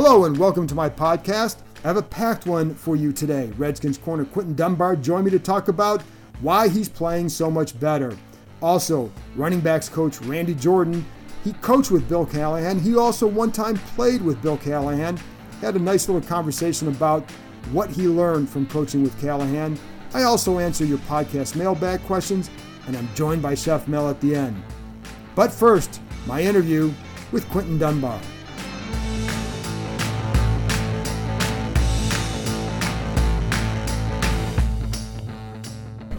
Hello 0.00 0.26
and 0.26 0.38
welcome 0.38 0.64
to 0.64 0.76
my 0.76 0.88
podcast. 0.88 1.56
I 1.82 1.88
have 1.88 1.96
a 1.96 2.02
packed 2.02 2.46
one 2.46 2.72
for 2.72 2.94
you 2.94 3.12
today. 3.12 3.50
Redskins 3.58 3.98
corner 3.98 4.24
Quinton 4.24 4.54
Dunbar 4.54 4.94
joined 4.94 5.24
me 5.24 5.32
to 5.32 5.40
talk 5.40 5.66
about 5.66 6.02
why 6.40 6.68
he's 6.68 6.88
playing 6.88 7.28
so 7.28 7.50
much 7.50 7.80
better. 7.80 8.16
Also, 8.62 9.10
running 9.34 9.58
backs 9.58 9.88
coach 9.88 10.20
Randy 10.20 10.54
Jordan. 10.54 11.04
He 11.42 11.52
coached 11.54 11.90
with 11.90 12.08
Bill 12.08 12.24
Callahan. 12.24 12.78
He 12.78 12.96
also 12.96 13.26
one 13.26 13.50
time 13.50 13.76
played 13.96 14.22
with 14.22 14.40
Bill 14.40 14.56
Callahan. 14.58 15.18
Had 15.60 15.74
a 15.74 15.80
nice 15.80 16.08
little 16.08 16.26
conversation 16.28 16.86
about 16.86 17.28
what 17.72 17.90
he 17.90 18.06
learned 18.06 18.48
from 18.48 18.68
coaching 18.68 19.02
with 19.02 19.20
Callahan. 19.20 19.76
I 20.14 20.22
also 20.22 20.60
answer 20.60 20.84
your 20.84 20.98
podcast 20.98 21.56
mailbag 21.56 22.04
questions, 22.04 22.50
and 22.86 22.96
I'm 22.96 23.12
joined 23.16 23.42
by 23.42 23.56
Chef 23.56 23.88
Mel 23.88 24.08
at 24.08 24.20
the 24.20 24.36
end. 24.36 24.62
But 25.34 25.52
first, 25.52 26.00
my 26.24 26.40
interview 26.40 26.92
with 27.32 27.50
Quinton 27.50 27.78
Dunbar. 27.78 28.20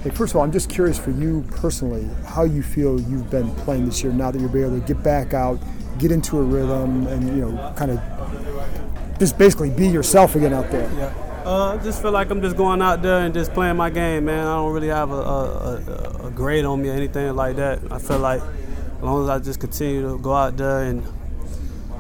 Hey, 0.03 0.11
first 0.11 0.31
of 0.31 0.37
all, 0.37 0.43
I'm 0.43 0.51
just 0.53 0.69
curious 0.69 0.97
for 0.97 1.11
you 1.11 1.45
personally, 1.51 2.07
how 2.25 2.43
you 2.43 2.63
feel 2.63 3.01
you've 3.01 3.29
been 3.29 3.53
playing 3.55 3.85
this 3.85 4.01
year 4.01 4.13
now 4.13 4.31
that 4.31 4.39
you're 4.39 4.57
able 4.57 4.79
to 4.79 4.87
get 4.87 5.03
back 5.03 5.33
out, 5.33 5.59
get 5.97 6.09
into 6.09 6.39
a 6.39 6.41
rhythm, 6.41 7.05
and 7.07 7.27
you 7.27 7.45
know, 7.45 7.73
kind 7.75 7.91
of 7.91 9.19
just 9.19 9.37
basically 9.37 9.69
be 9.69 9.89
yourself 9.89 10.35
again 10.35 10.53
out 10.53 10.71
there. 10.71 10.89
Yeah. 10.93 11.13
Uh, 11.43 11.83
just 11.83 12.01
feel 12.01 12.11
like 12.11 12.29
I'm 12.29 12.41
just 12.41 12.55
going 12.55 12.81
out 12.81 13.01
there 13.01 13.19
and 13.19 13.33
just 13.33 13.53
playing 13.53 13.75
my 13.75 13.89
game, 13.89 14.25
man. 14.25 14.47
I 14.47 14.55
don't 14.55 14.73
really 14.73 14.87
have 14.87 15.11
a, 15.11 15.15
a, 15.15 15.75
a, 16.23 16.27
a 16.27 16.31
grade 16.31 16.63
on 16.63 16.81
me 16.81 16.89
or 16.89 16.93
anything 16.93 17.35
like 17.35 17.57
that. 17.57 17.79
I 17.91 17.99
feel 17.99 18.19
like 18.19 18.41
as 18.41 19.03
long 19.03 19.23
as 19.23 19.29
I 19.29 19.39
just 19.39 19.59
continue 19.59 20.01
to 20.11 20.17
go 20.17 20.33
out 20.33 20.55
there 20.55 20.83
and 20.83 21.03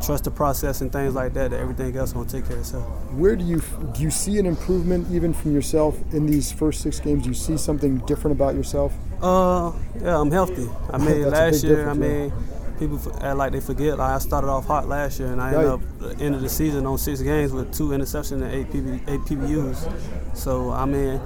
trust 0.01 0.23
the 0.23 0.31
process 0.31 0.81
and 0.81 0.91
things 0.91 1.15
like 1.15 1.33
that, 1.33 1.51
that 1.51 1.59
everything 1.59 1.95
else 1.95 2.13
will 2.13 2.25
take 2.25 2.45
care 2.45 2.55
of 2.55 2.61
itself. 2.61 2.85
Where 3.13 3.35
do 3.35 3.43
you 3.43 3.61
do 3.93 4.01
you 4.01 4.11
see 4.11 4.37
an 4.39 4.45
improvement 4.45 5.07
even 5.11 5.33
from 5.33 5.53
yourself 5.53 5.97
in 6.13 6.25
these 6.25 6.51
first 6.51 6.81
six 6.81 6.99
games? 6.99 7.23
Do 7.23 7.29
you 7.29 7.35
see 7.35 7.57
something 7.57 7.97
different 7.99 8.37
about 8.37 8.55
yourself? 8.55 8.93
Uh, 9.21 9.71
yeah, 10.01 10.19
I'm 10.19 10.31
healthy. 10.31 10.69
I 10.91 10.97
mean, 11.05 11.29
last 11.29 11.63
year, 11.63 11.89
I 11.89 11.93
mean, 11.93 12.31
people 12.79 12.97
act 13.21 13.37
like 13.37 13.51
they 13.51 13.59
forget. 13.59 13.97
Like 13.97 14.11
I 14.11 14.19
started 14.19 14.47
off 14.47 14.65
hot 14.65 14.87
last 14.87 15.19
year, 15.19 15.31
and 15.31 15.41
I 15.41 15.53
ended 15.53 15.67
up 15.67 15.81
at 15.81 16.17
the 16.17 16.23
end 16.23 16.35
of 16.35 16.41
the 16.41 16.49
season 16.49 16.85
on 16.85 16.97
six 16.97 17.21
games 17.21 17.51
with 17.51 17.73
two 17.73 17.89
interceptions 17.89 18.41
and 18.41 18.51
eight, 18.53 18.71
PB, 18.71 19.09
eight 19.09 19.19
PBUs. 19.21 20.35
So 20.35 20.71
I 20.71 20.85
mean, 20.85 21.21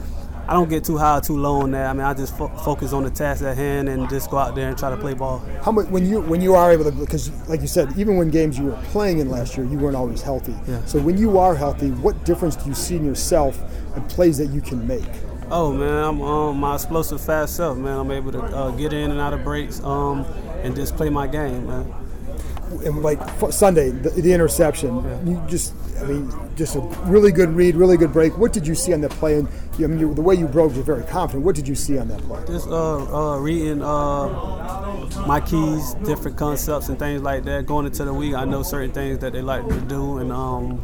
I 0.47 0.53
don't 0.53 0.69
get 0.69 0.83
too 0.83 0.97
high 0.97 1.17
or 1.17 1.21
too 1.21 1.37
low 1.37 1.61
on 1.61 1.71
that. 1.71 1.89
I 1.89 1.93
mean, 1.93 2.01
I 2.01 2.13
just 2.13 2.37
fo- 2.37 2.49
focus 2.49 2.91
on 2.91 3.03
the 3.03 3.09
task 3.09 3.43
at 3.43 3.55
hand 3.55 3.87
and 3.87 4.09
just 4.09 4.29
go 4.29 4.37
out 4.37 4.55
there 4.55 4.67
and 4.67 4.77
try 4.77 4.89
to 4.89 4.97
play 4.97 5.13
ball. 5.13 5.39
How 5.63 5.71
much 5.71 5.87
when 5.87 6.05
you 6.05 6.21
when 6.21 6.41
you 6.41 6.55
are 6.55 6.71
able 6.71 6.83
to 6.83 6.91
because 6.91 7.31
like 7.47 7.61
you 7.61 7.67
said, 7.67 7.97
even 7.97 8.17
when 8.17 8.29
games 8.29 8.57
you 8.57 8.65
were 8.65 8.81
playing 8.91 9.19
in 9.19 9.29
last 9.29 9.55
year, 9.55 9.65
you 9.65 9.77
weren't 9.77 9.95
always 9.95 10.21
healthy. 10.21 10.55
Yeah. 10.67 10.83
So 10.85 10.99
when 10.99 11.17
you 11.17 11.37
are 11.37 11.55
healthy, 11.55 11.91
what 11.91 12.25
difference 12.25 12.55
do 12.57 12.67
you 12.67 12.75
see 12.75 12.97
in 12.97 13.05
yourself 13.05 13.61
and 13.95 14.07
plays 14.09 14.37
that 14.37 14.47
you 14.47 14.61
can 14.61 14.85
make? 14.85 15.05
Oh 15.49 15.71
man, 15.71 16.03
I'm 16.03 16.21
um, 16.21 16.57
my 16.57 16.75
explosive 16.75 17.21
fast 17.21 17.55
self, 17.55 17.77
man. 17.77 17.97
I'm 17.99 18.11
able 18.11 18.31
to 18.33 18.41
uh, 18.41 18.71
get 18.71 18.91
in 18.91 19.11
and 19.11 19.19
out 19.19 19.33
of 19.33 19.43
breaks 19.43 19.81
um, 19.83 20.25
and 20.61 20.75
just 20.75 20.95
play 20.97 21.09
my 21.09 21.27
game, 21.27 21.67
man. 21.67 21.93
And 22.81 23.01
like 23.01 23.19
Sunday, 23.51 23.89
the, 23.89 24.09
the 24.09 24.33
interception, 24.33 24.97
you 25.27 25.41
just, 25.47 25.73
I 25.99 26.05
mean, 26.05 26.31
just 26.55 26.75
a 26.75 26.79
really 27.05 27.31
good 27.31 27.49
read, 27.49 27.75
really 27.75 27.97
good 27.97 28.11
break. 28.11 28.37
What 28.37 28.53
did 28.53 28.67
you 28.67 28.75
see 28.75 28.93
on 28.93 29.01
that 29.01 29.11
play? 29.11 29.39
And 29.39 29.47
you, 29.77 29.85
I 29.85 29.87
mean, 29.87 29.99
you, 29.99 30.13
the 30.13 30.21
way 30.21 30.35
you 30.35 30.47
broke, 30.47 30.73
you're 30.75 30.83
very 30.83 31.03
confident. 31.03 31.45
What 31.45 31.55
did 31.55 31.67
you 31.67 31.75
see 31.75 31.97
on 31.97 32.07
that 32.09 32.21
play? 32.21 32.43
Just 32.47 32.67
uh, 32.67 33.33
uh, 33.33 33.37
reading 33.37 33.81
uh, 33.81 34.27
my 35.27 35.39
keys, 35.39 35.93
different 36.05 36.37
concepts 36.37 36.89
and 36.89 36.99
things 36.99 37.21
like 37.21 37.43
that. 37.45 37.65
Going 37.65 37.85
into 37.85 38.05
the 38.05 38.13
week, 38.13 38.35
I 38.35 38.45
know 38.45 38.63
certain 38.63 38.91
things 38.91 39.19
that 39.19 39.33
they 39.33 39.41
like 39.41 39.67
to 39.67 39.81
do, 39.81 40.17
and 40.17 40.31
um, 40.31 40.83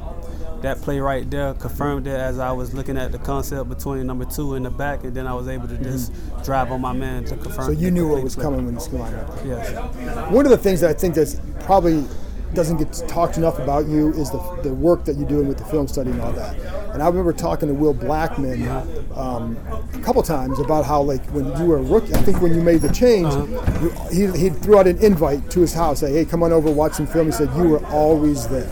that 0.61 0.81
play 0.81 0.99
right 0.99 1.29
there 1.29 1.53
confirmed 1.53 2.07
it 2.07 2.19
as 2.19 2.39
I 2.39 2.51
was 2.51 2.73
looking 2.73 2.97
at 2.97 3.11
the 3.11 3.19
concept 3.19 3.69
between 3.69 4.05
number 4.07 4.25
two 4.25 4.55
and 4.55 4.65
the 4.65 4.69
back, 4.69 5.03
and 5.03 5.13
then 5.13 5.27
I 5.27 5.33
was 5.33 5.47
able 5.47 5.67
to 5.67 5.77
just 5.77 6.11
mm-hmm. 6.11 6.43
drive 6.43 6.71
on 6.71 6.81
my 6.81 6.93
man 6.93 7.25
to 7.25 7.37
confirm. 7.37 7.65
So 7.65 7.71
you 7.71 7.91
knew 7.91 8.07
what 8.07 8.23
was 8.23 8.35
play. 8.35 8.43
coming 8.43 8.65
when 8.65 8.75
you 8.75 8.97
lined 8.97 9.15
up. 9.15 9.39
Yes. 9.45 10.31
One 10.31 10.45
of 10.45 10.51
the 10.51 10.57
things 10.57 10.81
that 10.81 10.89
I 10.89 10.93
think 10.93 11.15
that's 11.15 11.39
probably 11.61 12.05
doesn't 12.53 12.77
get 12.77 12.91
talked 13.07 13.37
enough 13.37 13.59
about 13.59 13.85
you 13.85 14.11
is 14.13 14.31
the, 14.31 14.39
the 14.63 14.73
work 14.73 15.05
that 15.05 15.15
you're 15.17 15.27
doing 15.27 15.47
with 15.47 15.59
the 15.59 15.65
film 15.65 15.87
study 15.87 16.09
and 16.09 16.19
all 16.19 16.31
that. 16.31 16.57
And 16.93 17.03
I 17.03 17.07
remember 17.07 17.31
talking 17.31 17.67
to 17.67 17.75
Will 17.75 17.93
Blackmon 17.93 18.67
uh-huh. 18.67 19.37
um, 19.37 19.57
a 19.93 19.99
couple 19.99 20.23
times 20.23 20.59
about 20.59 20.83
how, 20.83 21.01
like, 21.01 21.23
when 21.27 21.45
you 21.59 21.65
were 21.65 21.77
a 21.77 21.83
rookie, 21.83 22.15
I 22.15 22.21
think 22.23 22.41
when 22.41 22.55
you 22.55 22.61
made 22.61 22.81
the 22.81 22.91
change, 22.91 23.27
uh-huh. 23.27 24.09
you, 24.11 24.31
he, 24.31 24.39
he 24.39 24.49
threw 24.49 24.79
out 24.79 24.87
an 24.87 24.97
invite 24.97 25.51
to 25.51 25.59
his 25.59 25.73
house, 25.73 25.99
say, 25.99 26.11
"Hey, 26.11 26.25
come 26.25 26.41
on 26.41 26.51
over, 26.51 26.71
watch 26.71 26.93
some 26.93 27.05
film." 27.05 27.27
He 27.27 27.31
said 27.31 27.55
you 27.55 27.69
were 27.69 27.85
always 27.87 28.47
there. 28.47 28.67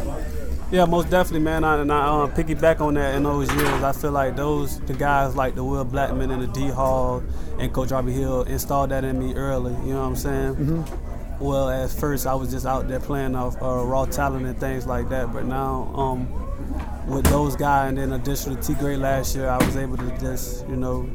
Yeah, 0.69 0.83
most 0.83 1.09
definitely, 1.09 1.39
man. 1.45 1.63
I, 1.63 1.79
and 1.79 1.91
I 1.91 2.07
uh, 2.07 2.27
piggyback 2.27 2.81
on 2.81 2.95
that 2.95 3.15
in 3.15 3.23
those 3.23 3.49
years. 3.53 3.83
I 3.83 3.93
feel 3.93 4.11
like 4.11 4.35
those 4.35 4.79
the 4.81 4.93
guys 4.93 5.33
like 5.35 5.55
the 5.55 5.63
Will 5.63 5.85
Blackmon 5.85 6.29
and 6.31 6.41
the 6.43 6.47
D 6.47 6.67
Hall 6.67 7.23
and 7.57 7.71
Coach 7.71 7.91
Robbie 7.91 8.11
Hill 8.11 8.41
installed 8.43 8.89
that 8.91 9.05
in 9.05 9.17
me 9.17 9.33
early. 9.33 9.71
You 9.87 9.93
know 9.93 10.01
what 10.01 10.07
I'm 10.07 10.15
saying? 10.17 10.85
Well, 11.39 11.69
at 11.69 11.89
first 11.89 12.27
I 12.27 12.35
was 12.35 12.51
just 12.51 12.65
out 12.65 12.87
there 12.89 12.99
playing 12.99 13.33
off 13.35 13.55
uh, 13.61 13.85
raw 13.85 14.05
talent 14.05 14.45
and 14.45 14.59
things 14.59 14.85
like 14.85 15.07
that, 15.09 15.31
but 15.31 15.45
now 15.45 15.89
um, 15.95 16.27
with 17.07 17.25
those 17.27 17.55
guys 17.55 17.89
and 17.89 17.97
then 17.99 18.11
additional 18.11 18.57
T 18.57 18.73
Gray 18.73 18.97
last 18.97 19.37
year, 19.37 19.47
I 19.47 19.63
was 19.63 19.77
able 19.77 19.95
to 19.97 20.17
just 20.19 20.67
you 20.67 20.75
know 20.75 21.09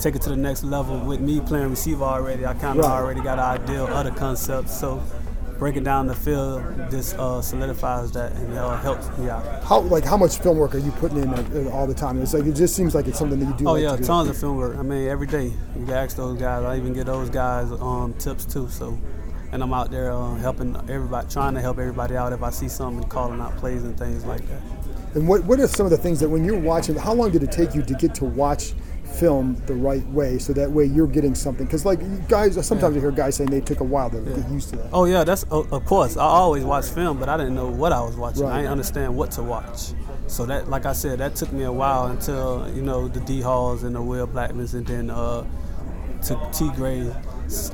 take 0.00 0.16
it 0.16 0.22
to 0.22 0.28
the 0.28 0.36
next 0.36 0.64
level. 0.64 0.98
With 0.98 1.20
me 1.20 1.40
playing 1.40 1.70
receiver 1.70 2.04
already, 2.04 2.44
I 2.44 2.52
kind 2.52 2.78
of 2.78 2.84
Right. 2.84 2.92
already 2.92 3.22
got 3.22 3.38
an 3.38 3.62
idea 3.62 3.84
of 3.84 4.04
the 4.04 4.10
concepts. 4.10 4.78
So 4.78 5.02
breaking 5.58 5.84
down 5.84 6.06
the 6.06 6.14
field 6.14 6.62
just 6.90 7.16
uh, 7.18 7.40
solidifies 7.40 8.12
that 8.12 8.32
and 8.32 8.52
uh, 8.56 8.76
helps 8.78 9.16
me 9.18 9.28
out. 9.28 9.64
How 9.64 9.80
like 9.80 10.04
how 10.04 10.16
much 10.16 10.38
film 10.38 10.58
work 10.58 10.74
are 10.74 10.78
you 10.78 10.92
putting 10.92 11.18
in 11.18 11.28
uh, 11.28 11.70
all 11.72 11.86
the 11.86 11.94
time? 11.94 12.20
It's 12.20 12.34
like 12.34 12.44
it 12.44 12.54
just 12.54 12.76
seems 12.76 12.94
like 12.94 13.06
it's 13.06 13.18
something 13.18 13.38
that 13.40 13.46
you 13.46 13.56
do. 13.56 13.68
Oh 13.68 13.72
like 13.72 13.82
yeah, 13.82 13.92
to 13.92 13.96
do. 13.98 14.04
tons 14.04 14.28
of 14.28 14.36
film 14.36 14.56
work. 14.56 14.76
I 14.76 14.82
mean, 14.82 15.08
every 15.08 15.26
day 15.26 15.46
you 15.46 15.84
can 15.84 15.90
ask 15.90 16.16
those 16.16 16.38
guys. 16.38 16.64
I 16.64 16.76
even 16.76 16.92
get 16.92 17.06
those 17.06 17.30
guys 17.30 17.70
um, 17.72 18.14
tips 18.18 18.44
too. 18.44 18.68
So, 18.68 18.98
and 19.52 19.62
I'm 19.62 19.72
out 19.72 19.90
there 19.90 20.12
uh, 20.12 20.34
helping 20.36 20.76
everybody, 20.88 21.28
trying 21.28 21.54
to 21.54 21.60
help 21.60 21.78
everybody 21.78 22.16
out 22.16 22.32
if 22.32 22.42
I 22.42 22.50
see 22.50 22.68
something, 22.68 23.08
calling 23.08 23.40
out 23.40 23.56
plays 23.56 23.84
and 23.84 23.98
things 23.98 24.24
like 24.24 24.46
that. 24.48 24.62
And 25.14 25.26
what 25.26 25.44
what 25.44 25.58
are 25.60 25.68
some 25.68 25.86
of 25.86 25.90
the 25.90 25.98
things 25.98 26.20
that 26.20 26.28
when 26.28 26.44
you're 26.44 26.60
watching? 26.60 26.94
How 26.94 27.14
long 27.14 27.30
did 27.30 27.42
it 27.42 27.52
take 27.52 27.74
you 27.74 27.82
to 27.82 27.94
get 27.94 28.14
to 28.16 28.24
watch 28.24 28.74
film 29.18 29.60
the 29.66 29.74
right 29.74 30.06
way, 30.08 30.38
so 30.38 30.52
that 30.52 30.70
way 30.70 30.84
you're 30.84 31.06
getting 31.06 31.34
something? 31.34 31.66
Because 31.66 31.84
like 31.84 32.28
guys, 32.28 32.54
sometimes 32.66 32.96
I 32.96 33.00
hear 33.00 33.10
guys 33.10 33.36
saying 33.36 33.50
they 33.50 33.60
took 33.60 33.80
a 33.80 33.84
while 33.84 34.10
to 34.10 34.20
get 34.20 34.48
used 34.50 34.70
to 34.70 34.76
that. 34.76 34.90
Oh 34.92 35.04
yeah, 35.04 35.24
that's 35.24 35.44
of 35.44 35.84
course. 35.84 36.16
I 36.16 36.24
always 36.24 36.64
watch 36.64 36.86
film, 36.86 37.18
but 37.18 37.28
I 37.28 37.36
didn't 37.36 37.54
know 37.54 37.68
what 37.68 37.92
I 37.92 38.00
was 38.00 38.16
watching. 38.16 38.44
Right. 38.44 38.54
I 38.54 38.56
didn't 38.58 38.72
understand 38.72 39.16
what 39.16 39.30
to 39.32 39.42
watch. 39.42 39.92
So 40.28 40.44
that, 40.46 40.68
like 40.68 40.86
I 40.86 40.92
said, 40.92 41.18
that 41.18 41.36
took 41.36 41.52
me 41.52 41.64
a 41.64 41.72
while 41.72 42.06
until 42.06 42.70
you 42.74 42.82
know 42.82 43.08
the 43.08 43.20
D 43.20 43.40
Halls 43.40 43.82
and 43.82 43.94
the 43.94 44.02
Will 44.02 44.26
Blackmons, 44.26 44.74
and 44.74 44.86
then 44.86 45.10
uh, 45.10 45.44
to 46.22 46.50
T 46.52 46.70
Gray 46.74 47.12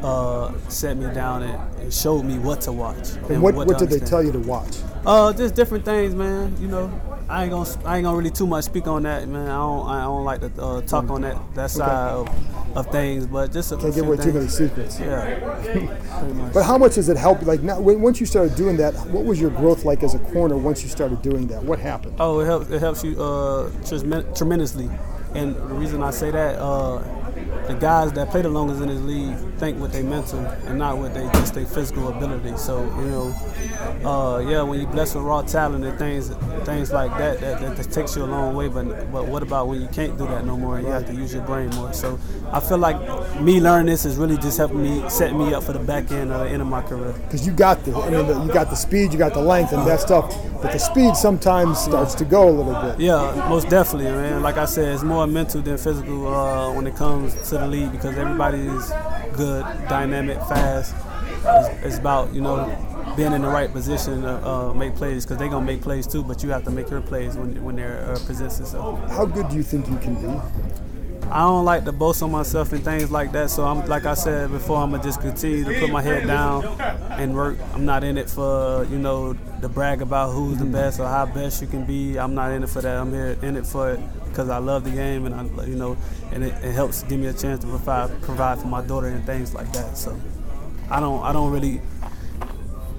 uh, 0.03 0.53
set 0.69 0.97
me 0.97 1.13
down 1.15 1.43
and, 1.43 1.81
and 1.81 1.93
showed 1.93 2.25
me 2.25 2.39
what 2.39 2.61
to 2.63 2.73
watch. 2.73 3.13
And 3.31 3.43
what, 3.43 3.53
to 3.53 3.59
what 3.59 3.79
did 3.79 3.91
they 3.91 3.99
tell 3.99 4.23
you 4.23 4.33
to 4.33 4.39
watch? 4.41 4.79
Uh, 5.07 5.33
just 5.33 5.55
different 5.55 5.85
things, 5.85 6.15
man. 6.15 6.55
You 6.61 6.69
know, 6.69 7.12
I 7.33 7.45
ain't 7.45 7.51
gonna 7.51 7.87
I 7.87 7.97
ain't 7.97 8.05
gonna 8.05 8.19
really 8.19 8.31
too 8.31 8.47
much 8.47 8.65
speak 8.65 8.87
on 8.87 9.05
that, 9.05 9.27
man. 9.27 9.49
I 9.49 9.57
don't 9.57 9.89
I 9.89 10.03
don't 10.03 10.25
like 10.25 10.41
to 10.43 10.63
uh, 10.63 10.83
talk 10.83 11.09
on 11.09 11.23
that 11.23 11.55
that 11.55 11.71
side 11.71 12.13
of, 12.13 12.77
of 12.77 12.87
things, 12.93 13.27
but 13.27 13.51
just 13.51 13.73
a 13.73 13.79
Can't 13.79 13.95
give 13.95 14.07
away 14.07 14.19
too 14.19 14.35
many 14.35 14.49
secrets. 14.49 15.01
Yeah. 15.01 16.51
But 16.53 16.65
how 16.65 16.77
much 16.77 16.97
does 16.97 17.09
it 17.09 17.17
help? 17.17 17.41
Like 17.43 17.63
now, 17.63 17.81
when, 17.81 18.03
once 18.03 18.21
you 18.21 18.27
started 18.27 18.55
doing 18.55 18.77
that, 18.77 18.93
what 19.07 19.25
was 19.25 19.41
your 19.41 19.49
growth 19.49 19.87
like 19.87 20.03
as 20.03 20.15
a 20.15 20.19
corner 20.19 20.59
once 20.59 20.83
you 20.83 20.91
started 20.91 21.23
doing 21.23 21.47
that? 21.47 21.63
What 21.63 21.79
happened? 21.79 22.17
Oh, 22.21 22.41
it 22.41 22.45
helps. 22.45 22.71
It 22.71 22.81
helps 22.81 23.03
you 23.03 23.19
uh, 23.23 23.71
tremendously. 24.35 24.91
And 25.35 25.57
the 25.57 25.75
reason 25.75 26.03
I 26.03 26.11
say 26.11 26.31
that, 26.31 26.59
uh, 26.59 26.99
the 27.67 27.75
guys 27.81 28.13
that 28.13 28.29
play 28.29 28.43
the 28.43 28.51
longest 28.51 28.83
in 28.83 28.89
this 28.89 29.01
league 29.01 29.52
think 29.63 29.79
with 29.79 29.93
their 29.93 30.03
mental 30.03 30.41
and 30.67 30.77
not 30.77 30.99
with 30.99 31.15
they 31.15 31.23
just 31.39 31.55
their 31.55 31.65
physical 31.65 32.09
ability. 32.09 32.57
So 32.57 32.83
you 32.83 33.07
know, 33.13 33.29
uh, 34.05 34.39
yeah, 34.41 34.61
when 34.63 34.81
you 34.81 34.89
bless 34.89 35.15
with 35.15 35.23
raw 35.23 35.43
talent 35.43 35.85
and 35.85 35.97
things 35.97 36.31
things 36.65 36.91
like 36.91 37.17
that, 37.19 37.39
that, 37.41 37.61
that, 37.61 37.77
that 37.77 37.93
takes 37.93 38.17
you 38.17 38.25
a 38.25 38.27
long 38.27 38.57
way. 38.57 38.67
But 38.67 39.13
but 39.13 39.29
what 39.29 39.41
about 39.45 39.69
when 39.69 39.81
you 39.81 39.87
can't 39.87 40.19
do 40.19 40.27
that 40.27 40.45
no 40.45 40.57
more 40.57 40.79
and 40.79 40.87
you 40.89 40.93
have 40.93 41.07
to 41.07 41.15
use 41.15 41.33
your 41.33 41.45
brain 41.45 41.71
more? 41.77 41.93
So 41.93 42.19
I 42.51 42.59
feel 42.59 42.79
like 42.79 42.99
me 43.41 43.61
learning 43.61 43.87
this 43.87 44.05
is 44.05 44.17
really 44.17 44.37
just 44.37 44.59
helping 44.59 44.83
me 44.83 45.09
setting 45.09 45.39
me 45.39 45.55
up 45.55 45.63
for 45.63 45.75
the 45.75 45.79
back 45.79 46.11
end 46.11 46.33
end 46.33 46.61
of 46.61 46.67
my 46.67 46.83
career. 46.83 47.13
Because 47.13 47.47
you 47.47 47.53
got 47.53 47.85
the, 47.85 47.95
I 47.95 48.11
mean, 48.11 48.27
the, 48.27 48.43
you 48.43 48.53
got 48.53 48.69
the 48.69 48.75
speed, 48.75 49.13
you 49.13 49.19
got 49.19 49.33
the 49.33 49.43
length, 49.43 49.73
and 49.73 49.87
that 49.87 50.01
stuff. 50.01 50.35
But 50.61 50.73
the 50.73 50.79
speed 50.79 51.15
sometimes 51.15 51.79
starts 51.79 52.17
to 52.17 52.25
go 52.25 52.49
a 52.49 52.51
little 52.51 52.81
bit. 52.83 52.99
Yeah, 52.99 53.47
most 53.49 53.69
definitely, 53.69 54.11
man. 54.11 54.43
Like 54.43 54.57
I 54.57 54.65
said, 54.65 54.93
it's 54.93 55.05
more 55.05 55.27
mental 55.29 55.61
than 55.61 55.79
physical 55.79 56.27
uh, 56.27 56.73
when 56.73 56.87
it 56.89 56.97
comes 56.97 57.35
to 57.51 57.59
the 57.59 57.69
league 57.69 57.93
because 57.93 58.17
everybody 58.19 58.59
is 58.59 58.93
good, 59.61 59.89
dynamic, 59.89 60.39
fast. 60.39 60.95
It's, 61.45 61.85
it's 61.87 61.99
about 61.99 62.33
you 62.35 62.41
know 62.41 62.57
being 63.17 63.33
in 63.33 63.43
the 63.43 63.49
right 63.49 63.71
position 63.71 64.23
to 64.23 64.47
uh, 64.47 64.75
make 64.75 64.95
plays 64.95 65.25
because 65.25 65.39
they're 65.39 65.49
gonna 65.49 65.65
make 65.65 65.83
plays 65.83 66.07
too, 66.07 66.23
but 66.23 66.43
you 66.43 66.51
have 66.51 66.65
to 66.65 66.71
make 66.71 66.91
your 66.91 67.01
plays 67.01 67.37
when 67.37 67.63
when 67.63 67.77
they're 67.77 68.11
uh, 68.11 68.19
presents. 68.25 68.73
How 68.73 69.27
good 69.27 69.49
do 69.49 69.57
you 69.57 69.63
think 69.63 69.89
you 69.89 69.99
can 69.99 70.15
be? 70.15 70.82
I 71.33 71.45
don't 71.47 71.65
like 71.65 71.87
to 71.87 71.93
boast 71.93 72.23
on 72.23 72.31
myself 72.31 72.75
and 72.75 72.85
things 72.85 73.11
like 73.11 73.33
that. 73.33 73.49
So 73.49 73.65
I'm 73.65 73.87
like 73.87 74.05
I 74.05 74.13
said 74.13 74.51
before, 74.51 74.77
I'm 74.77 74.91
gonna 74.91 75.03
just 75.03 75.23
continue 75.23 75.65
to 75.65 75.81
put 75.81 75.89
my 75.89 76.03
head 76.03 76.27
down 76.27 76.63
and 77.13 77.35
work. 77.35 77.57
I'm 77.73 77.87
not 77.87 78.05
in 78.05 78.19
it 78.19 78.29
for 78.29 78.85
you 78.91 78.99
know 78.99 79.33
to 79.63 79.69
brag 79.71 80.03
about 80.03 80.33
who's 80.33 80.59
the 80.59 80.67
best 80.67 81.01
or 81.01 81.07
how 81.07 81.25
best 81.25 81.63
you 81.63 81.69
can 81.69 81.87
be. 81.87 82.19
I'm 82.19 82.35
not 82.35 82.53
in 82.53 82.63
it 82.63 82.69
for 82.69 82.83
that. 82.83 82.99
I'm 82.99 83.11
here 83.11 83.39
in 83.41 83.57
it 83.57 83.65
for 83.65 83.93
it 83.93 84.01
because 84.27 84.51
I 84.51 84.59
love 84.59 84.85
the 84.85 84.91
game 84.91 85.25
and 85.25 85.35
I 85.35 85.65
you 85.65 85.75
know 85.75 85.97
and 86.33 86.45
it, 86.45 86.53
it 86.63 86.73
helps 86.73 87.03
give 87.05 87.19
me 87.19 87.29
a 87.29 87.33
chance 87.33 87.61
to 87.61 87.67
provide 87.67 88.11
provide 88.21 88.59
for 88.59 88.67
my 88.67 88.83
daughter 88.83 89.07
and 89.07 89.25
things 89.25 89.55
like 89.55 89.73
that. 89.73 89.97
So 89.97 90.15
I 90.91 91.01
don't 91.01 91.23
I 91.23 91.33
don't 91.33 91.51
really. 91.51 91.81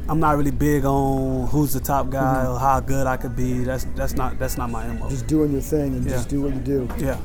I'm 0.09 0.19
not 0.19 0.35
really 0.37 0.51
big 0.51 0.83
on 0.83 1.47
who's 1.47 1.71
the 1.71 1.79
top 1.79 2.09
guy 2.09 2.43
mm-hmm. 2.43 2.51
or 2.51 2.59
how 2.59 2.81
good 2.81 3.07
I 3.07 3.15
could 3.15 3.37
be. 3.37 3.63
That's 3.63 3.85
that's 3.95 4.15
not 4.15 4.39
that's 4.39 4.57
not 4.57 4.71
my 4.71 4.85
mo. 4.87 5.07
Just 5.09 5.27
doing 5.27 5.51
your 5.51 5.61
thing 5.61 5.95
and 5.95 6.03
Yeah. 6.03 6.13
just 6.13 6.29
do 6.29 6.41
what 6.41 6.53
you 6.53 6.59
do. 6.59 6.89
Yeah. 6.97 7.17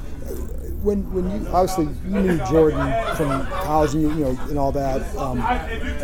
When, 0.82 1.12
when 1.12 1.30
you 1.30 1.48
obviously 1.48 1.88
you 2.08 2.20
knew 2.20 2.38
Jordan 2.46 3.16
from 3.16 3.46
college, 3.46 3.94
and 3.94 4.02
you, 4.02 4.10
know, 4.10 4.38
and 4.48 4.58
all 4.58 4.70
that. 4.72 5.02
Um, 5.16 5.40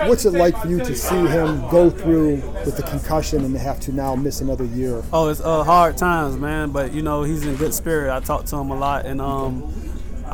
what's 0.08 0.24
it 0.24 0.32
like 0.32 0.60
for 0.60 0.68
you 0.68 0.78
to 0.78 0.96
see 0.96 1.26
him 1.26 1.60
go 1.68 1.90
through 1.90 2.36
with 2.64 2.76
the 2.76 2.82
concussion 2.82 3.44
and 3.44 3.56
have 3.56 3.78
to 3.80 3.92
now 3.92 4.16
miss 4.16 4.40
another 4.40 4.64
year? 4.64 5.02
Oh, 5.12 5.28
it's 5.28 5.40
uh, 5.40 5.62
hard 5.62 5.96
times, 5.96 6.36
man. 6.36 6.70
But 6.70 6.92
you 6.92 7.02
know, 7.02 7.22
he's 7.22 7.46
in 7.46 7.54
good 7.56 7.72
spirit. 7.72 8.12
I 8.12 8.18
talk 8.20 8.46
to 8.46 8.56
him 8.56 8.70
a 8.70 8.76
lot, 8.76 9.06
and 9.06 9.20
um, 9.20 9.72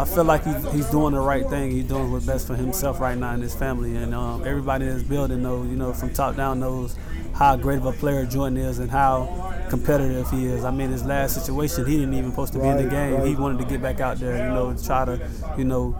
I 0.01 0.05
feel 0.07 0.25
like 0.25 0.45
he's, 0.45 0.73
he's 0.73 0.87
doing 0.87 1.13
the 1.13 1.21
right 1.21 1.47
thing. 1.47 1.71
He's 1.71 1.85
doing 1.85 2.11
what's 2.11 2.25
best 2.25 2.47
for 2.47 2.57
himself 2.57 3.01
right 3.01 3.19
now 3.19 3.35
and 3.35 3.43
his 3.43 3.55
family. 3.55 3.97
And 3.97 4.15
um, 4.15 4.47
everybody 4.47 4.87
in 4.87 4.95
this 4.95 5.03
building 5.03 5.43
knows, 5.43 5.69
you 5.69 5.77
know, 5.77 5.93
from 5.93 6.11
top 6.15 6.37
down 6.37 6.59
knows 6.59 6.97
how 7.35 7.55
great 7.57 7.77
of 7.77 7.85
a 7.85 7.93
player 7.93 8.25
Jordan 8.25 8.57
is 8.57 8.79
and 8.79 8.91
how 8.91 9.55
competitive 9.69 10.31
he 10.31 10.47
is. 10.47 10.65
I 10.65 10.71
mean, 10.71 10.89
his 10.89 11.05
last 11.05 11.35
situation, 11.35 11.85
he 11.85 11.99
didn't 11.99 12.15
even 12.15 12.31
supposed 12.31 12.55
to 12.55 12.61
be 12.61 12.69
in 12.69 12.79
the 12.79 12.89
game. 12.89 13.27
He 13.27 13.35
wanted 13.35 13.59
to 13.59 13.67
get 13.67 13.83
back 13.83 14.01
out 14.01 14.17
there, 14.17 14.39
you 14.39 14.55
know, 14.55 14.75
try 14.83 15.05
to, 15.05 15.21
you 15.59 15.65
know, 15.65 15.95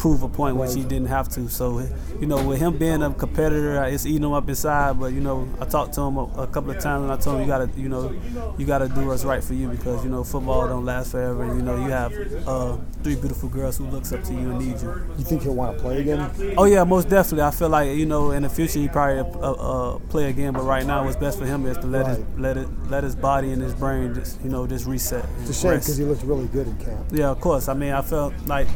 prove 0.00 0.22
a 0.22 0.28
point 0.28 0.56
which 0.56 0.74
he 0.74 0.82
didn't 0.82 1.08
have 1.08 1.28
to. 1.28 1.48
So, 1.48 1.86
you 2.18 2.26
know, 2.26 2.42
with 2.42 2.58
him 2.58 2.78
being 2.78 3.02
a 3.02 3.12
competitor, 3.12 3.84
it's 3.84 4.06
eating 4.06 4.24
him 4.24 4.32
up 4.32 4.48
inside. 4.48 4.98
But 4.98 5.12
you 5.12 5.20
know, 5.20 5.46
I 5.60 5.66
talked 5.66 5.92
to 5.94 6.00
him 6.00 6.16
a, 6.16 6.24
a 6.38 6.46
couple 6.46 6.70
of 6.70 6.80
times, 6.80 7.02
and 7.04 7.12
I 7.12 7.16
told 7.16 7.36
him 7.36 7.42
you 7.42 7.46
gotta, 7.46 7.70
you 7.76 7.88
know, 7.88 8.10
you 8.58 8.66
gotta 8.66 8.88
do 8.88 9.06
what's 9.06 9.24
right 9.24 9.44
for 9.44 9.54
you 9.54 9.68
because 9.68 10.02
you 10.02 10.10
know 10.10 10.24
football 10.24 10.66
don't 10.66 10.84
last 10.84 11.12
forever. 11.12 11.42
And 11.44 11.56
you 11.56 11.62
know, 11.62 11.76
you 11.76 11.90
have 11.90 12.12
uh, 12.48 12.78
three 13.04 13.14
beautiful 13.14 13.50
girls 13.50 13.76
who 13.76 13.86
looks 13.86 14.12
up 14.12 14.24
to 14.24 14.32
you 14.32 14.50
and 14.50 14.58
need 14.58 14.80
you. 14.80 14.90
You 15.18 15.24
think 15.24 15.42
he'll 15.42 15.54
want 15.54 15.76
to 15.76 15.82
play 15.82 16.00
again? 16.00 16.30
Oh 16.56 16.64
yeah, 16.64 16.82
most 16.84 17.10
definitely. 17.10 17.42
I 17.42 17.50
feel 17.50 17.68
like 17.68 17.94
you 17.96 18.06
know 18.06 18.30
in 18.30 18.42
the 18.42 18.48
future 18.48 18.78
he 18.78 18.88
probably 18.88 19.18
uh, 19.18 19.52
uh, 19.52 19.98
play 20.08 20.30
again, 20.30 20.54
but 20.54 20.62
right 20.62 20.86
now 20.86 21.04
what's 21.04 21.16
best 21.16 21.38
for 21.38 21.44
him 21.44 21.66
is 21.66 21.76
to 21.78 21.86
let 21.86 22.06
his 22.06 22.18
let 22.38 22.56
it 22.56 22.68
let 22.88 23.04
his 23.04 23.14
body 23.14 23.52
and 23.52 23.60
his 23.60 23.74
brain 23.74 24.14
just 24.14 24.40
you 24.42 24.48
know 24.48 24.66
just 24.66 24.86
reset. 24.86 25.26
It's 25.42 25.50
a 25.50 25.54
shame 25.54 25.74
because 25.74 25.98
he 25.98 26.04
looked 26.04 26.22
really 26.22 26.46
good 26.48 26.66
in 26.66 26.76
camp. 26.78 27.06
Yeah, 27.12 27.28
of 27.28 27.40
course. 27.40 27.68
I 27.68 27.74
mean, 27.74 27.92
I 27.92 28.00
felt 28.00 28.32
like 28.46 28.68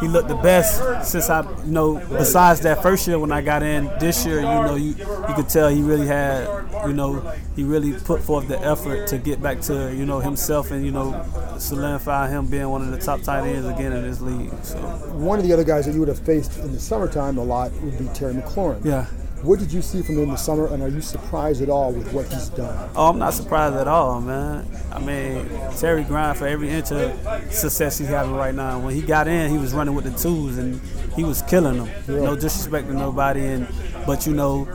he 0.00 0.08
looked 0.08 0.28
the 0.28 0.34
best 0.36 1.10
since 1.10 1.30
I, 1.30 1.40
you 1.64 1.72
know, 1.72 1.98
besides 2.08 2.60
that 2.60 2.82
first 2.82 3.06
year 3.08 3.18
when 3.18 3.32
I 3.32 3.40
got 3.40 3.62
in. 3.62 3.90
This 3.98 4.26
year, 4.26 4.36
you 4.36 4.42
know, 4.42 4.74
you 4.74 4.90
you 4.90 5.34
could 5.34 5.48
tell 5.48 5.68
he 5.68 5.82
really 5.82 6.06
had, 6.06 6.46
you 6.86 6.92
know, 6.92 7.20
he 7.54 7.64
really 7.64 7.94
put 7.94 8.20
forth 8.22 8.46
the 8.48 8.58
effort 8.60 9.06
to 9.08 9.18
get 9.18 9.42
back 9.42 9.60
to, 9.62 9.94
you 9.94 10.04
know, 10.04 10.20
himself 10.20 10.70
and 10.70 10.84
you 10.84 10.90
know, 10.92 11.24
solidify 11.58 12.28
him 12.28 12.46
being 12.46 12.68
one 12.68 12.82
of 12.82 12.90
the 12.90 12.98
top 12.98 13.22
tight 13.22 13.46
ends 13.48 13.66
again 13.66 13.92
in 13.92 14.02
this 14.02 14.20
league. 14.20 14.52
So 14.62 14.76
One 15.14 15.38
of 15.38 15.44
the 15.46 15.52
other 15.52 15.64
guys 15.64 15.86
that 15.86 15.92
you 15.92 16.00
would 16.00 16.08
have 16.08 16.18
faced 16.20 16.58
in 16.58 16.72
the 16.72 16.80
summertime 16.80 17.38
a 17.38 17.44
lot 17.44 17.72
would 17.82 17.98
be 17.98 18.06
Terry 18.08 18.34
McLaurin. 18.34 18.84
yeah. 18.84 19.06
What 19.42 19.58
did 19.60 19.72
you 19.72 19.82
see 19.82 20.02
from 20.02 20.16
him 20.16 20.24
in 20.24 20.30
the 20.30 20.36
summer, 20.36 20.66
and 20.72 20.82
are 20.82 20.88
you 20.88 21.00
surprised 21.00 21.62
at 21.62 21.68
all 21.68 21.92
with 21.92 22.12
what 22.12 22.26
he's 22.32 22.48
done? 22.48 22.90
Oh, 22.96 23.10
I'm 23.10 23.18
not 23.18 23.34
surprised 23.34 23.76
at 23.76 23.86
all, 23.86 24.20
man. 24.20 24.66
I 24.90 24.98
mean, 24.98 25.48
Terry 25.76 26.04
grind 26.04 26.38
for 26.38 26.46
every 26.46 26.68
inch 26.70 26.90
of 26.90 27.12
success 27.52 27.98
he's 27.98 28.08
having 28.08 28.34
right 28.34 28.54
now. 28.54 28.78
When 28.80 28.94
he 28.94 29.02
got 29.02 29.28
in, 29.28 29.50
he 29.50 29.58
was 29.58 29.72
running 29.74 29.94
with 29.94 30.04
the 30.04 30.18
twos 30.18 30.58
and 30.58 30.80
he 31.14 31.22
was 31.22 31.42
killing 31.42 31.76
them. 31.78 31.88
Yeah. 32.08 32.24
No 32.24 32.34
disrespect 32.34 32.88
to 32.88 32.94
nobody, 32.94 33.44
and 33.44 33.68
but 34.06 34.26
you 34.26 34.32
know, 34.34 34.66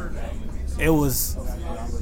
it 0.79 0.89
was 0.89 1.35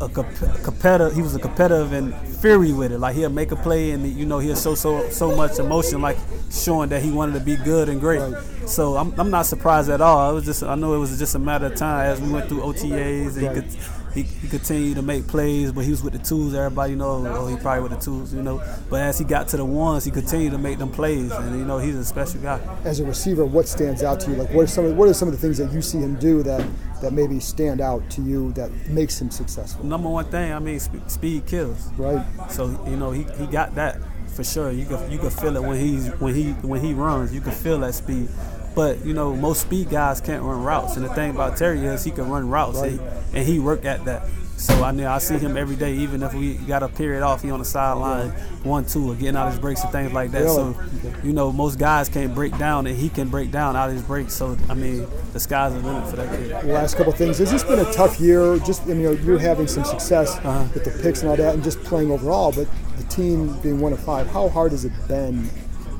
a 0.02 0.10
comp- 0.10 0.64
competitive. 0.64 1.16
He 1.16 1.22
was 1.22 1.36
a 1.36 1.40
competitive 1.40 1.94
and 1.94 2.14
fury 2.42 2.74
with 2.74 2.92
it. 2.92 3.00
Like 3.00 3.16
he'll 3.16 3.30
make 3.30 3.52
a 3.52 3.56
play 3.56 3.92
and 3.92 4.06
you 4.06 4.26
know 4.26 4.40
he'll 4.40 4.56
show 4.56 4.76
so 4.76 5.10
so 5.10 5.36
much 5.36 5.60
emotion, 5.60 6.02
like 6.02 6.18
showing 6.52 6.90
that 6.90 7.02
he 7.02 7.12
wanted 7.12 7.34
to 7.34 7.40
be 7.40 7.56
good 7.58 7.90
and 7.90 8.00
great. 8.00 8.20
Right. 8.20 8.44
So 8.70 8.98
I'm, 8.98 9.18
I'm 9.20 9.30
not 9.30 9.46
surprised 9.46 9.90
at 9.90 10.02
all. 10.02 10.32
It 10.32 10.34
was 10.34 10.46
just 10.46 10.64
I 10.64 10.76
know 10.76 10.94
it 10.94 11.00
was 11.00 11.18
just 11.18 11.36
a 11.36 11.40
matter 11.40 11.68
of 11.68 11.76
time 11.76 12.12
as 12.12 12.22
we 12.22 12.32
went 12.32 12.50
through 12.50 12.62
OTAs 12.62 13.38
and 13.38 13.42
he 13.42 13.62
could 13.62 13.99
he, 14.14 14.24
he 14.24 14.48
continued 14.48 14.96
to 14.96 15.02
make 15.02 15.28
plays, 15.28 15.72
but 15.72 15.86
he 15.86 15.92
was 15.92 16.02
with 16.02 16.14
the 16.14 16.20
tools. 16.20 16.54
Everybody 16.54 16.96
know, 16.96 17.26
oh, 17.28 17.48
he 17.48 17.58
probably 17.58 17.84
with 17.84 17.92
the 17.92 18.04
tools, 18.04 18.34
you 18.34 18.42
know. 18.42 18.62
But 18.90 19.02
as 19.02 19.20
he 19.20 19.26
got 19.26 19.48
to 19.50 19.58
the 19.58 19.66
ones, 19.66 20.06
he 20.06 20.12
continued 20.12 20.52
to 20.52 20.58
make 20.58 20.80
them 20.80 20.92
plays, 20.92 21.32
and 21.32 21.58
you 21.58 21.66
know 21.66 21.78
he's 21.78 21.96
a 21.96 22.06
special 22.06 22.42
guy. 22.42 22.60
As 22.84 23.00
a 23.00 23.06
receiver, 23.06 23.46
what 23.46 23.68
stands 23.68 24.04
out 24.04 24.20
to 24.22 24.32
you? 24.32 24.38
Like, 24.38 24.52
what 24.52 24.64
are 24.64 24.68
some 24.68 24.86
of, 24.86 24.98
what 24.98 25.10
are 25.10 25.14
some 25.14 25.28
of 25.28 25.34
the 25.34 25.40
things 25.40 25.58
that 25.58 25.72
you 25.72 25.82
see 25.82 26.00
him 26.00 26.16
do 26.16 26.44
that 26.44 26.66
that 27.02 27.14
maybe 27.14 27.40
stand 27.40 27.82
out 27.82 28.08
to 28.12 28.22
you 28.22 28.52
that 28.54 28.72
makes 28.88 29.20
him 29.22 29.30
successful? 29.30 29.86
Number 29.86 30.10
one 30.10 30.26
thing, 30.26 30.54
I 30.54 30.60
mean, 30.60 30.80
sp- 30.82 31.08
speed 31.08 31.46
kills. 31.46 31.92
Right? 31.94 32.26
So 32.50 32.68
you 32.88 32.96
know 32.96 33.12
he, 33.12 33.24
he 33.38 33.48
got 33.48 33.76
that 33.76 34.00
for 34.30 34.44
sure. 34.44 34.72
You 34.72 34.86
can 34.86 35.12
you 35.12 35.20
could 35.20 35.34
feel 35.34 35.56
it 35.56 35.62
when 35.64 35.80
he's 35.80 36.08
when 36.20 36.34
he 36.34 36.52
when 36.52 36.82
he 36.82 36.94
runs. 36.94 37.34
You 37.34 37.42
can 37.42 37.52
feel 37.52 37.80
that 37.80 37.94
speed. 37.94 38.30
But 38.76 39.06
you 39.06 39.14
know 39.14 39.36
most 39.36 39.62
speed 39.62 39.90
guys 39.90 40.22
can't 40.22 40.44
run 40.44 40.64
routes, 40.64 40.96
and 40.96 41.06
the 41.06 41.14
thing 41.14 41.32
about 41.32 41.58
Terry 41.58 41.80
is 41.86 42.04
he 42.04 42.12
can 42.12 42.30
run 42.30 42.50
routes, 42.50 42.80
and, 42.80 42.92
he, 43.00 43.38
and 43.38 43.48
he 43.48 43.60
work 43.60 43.84
at 43.86 44.06
that. 44.06 44.26
So 44.58 44.84
I 44.84 44.92
mean 44.92 45.06
I 45.06 45.20
see 45.20 45.38
him 45.38 45.56
every 45.56 45.78
day, 45.78 45.94
even 45.96 46.22
if 46.22 46.34
we 46.34 46.56
got 46.56 46.84
a 46.84 46.90
period 46.90 47.24
off, 47.24 47.42
he 47.42 47.50
on 47.50 47.60
the 47.60 47.66
sideline, 47.66 48.30
one 48.64 48.86
two, 48.86 49.10
or 49.12 49.16
getting 49.16 49.38
out 49.38 49.50
his 49.52 49.60
breaks 49.60 49.82
and 49.84 49.92
things 49.92 50.12
like 50.12 50.32
that. 50.32 50.48
So 50.50 50.76
you 51.24 51.32
know 51.34 51.52
most 51.54 51.80
guys 51.80 52.10
can't 52.10 52.36
break 52.36 52.58
down, 52.58 52.86
and 52.86 52.96
he 52.98 53.08
can 53.10 53.30
break 53.30 53.52
down 53.52 53.76
out 53.78 53.90
his 53.90 54.02
breaks. 54.02 54.34
So 54.34 54.58
I 54.70 54.74
mean 54.74 55.08
the 55.34 55.40
sky's 55.40 55.74
the 55.74 55.80
limit 55.80 56.10
for 56.10 56.18
that 56.18 56.30
kid. 56.38 56.66
Last 56.66 56.96
couple 56.98 57.14
of 57.14 57.18
things. 57.18 57.38
Has 57.38 57.52
this 57.52 57.64
been 57.64 57.80
a 57.80 57.92
tough 57.94 58.20
year? 58.20 58.60
Just 58.60 58.86
you 58.86 58.96
know, 58.96 59.12
you're 59.12 59.40
having 59.40 59.66
some 59.68 59.86
success 59.86 60.36
Uh-huh. 60.38 60.66
with 60.74 60.84
the 60.84 60.92
picks 61.04 61.22
and 61.22 61.30
all 61.30 61.38
that, 61.38 61.54
and 61.56 61.64
just 61.64 61.82
playing 61.84 62.12
overall. 62.12 62.52
But 62.52 62.68
the 62.98 63.04
team 63.06 63.54
being 63.62 63.80
one 63.80 63.94
of 63.94 64.00
five, 64.02 64.28
how 64.30 64.50
hard 64.50 64.72
has 64.74 64.84
it 64.84 64.92
been 65.08 65.50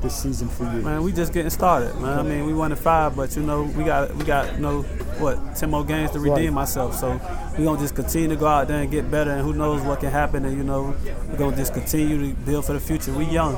this 0.02 0.14
season 0.22 0.48
for 0.48 0.64
you? 0.64 0.80
Man, 0.82 1.02
we 1.02 1.12
just 1.12 1.32
getting 1.32 1.50
started, 1.50 1.94
man. 2.00 2.18
I 2.18 2.22
mean, 2.22 2.46
we 2.46 2.54
won 2.54 2.72
at 2.72 2.78
five, 2.78 3.14
but 3.16 3.34
you 3.36 3.42
know, 3.42 3.62
we 3.62 3.84
got 3.84 4.14
we 4.16 4.24
got 4.24 4.54
you 4.54 4.60
know 4.60 4.82
what 5.18 5.54
ten 5.56 5.70
more 5.70 5.84
games 5.84 6.10
to 6.12 6.20
redeem 6.20 6.54
Right. 6.54 6.60
ourselves. 6.62 6.98
So 7.00 7.20
we 7.58 7.64
gonna 7.64 7.78
just 7.80 7.94
continue 7.94 8.28
to 8.28 8.36
go 8.36 8.46
out 8.46 8.68
there 8.68 8.80
and 8.82 8.90
get 8.90 9.10
better, 9.10 9.30
and 9.30 9.42
who 9.42 9.52
knows 9.52 9.82
what 9.82 10.00
can 10.00 10.10
happen. 10.10 10.44
And 10.44 10.56
you 10.56 10.64
know, 10.64 10.94
we 11.30 11.36
gonna 11.36 11.56
just 11.56 11.74
continue 11.74 12.18
to 12.30 12.34
build 12.44 12.64
for 12.64 12.72
the 12.72 12.80
future. 12.80 13.12
We 13.12 13.24
young, 13.26 13.56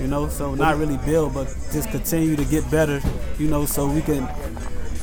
you 0.00 0.06
know, 0.06 0.28
so 0.28 0.54
not 0.54 0.78
really 0.78 0.98
build, 0.98 1.34
but 1.34 1.46
just 1.72 1.90
continue 1.90 2.36
to 2.36 2.44
get 2.44 2.70
better, 2.70 3.00
you 3.38 3.48
know, 3.48 3.64
so 3.66 3.86
we 3.88 4.02
can 4.02 4.28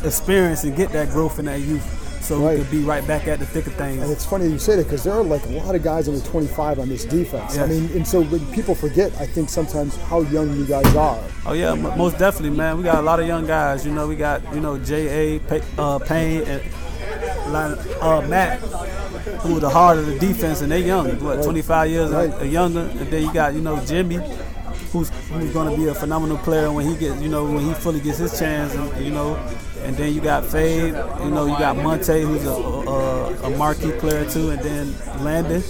experience 0.03 0.63
and 0.63 0.75
get 0.75 0.91
that 0.93 1.09
growth 1.09 1.39
in 1.39 1.45
that 1.45 1.59
youth, 1.59 1.83
so 2.29 2.37
Right. 2.37 2.57
we 2.57 2.63
could 2.63 2.71
be 2.71 2.83
right 2.83 3.05
back 3.07 3.27
at 3.27 3.39
the 3.39 3.45
thick 3.45 3.65
of 3.67 3.73
things. 3.73 4.01
And 4.03 4.11
it's 4.11 4.23
funny 4.25 4.45
you 4.47 4.59
say 4.59 4.75
that 4.75 4.83
because 4.83 5.03
there 5.03 5.13
are 5.13 5.23
like 5.23 5.43
a 5.47 5.49
lot 5.49 5.73
of 5.75 5.81
guys 5.83 6.07
under 6.07 6.21
25 6.21 6.79
on 6.79 6.87
this 6.87 7.03
defense. 7.03 7.57
I 7.57 7.65
mean, 7.65 7.89
and 7.95 8.07
so 8.07 8.21
when 8.21 8.45
people 8.53 8.75
forget, 8.75 9.11
I 9.19 9.25
think 9.25 9.49
sometimes 9.49 9.95
how 9.97 10.21
young 10.21 10.55
you 10.55 10.65
guys 10.65 10.95
are. 10.95 11.19
Oh 11.47 11.53
yeah, 11.53 11.71
m- 11.71 11.97
most 11.97 12.17
definitely, 12.19 12.55
man. 12.55 12.77
We 12.77 12.83
got 12.83 12.99
a 12.99 13.01
lot 13.01 13.19
of 13.19 13.25
young 13.27 13.47
guys. 13.47 13.85
You 13.85 13.91
know, 13.91 14.07
we 14.07 14.15
got 14.15 14.41
you 14.53 14.61
know 14.61 14.77
J. 14.77 15.37
A. 15.37 15.39
Pa- 15.39 15.65
uh, 15.77 15.99
Payne 15.99 16.43
and 16.43 16.61
uh, 18.01 18.21
Matt, 18.27 18.59
who 19.41 19.57
are 19.57 19.59
the 19.59 19.69
heart 19.69 19.97
of 19.97 20.05
the 20.05 20.19
defense, 20.19 20.61
and 20.61 20.71
they 20.71 20.81
young, 20.83 21.07
what 21.23 21.43
25 21.43 21.89
years 21.89 22.11
Right. 22.11 22.33
or 22.41 22.45
younger. 22.45 22.81
And 22.81 22.99
then 23.11 23.23
you 23.23 23.33
got 23.33 23.53
you 23.55 23.61
know 23.61 23.83
Jimmy, 23.85 24.19
who's 24.91 25.09
who's 25.31 25.51
going 25.51 25.69
to 25.71 25.75
be 25.75 25.87
a 25.87 25.95
phenomenal 25.95 26.37
player 26.37 26.71
when 26.71 26.85
he 26.85 26.95
gets 26.95 27.19
you 27.21 27.29
know 27.29 27.45
when 27.45 27.59
he 27.65 27.73
fully 27.73 27.99
gets 28.01 28.19
his 28.19 28.37
chance, 28.37 28.73
and 28.75 29.03
you 29.05 29.11
know. 29.11 29.37
And 29.83 29.95
then 29.97 30.13
you 30.13 30.21
got 30.21 30.45
Fade, 30.45 30.93
you 31.23 31.29
know, 31.31 31.45
you 31.45 31.57
got 31.57 31.75
Monte, 31.77 32.21
who's 32.21 32.45
a, 32.45 32.49
a, 32.51 33.33
a 33.43 33.57
marquee 33.57 33.91
player 33.93 34.29
too, 34.29 34.51
and 34.51 34.59
then 34.61 34.93
Landon, 35.23 35.63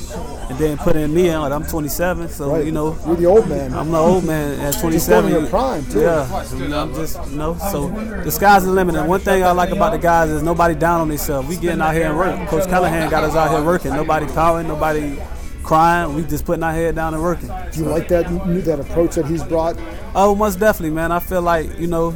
and 0.50 0.58
then 0.58 0.78
put 0.78 0.96
in 0.96 1.14
me. 1.14 1.36
Like 1.36 1.52
I'm 1.52 1.64
27, 1.66 2.28
so 2.30 2.52
Right. 2.52 2.66
you 2.66 2.72
know 2.72 2.98
You're 3.06 3.16
the 3.16 3.26
old 3.28 3.48
man. 3.48 3.74
I'm 3.74 3.92
the 3.92 3.98
old 3.98 4.26
man 4.26 4.60
at 4.60 4.80
27. 4.80 4.92
Just 4.92 5.10
going 5.10 5.34
in 5.46 5.50
prime, 5.50 5.86
too. 5.86 6.02
Yeah, 6.02 6.44
you 6.56 6.68
know, 6.68 6.82
I'm 6.82 6.94
just 6.94 7.30
you 7.32 7.38
know. 7.38 7.58
So 7.72 7.90
the 7.90 8.32
sky's 8.32 8.66
the 8.66 8.72
limit. 8.72 8.96
And 8.96 9.08
one 9.08 9.20
thing 9.22 9.44
I 9.44 9.52
like 9.52 9.70
about 9.70 9.92
the 9.92 10.00
guys 10.00 10.30
is 10.30 10.44
nobody 10.44 10.76
down 10.76 11.02
on 11.02 11.08
themselves. 11.08 11.48
We 11.48 11.56
getting 11.58 11.82
out 11.82 11.94
here 11.94 12.08
and 12.08 12.18
work. 12.18 12.50
Coach 12.50 12.68
Callahan 12.68 13.10
got 13.10 13.24
us 13.24 13.36
out 13.36 13.52
here 13.52 13.64
working. 13.64 13.92
Nobody 13.92 14.26
pouting. 14.28 14.68
Nobody 14.68 15.18
crying. 15.64 16.16
We 16.16 16.24
just 16.24 16.46
putting 16.46 16.64
our 16.64 16.74
head 16.74 16.96
down 16.96 17.14
and 17.14 17.22
working. 17.24 17.50
Do 17.72 17.80
you 17.80 17.86
like 17.86 18.08
that 18.10 18.26
that 18.66 18.80
approach 18.80 19.16
that 19.16 19.28
he's 19.28 19.44
brought? 19.44 19.78
Oh, 20.16 20.34
most 20.36 20.60
definitely, 20.60 20.96
man. 20.96 21.12
I 21.12 21.20
feel 21.20 21.42
like 21.42 21.80
you 21.80 21.88
know, 21.88 22.16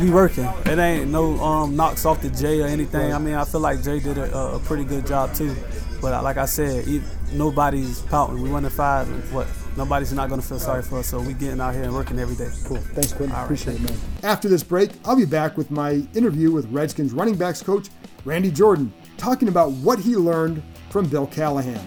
we 0.00 0.10
working. 0.10 0.44
It 0.66 0.78
ain't 0.78 1.10
no 1.10 1.38
um, 1.40 1.76
knocks 1.76 2.04
off 2.04 2.22
the 2.22 2.30
Jay 2.30 2.60
or 2.60 2.66
anything. 2.66 3.12
I 3.12 3.18
mean, 3.18 3.34
I 3.34 3.44
feel 3.44 3.60
like 3.60 3.82
Jay 3.82 4.00
did 4.00 4.18
a, 4.18 4.54
a 4.54 4.58
pretty 4.60 4.84
good 4.84 5.06
job 5.06 5.34
too. 5.34 5.54
But 6.00 6.14
uh, 6.14 6.22
like 6.22 6.36
I 6.36 6.46
said, 6.46 6.84
nobody's 7.32 8.00
pouting. 8.02 8.42
We 8.42 8.50
won 8.50 8.64
in 8.64 8.70
five, 8.70 9.06
what? 9.32 9.46
Nobody's 9.76 10.12
not 10.12 10.28
gonna 10.28 10.42
feel 10.42 10.58
sorry 10.58 10.82
for 10.82 10.98
us. 10.98 11.06
So 11.06 11.20
we 11.20 11.32
getting 11.32 11.60
out 11.60 11.74
here 11.74 11.84
and 11.84 11.94
working 11.94 12.18
every 12.18 12.34
day. 12.36 12.50
Cool. 12.64 12.78
Thanks, 12.78 13.12
Quinton. 13.12 13.36
Right, 13.36 13.44
Appreciate 13.44 13.76
it, 13.76 13.82
man. 13.82 13.98
After 14.22 14.48
this 14.48 14.62
break, 14.62 14.90
I'll 15.04 15.16
be 15.16 15.24
back 15.24 15.56
with 15.56 15.70
my 15.70 16.06
interview 16.14 16.50
with 16.50 16.66
Redskins 16.70 17.12
running 17.12 17.36
backs 17.36 17.62
coach 17.62 17.88
Randy 18.24 18.50
Jordan, 18.50 18.92
talking 19.16 19.48
about 19.48 19.72
what 19.72 19.98
he 19.98 20.16
learned 20.16 20.62
from 20.90 21.08
Bill 21.08 21.26
Callahan. 21.26 21.80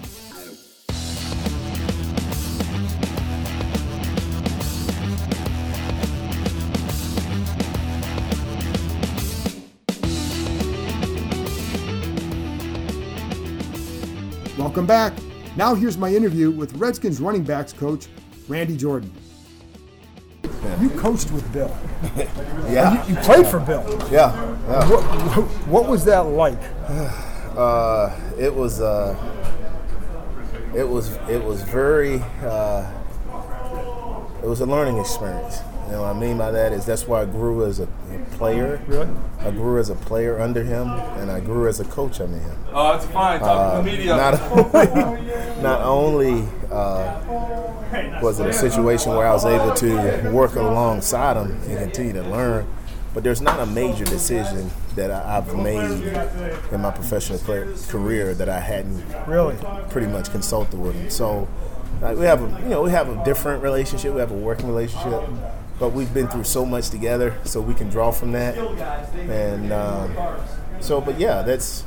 Welcome 14.76 14.88
back. 14.88 15.14
Now 15.56 15.74
here's 15.74 15.98
my 15.98 16.14
interview 16.14 16.52
with 16.52 16.76
Redskins 16.76 17.22
running 17.22 17.46
backs 17.46 17.72
coach 17.72 18.08
Randy 18.50 18.76
Jordan. 18.76 19.10
You 20.82 20.90
coached 20.90 21.32
with 21.32 21.50
Bill. 21.54 21.74
Yeah, 22.70 23.08
You 23.08 23.16
played 23.16 23.48
for 23.48 23.62
Bill. 23.62 23.86
yeah, 24.12 24.36
yeah. 24.68 24.90
What, 24.90 25.44
what 25.70 25.88
was 25.88 26.04
that 26.04 26.20
like? 26.26 26.60
Uh, 27.56 28.14
it 28.38 28.54
was, 28.54 28.82
uh, 28.82 29.16
it 30.76 30.84
was, 30.86 31.16
it 31.30 31.42
was 31.42 31.62
very, 31.62 32.22
uh, 32.42 32.92
it 34.44 34.46
was 34.46 34.60
a 34.60 34.66
learning 34.66 34.98
experience. 34.98 35.60
You 35.86 35.92
know, 35.92 36.02
what 36.02 36.16
I 36.16 36.20
mean 36.20 36.38
by 36.38 36.50
that 36.52 36.74
is 36.74 36.86
that's 36.86 37.08
why 37.08 37.22
I 37.22 37.26
grew 37.26 37.64
as 37.66 37.80
a, 37.80 37.84
a 37.84 38.26
player. 38.38 38.82
Really? 38.88 39.08
I 39.40 39.52
grew 39.52 39.78
as 39.80 39.90
a 39.90 39.96
player 39.96 40.40
under 40.40 40.64
him, 40.64 40.90
and 40.90 41.30
I 41.30 41.40
grew 41.40 41.68
as 41.68 41.80
a 41.80 41.86
coach 41.86 42.20
under 42.20 42.38
him. 42.38 42.58
Oh, 42.74 42.96
it's 42.96 43.06
fine. 43.06 43.40
Talk 43.40 43.84
to 43.86 43.92
the 43.92 43.96
media. 43.98 44.16
Not 44.16 44.42
only, 44.52 45.62
not 45.62 45.82
only 45.82 46.48
uh, 46.72 48.20
was 48.22 48.40
it 48.40 48.48
a 48.48 48.54
situation 48.54 49.14
where 49.14 49.28
I 49.28 49.32
was 49.34 49.46
able 49.46 49.74
to 49.76 50.32
work 50.32 50.56
alongside 50.56 51.38
him 51.38 51.52
and 51.68 51.78
continue 51.78 52.14
to 52.14 52.24
learn, 52.24 52.68
but 53.14 53.24
there's 53.24 53.42
not 53.42 53.60
a 53.60 53.66
major 53.68 54.06
decision 54.06 54.72
that 54.96 55.12
I, 55.12 55.38
I've 55.38 55.56
made 55.56 56.02
in 56.72 56.82
my 56.82 56.92
professional 56.92 57.38
play, 57.40 57.66
career 57.90 58.34
that 58.34 58.50
I 58.50 58.60
hadn't 58.60 59.04
Really? 59.28 59.56
pretty 59.90 60.08
much 60.08 60.32
consulted 60.32 60.80
with 60.80 60.96
him. 60.96 61.10
So 61.10 61.48
like, 62.02 62.18
we 62.18 62.26
have 62.26 62.42
a 62.42 62.64
you 62.64 62.70
know 62.70 62.82
we 62.82 62.92
have 62.92 63.08
a 63.08 63.24
different 63.24 63.64
relationship. 63.64 64.14
We 64.14 64.20
have 64.20 64.32
a 64.32 64.36
working 64.36 64.68
relationship, 64.68 65.24
but 65.80 65.90
we've 65.90 66.14
been 66.14 66.28
through 66.28 66.46
so 66.46 66.66
much 66.66 66.90
together, 66.90 67.38
so 67.44 67.62
we 67.62 67.74
can 67.74 67.90
draw 67.90 68.12
from 68.12 68.32
that. 68.34 68.58
And 68.58 69.74
um, 69.74 70.16
so, 70.80 71.02
but 71.02 71.20
yeah, 71.20 71.42
that's 71.42 71.84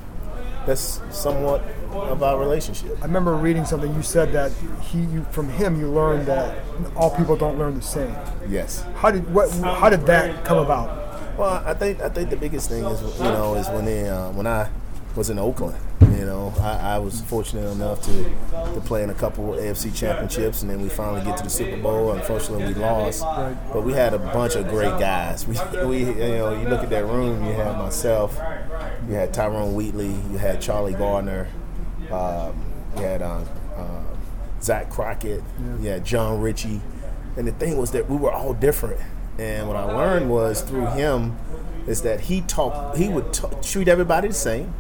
that's 0.67 1.01
somewhat 1.11 1.63
of 1.93 2.23
our 2.23 2.39
relationship. 2.39 2.99
I 3.01 3.07
remember 3.07 3.35
reading 3.35 3.65
something. 3.65 3.95
You 3.95 4.03
said 4.03 4.33
that 4.33 4.53
he, 4.83 5.01
you, 5.01 5.25
from 5.31 5.49
him, 5.49 5.81
you 5.81 5.89
learned 5.89 6.27
that 6.27 6.63
all 6.95 7.15
people 7.17 7.37
don't 7.37 7.59
learn 7.59 7.75
the 7.75 7.83
same. 7.83 8.15
Yes. 8.49 8.85
How 8.97 9.11
did 9.11 9.33
what? 9.33 9.51
How 9.61 9.89
did 9.89 10.05
that 10.07 10.45
come 10.45 10.59
about? 10.59 11.39
Well, 11.39 11.63
I 11.65 11.73
think 11.73 12.01
I 12.01 12.09
think 12.09 12.31
the 12.31 12.37
biggest 12.37 12.69
thing 12.69 12.85
is 12.85 13.01
you 13.19 13.25
know 13.25 13.55
is 13.55 13.69
when 13.69 13.85
they, 13.85 14.09
uh, 14.09 14.31
when 14.33 14.47
I 14.47 14.69
was 15.19 15.31
in 15.31 15.39
Oakland. 15.39 15.77
You 16.01 16.25
know, 16.25 16.55
I, 16.61 16.95
I 16.95 16.99
was 16.99 17.21
fortunate 17.23 17.69
enough 17.73 18.01
to 18.03 18.25
to 18.75 18.81
play 18.85 19.03
in 19.03 19.11
a 19.11 19.15
couple 19.15 19.49
AFC 19.49 19.95
championships, 19.95 20.63
and 20.63 20.71
then 20.71 20.81
we 20.81 20.89
finally 20.89 21.25
get 21.25 21.37
to 21.39 21.43
the 21.43 21.51
Super 21.51 21.77
Bowl. 21.77 22.13
Unfortunately, 22.13 22.73
we 22.73 22.75
lost, 22.75 23.23
but 23.73 23.83
we 23.83 23.93
had 23.93 24.15
a 24.15 24.19
bunch 24.19 24.55
of 24.55 24.69
great 24.69 24.99
guys. 24.99 25.47
We, 25.49 25.85
we 25.85 25.99
you 26.07 26.15
know, 26.15 26.61
you 26.61 26.69
look 26.69 26.83
at 26.83 26.91
that 26.91 27.05
room. 27.05 27.45
You 27.45 27.53
had 27.53 27.77
myself, 27.79 28.39
you 29.09 29.15
had 29.15 29.35
Tyrone 29.35 29.75
Wheatley, 29.75 30.15
you 30.31 30.39
had 30.39 30.61
Charlie 30.61 30.95
Garner, 30.95 31.49
um, 32.13 32.65
you 32.97 33.03
had 33.03 33.21
uh, 33.23 33.45
uh, 33.77 34.03
Zack 34.63 34.91
Crockett, 34.91 35.43
you 35.81 35.89
had 35.89 36.05
Jon 36.05 36.41
Ritchie, 36.41 36.81
and 37.37 37.49
the 37.49 37.53
thing 37.53 37.77
was 37.77 37.91
that 37.91 38.09
we 38.09 38.17
were 38.17 38.33
all 38.33 38.55
different. 38.55 39.01
And 39.39 39.67
what 39.67 39.77
I 39.77 39.85
learned 39.85 40.31
was 40.31 40.61
through 40.63 40.87
him 40.87 41.37
is 41.87 42.03
that 42.03 42.21
he 42.21 42.43
taught 42.43 42.97
he 42.97 43.09
would 43.09 43.33
t- 43.33 43.47
treat 43.63 43.89
everybody 43.89 44.29
the 44.29 44.35
same. 44.35 44.73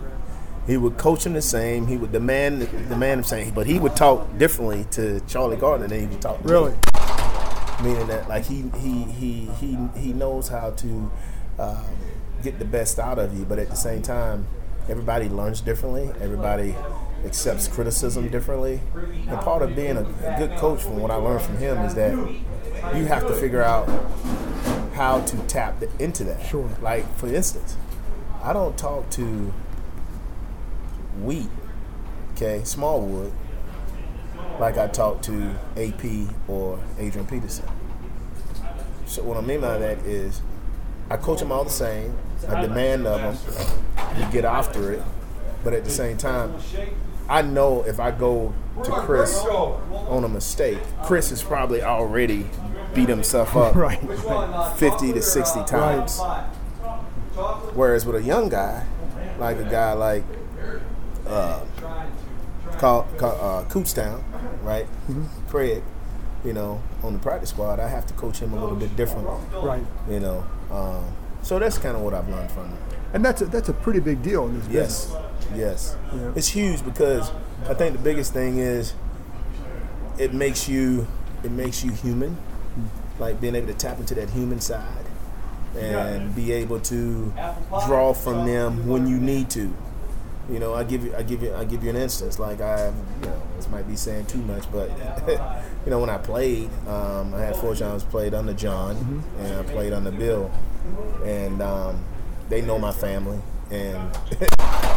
He 0.68 0.76
would 0.76 0.98
coach 0.98 1.24
him 1.24 1.32
the 1.32 1.40
same. 1.40 1.86
He 1.86 1.96
would 1.96 2.12
demand 2.12 2.60
demand 2.90 3.24
the 3.24 3.24
same, 3.24 3.54
but 3.54 3.66
he 3.66 3.78
would 3.78 3.96
talk 3.96 4.36
differently 4.36 4.84
to 4.90 5.20
Charlie 5.20 5.56
Garner 5.56 5.88
than 5.88 6.00
he 6.00 6.06
would 6.06 6.20
talk 6.20 6.42
to 6.42 6.44
me. 6.46 6.52
Really? 6.52 6.74
Meaning 7.82 8.06
that 8.08 8.28
like 8.28 8.44
he 8.44 8.64
he 8.76 9.04
he 9.04 9.46
he 9.58 9.78
he 9.96 10.12
knows 10.12 10.48
how 10.48 10.72
to 10.72 11.10
um, 11.58 11.86
get 12.42 12.58
the 12.58 12.66
best 12.66 12.98
out 12.98 13.18
of 13.18 13.36
you, 13.36 13.46
but 13.46 13.58
at 13.58 13.70
the 13.70 13.76
same 13.76 14.02
time, 14.02 14.46
everybody 14.90 15.30
learns 15.30 15.62
differently. 15.62 16.10
Everybody 16.20 16.74
accepts 17.24 17.66
criticism 17.66 18.28
differently. 18.28 18.80
And 19.26 19.40
part 19.40 19.62
of 19.62 19.74
being 19.74 19.96
a, 19.96 20.02
a 20.02 20.36
good 20.38 20.56
coach, 20.58 20.82
from 20.82 20.98
what 21.00 21.10
I 21.10 21.14
learned 21.14 21.42
from 21.42 21.56
him, 21.56 21.78
is 21.78 21.94
that 21.94 22.12
you 22.94 23.06
have 23.06 23.26
to 23.26 23.32
figure 23.32 23.62
out 23.62 23.88
how 24.92 25.22
to 25.22 25.36
tap 25.46 25.80
the, 25.80 25.88
into 25.98 26.24
that. 26.24 26.44
Sure. 26.44 26.68
Like 26.82 27.10
for 27.16 27.32
instance, 27.32 27.74
I 28.42 28.52
don't 28.52 28.76
talk 28.76 29.08
to 29.12 29.54
wheat, 31.24 31.48
okay, 32.34 32.62
Smallwood, 32.64 33.32
like 34.58 34.76
I 34.78 34.86
talked 34.88 35.24
to 35.24 35.54
AP 35.76 36.04
or 36.48 36.80
Adrian 36.98 37.26
Peterson. 37.26 37.64
So 39.06 39.22
what 39.22 39.36
I 39.36 39.40
mean 39.40 39.60
by 39.60 39.78
that 39.78 39.98
is, 40.00 40.42
I 41.10 41.16
coach 41.16 41.38
them 41.40 41.52
all 41.52 41.64
the 41.64 41.70
same. 41.70 42.14
I 42.48 42.60
demand 42.60 43.06
of 43.06 43.20
them. 43.38 43.66
We 44.16 44.32
get 44.32 44.44
after 44.44 44.92
it, 44.92 45.02
but 45.64 45.72
at 45.72 45.84
the 45.84 45.90
same 45.90 46.16
time, 46.16 46.54
I 47.28 47.42
know 47.42 47.82
if 47.82 48.00
I 48.00 48.10
go 48.10 48.52
to 48.84 48.90
Chris 48.90 49.38
on 49.44 50.24
a 50.24 50.28
mistake, 50.28 50.78
Chris 51.04 51.30
has 51.30 51.42
probably 51.42 51.82
already 51.82 52.46
beat 52.94 53.08
himself 53.08 53.56
up 53.56 53.74
Right. 53.76 53.98
50 54.78 55.12
to 55.14 55.22
60 55.22 55.64
times. 55.64 56.20
Whereas 57.74 58.04
with 58.04 58.16
a 58.16 58.22
young 58.22 58.48
guy, 58.48 58.84
like 59.38 59.58
a 59.58 59.64
guy 59.64 59.92
like 59.92 60.24
uh, 61.28 61.64
call, 62.78 63.04
call, 63.16 63.32
uh, 63.40 63.64
Kutztown, 63.64 64.22
right? 64.62 64.86
Craig, 65.48 65.82
you 66.44 66.52
know, 66.52 66.80
on 67.02 67.12
the 67.12 67.18
practice 67.18 67.50
squad, 67.50 67.80
I 67.80 67.88
have 67.88 68.06
to 68.06 68.14
coach 68.14 68.38
him 68.38 68.52
a 68.52 68.60
little 68.60 68.76
bit 68.76 68.94
differently. 68.96 69.36
Right. 69.60 69.84
You 70.08 70.20
know, 70.20 70.46
um, 70.70 71.04
so 71.42 71.58
that's 71.58 71.78
kind 71.78 71.96
of 71.96 72.02
what 72.02 72.14
I've 72.14 72.28
learned 72.28 72.50
from 72.50 72.68
him. 72.68 72.78
And 73.14 73.24
that's 73.24 73.40
a, 73.40 73.46
that's 73.46 73.68
a 73.68 73.72
pretty 73.72 74.00
big 74.00 74.22
deal 74.22 74.46
in 74.46 74.58
this 74.60 74.68
Yes, 74.68 75.06
business. 75.06 75.56
yes. 75.56 75.96
Yeah. 76.14 76.32
It's 76.36 76.48
huge 76.48 76.84
because 76.84 77.30
I 77.68 77.74
think 77.74 77.96
the 77.96 78.02
biggest 78.02 78.32
thing 78.34 78.58
is 78.58 78.92
it 80.18 80.34
makes 80.34 80.68
you 80.68 81.06
it 81.42 81.50
makes 81.50 81.82
you 81.84 81.92
human, 81.92 82.36
like 83.18 83.40
being 83.40 83.54
able 83.54 83.68
to 83.68 83.74
tap 83.74 83.98
into 83.98 84.14
that 84.16 84.28
human 84.30 84.60
side 84.60 85.04
and 85.76 86.34
be 86.34 86.50
able 86.52 86.80
to 86.80 87.32
draw 87.86 88.12
from 88.12 88.44
them 88.46 88.86
when 88.88 89.06
you 89.06 89.16
need 89.18 89.48
to. 89.50 89.72
You 90.50 90.58
know, 90.58 90.74
I 90.74 90.82
give 90.84 91.04
you, 91.04 91.14
I 91.14 91.22
give 91.22 91.42
you, 91.42 91.54
I 91.54 91.64
give 91.64 91.84
you 91.84 91.90
an 91.90 91.96
instance. 91.96 92.38
Like 92.38 92.60
I, 92.60 92.86
you 93.20 93.26
know, 93.26 93.42
this 93.56 93.68
might 93.68 93.86
be 93.86 93.96
saying 93.96 94.26
too 94.26 94.38
much, 94.38 94.70
but 94.72 94.90
you 95.84 95.90
know, 95.90 95.98
when 95.98 96.08
I 96.08 96.16
played, 96.18 96.70
um, 96.86 97.34
I 97.34 97.40
had 97.40 97.56
four 97.56 97.74
times 97.74 98.02
played 98.02 98.32
under 98.32 98.54
John, 98.54 99.24
and 99.40 99.54
I 99.54 99.62
played 99.64 99.92
under 99.92 100.10
Bill, 100.10 100.50
and 101.24 101.60
um, 101.60 102.02
they 102.48 102.62
know 102.62 102.78
my 102.78 102.92
family, 102.92 103.40
and 103.70 104.14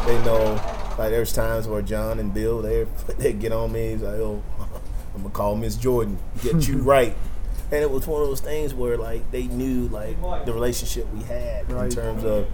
they 0.06 0.24
know 0.24 0.60
like 0.98 1.10
there's 1.10 1.34
times 1.34 1.68
where 1.68 1.82
John 1.82 2.20
and 2.20 2.34
Bill 2.34 2.62
they 2.62 2.86
they 3.18 3.34
get 3.34 3.52
on 3.52 3.72
me, 3.72 3.92
he's 3.92 4.02
like, 4.02 4.16
oh, 4.16 4.42
I'm 5.16 5.22
gonna 5.24 5.34
call 5.34 5.56
Miss 5.56 5.76
Jordan, 5.76 6.18
get 6.42 6.68
you 6.68 6.78
right. 6.78 7.16
And 7.72 7.82
it 7.82 7.90
was 7.90 8.06
one 8.06 8.22
of 8.22 8.28
those 8.28 8.42
things 8.42 8.74
where 8.74 8.98
like 8.98 9.32
they 9.32 9.48
knew 9.48 9.88
like 9.88 10.20
the 10.46 10.54
relationship 10.54 11.12
we 11.14 11.24
had 11.24 11.70
in 11.70 11.90
terms 11.90 12.24
of 12.24 12.48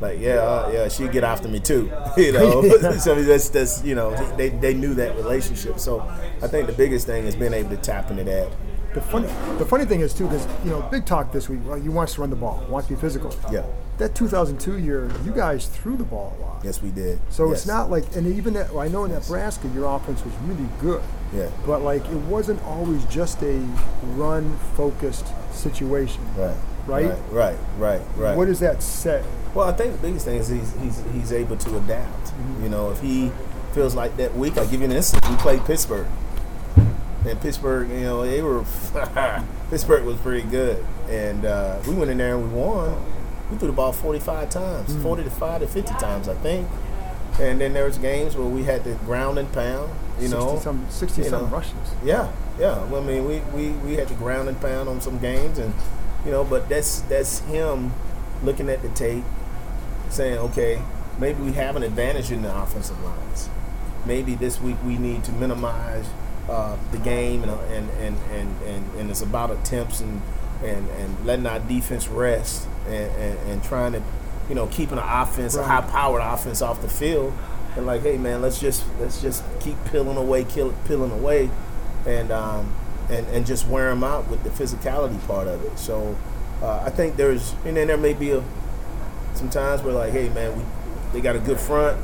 like 0.00 0.18
yeah 0.20 0.34
uh, 0.34 0.70
yeah 0.72 0.88
she 0.88 1.06
get 1.08 1.24
after 1.24 1.48
me 1.48 1.60
too 1.60 1.90
you 2.16 2.32
know 2.32 2.62
so 2.98 3.14
that's 3.22 3.48
that's 3.48 3.84
you 3.84 3.94
know 3.94 4.14
they, 4.36 4.48
they 4.48 4.74
knew 4.74 4.94
that 4.94 5.14
relationship 5.16 5.78
so 5.78 6.00
I 6.42 6.48
think 6.48 6.66
the 6.66 6.72
biggest 6.72 7.06
thing 7.06 7.24
is 7.26 7.36
being 7.36 7.52
able 7.54 7.70
to 7.70 7.76
tap 7.76 8.10
into 8.10 8.24
that 8.24 8.50
The 8.94 9.00
funny, 9.00 9.26
the 9.58 9.66
funny 9.66 9.84
thing 9.86 10.00
is 10.02 10.14
too, 10.14 10.24
because 10.28 10.46
you 10.64 10.70
know, 10.70 10.80
big 10.82 11.04
talk 11.04 11.32
this 11.32 11.48
week. 11.48 11.58
Well, 11.64 11.76
you 11.76 11.90
want 11.90 12.10
us 12.10 12.14
to 12.14 12.20
run 12.20 12.30
the 12.30 12.36
ball, 12.36 12.64
want 12.68 12.86
to 12.86 12.94
be 12.94 13.00
physical. 13.00 13.34
yeah 13.50 13.64
that 13.98 14.14
2002 14.14 14.78
year, 14.78 15.08
you 15.24 15.32
guys 15.32 15.66
threw 15.66 15.96
the 15.96 16.04
ball 16.04 16.34
a 16.38 16.42
lot. 16.42 16.64
Yes, 16.64 16.82
we 16.82 16.90
did. 16.90 17.20
So 17.30 17.48
Yes. 17.48 17.58
it's 17.58 17.66
not 17.66 17.90
like, 17.90 18.04
and 18.16 18.26
even 18.26 18.54
that, 18.54 18.74
I 18.74 18.88
know 18.88 19.04
in 19.04 19.12
Nebraska, 19.12 19.68
your 19.68 19.84
offense 19.94 20.24
was 20.24 20.34
really 20.46 20.68
good. 20.80 21.02
Yeah. 21.32 21.48
But 21.64 21.82
like, 21.82 22.04
it 22.06 22.16
wasn't 22.26 22.60
always 22.64 23.04
just 23.04 23.40
a 23.42 23.56
run-focused 24.16 25.26
situation. 25.52 26.22
Right. 26.36 26.56
Right? 26.86 27.06
Right. 27.06 27.16
Right. 27.30 27.56
Right. 27.78 28.00
right. 28.16 28.36
What 28.36 28.46
does 28.46 28.60
that 28.60 28.82
say? 28.82 29.22
Well, 29.54 29.68
I 29.68 29.72
think 29.72 29.92
the 29.92 29.98
biggest 29.98 30.24
thing 30.26 30.36
is 30.36 30.48
he's 30.48 30.74
he's, 30.80 31.02
he's 31.12 31.32
able 31.32 31.56
to 31.56 31.76
adapt. 31.78 32.26
Mm-hmm. 32.26 32.64
You 32.64 32.68
know, 32.68 32.90
if 32.90 33.00
he 33.00 33.30
feels 33.72 33.94
like 33.94 34.16
that 34.18 34.34
week, 34.34 34.56
I'll 34.58 34.66
give 34.66 34.80
you 34.80 34.86
an 34.86 34.92
instance. 34.92 35.26
We 35.28 35.36
played 35.36 35.64
Pittsburgh, 35.64 36.06
and 37.26 37.40
Pittsburgh, 37.40 37.88
you 37.90 38.00
know, 38.00 38.22
they 38.26 38.42
were 38.42 38.64
Pittsburgh 39.70 40.04
was 40.04 40.16
pretty 40.18 40.46
good, 40.48 40.84
and 41.08 41.44
uh, 41.44 41.80
we 41.86 41.94
went 41.94 42.10
in 42.10 42.18
there 42.18 42.36
and 42.36 42.52
we 42.52 42.58
won. 42.60 42.94
We 43.50 43.58
threw 43.58 43.68
the 43.68 43.74
ball 43.74 43.92
45 43.92 44.50
times, 44.50 44.90
Mm. 44.94 45.02
40 45.02 45.24
to 45.24 45.30
5 45.30 45.60
to 45.60 45.66
50 45.66 45.94
times, 45.94 46.28
I 46.28 46.34
think. 46.34 46.66
And 47.40 47.60
then 47.60 47.72
there 47.72 47.84
was 47.84 47.98
games 47.98 48.36
where 48.36 48.46
we 48.46 48.62
had 48.64 48.84
to 48.84 48.94
ground 49.04 49.38
and 49.38 49.52
pound. 49.52 49.92
You 50.20 50.28
know, 50.28 50.50
60 50.54 50.62
some, 50.64 50.86
60 50.88 51.22
you 51.22 51.28
some 51.28 51.42
know. 51.42 51.48
rushes. 51.48 51.74
Yeah, 52.04 52.32
yeah. 52.58 52.82
Well, 52.86 53.02
I 53.02 53.06
mean, 53.06 53.26
we, 53.26 53.40
we, 53.54 53.70
we 53.78 53.94
had 53.94 54.08
to 54.08 54.14
ground 54.14 54.48
and 54.48 54.58
pound 54.60 54.88
on 54.88 55.00
some 55.00 55.18
games, 55.18 55.58
and 55.58 55.74
you 56.24 56.30
know, 56.30 56.44
but 56.44 56.68
that's 56.68 57.00
that's 57.02 57.40
him 57.40 57.92
looking 58.42 58.68
at 58.68 58.82
the 58.82 58.88
tape, 58.90 59.24
saying, 60.10 60.38
okay, 60.38 60.82
maybe 61.18 61.42
we 61.42 61.52
have 61.52 61.76
an 61.76 61.82
advantage 61.82 62.30
in 62.30 62.42
the 62.42 62.62
offensive 62.62 63.02
lines. 63.02 63.48
Maybe 64.06 64.34
this 64.34 64.60
week 64.60 64.76
we 64.84 64.98
need 64.98 65.24
to 65.24 65.32
minimize 65.32 66.06
uh, 66.48 66.76
the 66.92 66.98
game, 66.98 67.42
and, 67.42 67.50
and, 67.50 67.90
and, 67.90 68.18
and, 68.30 68.62
and, 68.62 68.94
and 68.98 69.10
it's 69.10 69.22
about 69.22 69.50
attempts 69.50 70.00
and, 70.00 70.20
and, 70.62 70.88
and 70.90 71.24
letting 71.24 71.46
our 71.46 71.60
defense 71.60 72.08
rest 72.08 72.68
and, 72.86 73.10
and, 73.12 73.38
and 73.50 73.64
trying 73.64 73.92
to, 73.92 74.02
you 74.48 74.54
know, 74.54 74.66
keeping 74.66 74.96
the 74.96 75.22
offense, 75.22 75.56
a 75.56 75.64
high-powered 75.64 76.22
offense 76.22 76.60
off 76.60 76.82
the 76.82 76.88
field. 76.88 77.32
And 77.76 77.86
like, 77.86 78.02
hey 78.02 78.18
man, 78.18 78.40
let's 78.40 78.60
just 78.60 78.84
let's 79.00 79.20
just 79.20 79.42
keep 79.58 79.76
peeling 79.86 80.16
away, 80.16 80.44
kill, 80.44 80.72
peeling 80.86 81.10
away, 81.10 81.50
and 82.06 82.30
um, 82.30 82.72
and 83.10 83.26
and 83.28 83.46
just 83.46 83.66
wear 83.68 83.90
them 83.90 84.02
out 84.04 84.28
with 84.28 84.42
the 84.44 84.50
physicality 84.50 85.24
part 85.26 85.46
of 85.48 85.62
it. 85.64 85.78
So 85.78 86.16
uh, 86.62 86.82
I 86.84 86.90
think 86.90 87.16
there's 87.16 87.54
and 87.64 87.76
then 87.76 87.86
there 87.88 87.96
may 87.96 88.14
be 88.14 88.30
a 88.32 88.42
some 89.34 89.50
times 89.50 89.82
where 89.82 89.94
like, 89.94 90.12
hey 90.12 90.28
man, 90.30 90.56
we 90.56 90.64
they 91.12 91.20
got 91.20 91.36
a 91.36 91.40
good 91.40 91.60
front, 91.60 92.00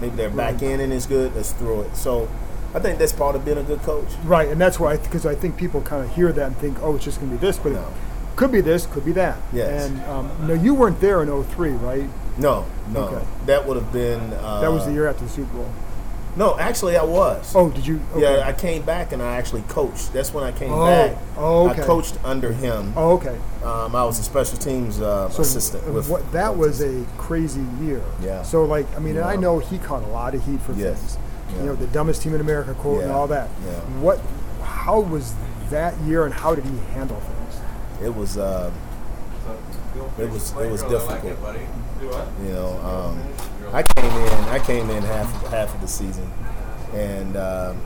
maybe 0.00 0.16
their 0.16 0.30
back 0.30 0.62
end 0.62 0.92
is 0.92 1.06
good, 1.06 1.34
let's 1.34 1.52
throw 1.52 1.80
it. 1.82 1.96
So 1.96 2.28
I 2.74 2.78
think 2.80 2.98
that's 2.98 3.12
part 3.12 3.34
of 3.36 3.44
being 3.44 3.58
a 3.58 3.62
good 3.62 3.80
coach. 3.80 4.08
Right, 4.24 4.48
and 4.48 4.60
that's 4.60 4.80
why, 4.80 4.96
because 4.96 5.26
I 5.26 5.34
think 5.34 5.56
people 5.58 5.80
kind 5.82 6.02
of 6.04 6.14
hear 6.14 6.32
that 6.32 6.46
and 6.46 6.56
think, 6.56 6.78
oh, 6.82 6.96
it's 6.96 7.04
just 7.04 7.20
going 7.20 7.30
to 7.32 7.36
be 7.38 7.40
this, 7.40 7.58
but 7.58 7.72
No. 7.72 7.80
it 7.80 8.36
could 8.36 8.50
be 8.50 8.62
this, 8.62 8.86
could 8.86 9.04
be 9.04 9.12
that. 9.12 9.36
Yes. 9.52 9.88
And 9.90 10.00
um, 10.04 10.30
no, 10.46 10.54
you 10.54 10.74
weren't 10.74 10.98
there 11.00 11.22
in 11.22 11.44
03, 11.44 11.70
right? 11.72 12.08
No, 12.38 12.64
no, 12.90 13.00
Okay. 13.04 13.26
that 13.46 13.66
would 13.66 13.76
have 13.76 13.92
been 13.92 14.20
uh, 14.34 14.60
That 14.62 14.72
was 14.72 14.86
the 14.86 14.92
year 14.92 15.06
after 15.06 15.24
the 15.24 15.30
Super 15.30 15.52
Bowl. 15.54 15.68
No, 16.34 16.58
actually, 16.58 16.96
I 16.96 17.02
was. 17.04 17.52
Oh, 17.54 17.68
did 17.70 17.86
you? 17.86 18.00
Okay. 18.14 18.22
Yeah, 18.38 18.46
I 18.46 18.52
came 18.54 18.82
back 18.82 19.12
and 19.12 19.20
I 19.22 19.36
actually 19.36 19.62
coached. 19.68 20.12
That's 20.14 20.32
when 20.32 20.44
I 20.44 20.52
came 20.52 20.72
Oh, 20.72 20.86
back. 20.86 21.18
oh, 21.36 21.68
okay. 21.70 21.82
I 21.82 21.86
coached 21.86 22.16
under 22.24 22.52
him. 22.52 22.94
Oh, 22.96 23.12
okay. 23.16 23.38
Um, 23.62 23.94
I 23.94 24.02
was 24.04 24.18
a 24.18 24.22
special 24.22 24.56
teams 24.56 25.00
uh, 25.00 25.28
So 25.28 25.42
assistant. 25.42 25.86
With 25.92 26.08
what, 26.08 26.30
that 26.32 26.56
was 26.56 26.80
a 26.80 27.04
crazy 27.18 27.64
year. 27.82 28.02
Yeah. 28.22 28.42
So 28.42 28.64
like, 28.64 28.86
I 28.96 28.98
mean, 29.00 29.16
and 29.16 29.24
I 29.26 29.36
know 29.36 29.58
he 29.58 29.76
caught 29.78 30.02
a 30.04 30.06
lot 30.06 30.34
of 30.34 30.42
heat 30.46 30.60
for 30.62 30.72
Yes. 30.72 30.98
things. 30.98 31.18
Yeah. 31.52 31.58
You 31.60 31.66
know, 31.66 31.74
the 31.76 31.86
dumbest 31.88 32.22
team 32.22 32.34
in 32.34 32.40
America 32.40 32.72
quote 32.74 33.02
and 33.02 33.12
all 33.12 33.26
that. 33.26 33.50
Yeah. 33.66 33.72
What? 34.00 34.18
How 34.62 35.00
was 35.00 35.34
that 35.68 35.98
year, 36.00 36.24
and 36.24 36.32
how 36.32 36.54
did 36.54 36.64
he 36.64 36.76
handle 36.94 37.20
things? 37.20 37.38
it 38.02 38.14
was 38.16 38.36
uh, 38.38 38.70
it 40.18 40.28
was 40.30 40.52
it 40.56 40.70
was 40.70 40.82
difficult. 40.84 41.36
You 42.42 42.52
know, 42.52 42.78
um, 42.82 43.22
I 43.72 43.82
came 43.82 44.10
in 44.10 44.44
I 44.48 44.58
came 44.58 44.90
in 44.90 45.02
half 45.02 45.46
half 45.48 45.74
of 45.74 45.80
the 45.80 45.88
season, 45.88 46.30
and 46.92 47.36
um, 47.36 47.80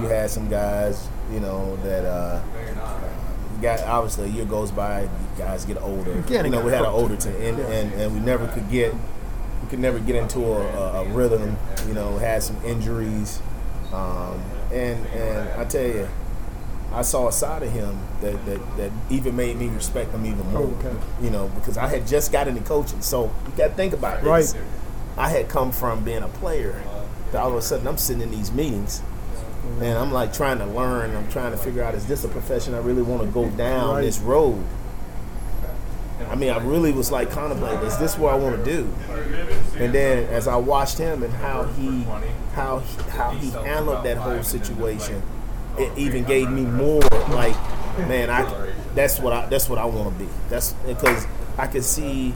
you 0.00 0.06
had 0.06 0.30
some 0.30 0.48
guys, 0.48 1.08
you 1.30 1.40
know, 1.40 1.76
that 1.76 2.06
uh, 2.06 2.40
got 3.60 3.80
obviously 3.82 4.24
a 4.24 4.28
year 4.28 4.44
goes 4.46 4.70
by, 4.70 5.08
guys 5.36 5.66
get 5.66 5.76
older. 5.82 6.24
You 6.28 6.42
know, 6.50 6.64
we 6.64 6.72
had 6.72 6.82
an 6.82 6.86
older 6.86 7.16
team, 7.16 7.34
and, 7.34 7.58
and, 7.60 7.92
and 7.92 8.14
we 8.14 8.20
never 8.20 8.48
could 8.48 8.70
get 8.70 8.94
we 8.94 9.68
could 9.68 9.78
never 9.78 9.98
get 9.98 10.16
into 10.16 10.40
a, 10.44 11.02
a, 11.02 11.08
rhythm. 11.12 11.58
You 11.86 11.92
know, 11.92 12.16
had 12.16 12.42
some 12.42 12.56
injuries, 12.64 13.42
um, 13.92 14.40
and 14.72 15.04
and 15.08 15.48
I 15.60 15.64
tell 15.64 15.86
you. 15.86 16.08
I 16.92 17.02
saw 17.02 17.26
a 17.26 17.32
side 17.32 17.64
of 17.64 17.72
him 17.72 17.98
that, 18.20 18.46
that, 18.46 18.76
that 18.76 18.92
even 19.10 19.34
made 19.36 19.56
me 19.56 19.66
respect 19.68 20.12
him 20.12 20.24
even 20.24 20.50
more. 20.52 20.62
Oh, 20.62 20.86
okay. 20.86 20.96
You 21.20 21.30
know, 21.30 21.48
because 21.48 21.76
I 21.76 21.88
had 21.88 22.06
just 22.06 22.30
got 22.30 22.46
into 22.46 22.62
coaching. 22.62 23.02
So 23.02 23.24
you 23.44 23.52
got 23.56 23.68
to 23.68 23.74
think 23.74 23.92
about 23.92 24.22
this. 24.22 24.54
Right. 24.54 24.64
I 25.16 25.30
had 25.30 25.48
come 25.48 25.72
from 25.72 26.04
being 26.04 26.22
a 26.22 26.28
player. 26.28 26.82
To 27.32 27.40
all 27.40 27.48
of 27.48 27.56
a 27.56 27.62
sudden, 27.62 27.86
I'm 27.86 27.98
sitting 27.98 28.22
in 28.22 28.30
these 28.30 28.52
meetings, 28.52 29.02
and 29.80 29.98
I'm 29.98 30.12
like 30.12 30.32
trying 30.32 30.58
to 30.58 30.66
learn. 30.66 31.14
I'm 31.16 31.28
trying 31.30 31.52
to 31.52 31.58
figure 31.58 31.82
out 31.82 31.94
is 31.94 32.06
this 32.06 32.24
a 32.24 32.28
profession 32.28 32.74
I 32.74 32.78
really 32.78 33.02
want 33.02 33.22
to 33.22 33.28
go 33.28 33.48
down 33.50 34.00
this 34.02 34.18
road? 34.18 34.62
I 36.30 36.34
mean, 36.34 36.50
I 36.50 36.58
really 36.58 36.92
was 36.92 37.12
like 37.12 37.30
contemplating, 37.30 37.80
is 37.86 37.98
this 37.98 38.16
what 38.16 38.32
I 38.32 38.36
want 38.36 38.56
to 38.56 38.64
do? 38.64 38.92
And 39.78 39.94
then 39.94 40.24
as 40.28 40.48
I 40.48 40.56
watched 40.56 40.98
him 40.98 41.22
and 41.22 41.32
how 41.34 41.64
he, 41.64 42.02
how 42.54 42.78
he, 42.78 43.02
how 43.10 43.30
he 43.30 43.50
handled 43.50 44.04
that 44.04 44.16
whole 44.16 44.42
situation, 44.42 45.22
it 45.78 45.96
even 45.98 46.24
gave 46.24 46.50
me 46.50 46.62
more 46.62 47.02
like, 47.28 47.54
man, 48.08 48.30
I 48.30 48.72
that's 48.94 49.18
what 49.20 49.32
I 49.32 49.46
that's 49.46 49.68
what 49.68 49.78
I 49.78 49.84
want 49.84 50.12
to 50.12 50.24
be. 50.24 50.30
That's 50.48 50.72
because 50.86 51.26
I 51.58 51.66
could 51.66 51.84
see 51.84 52.32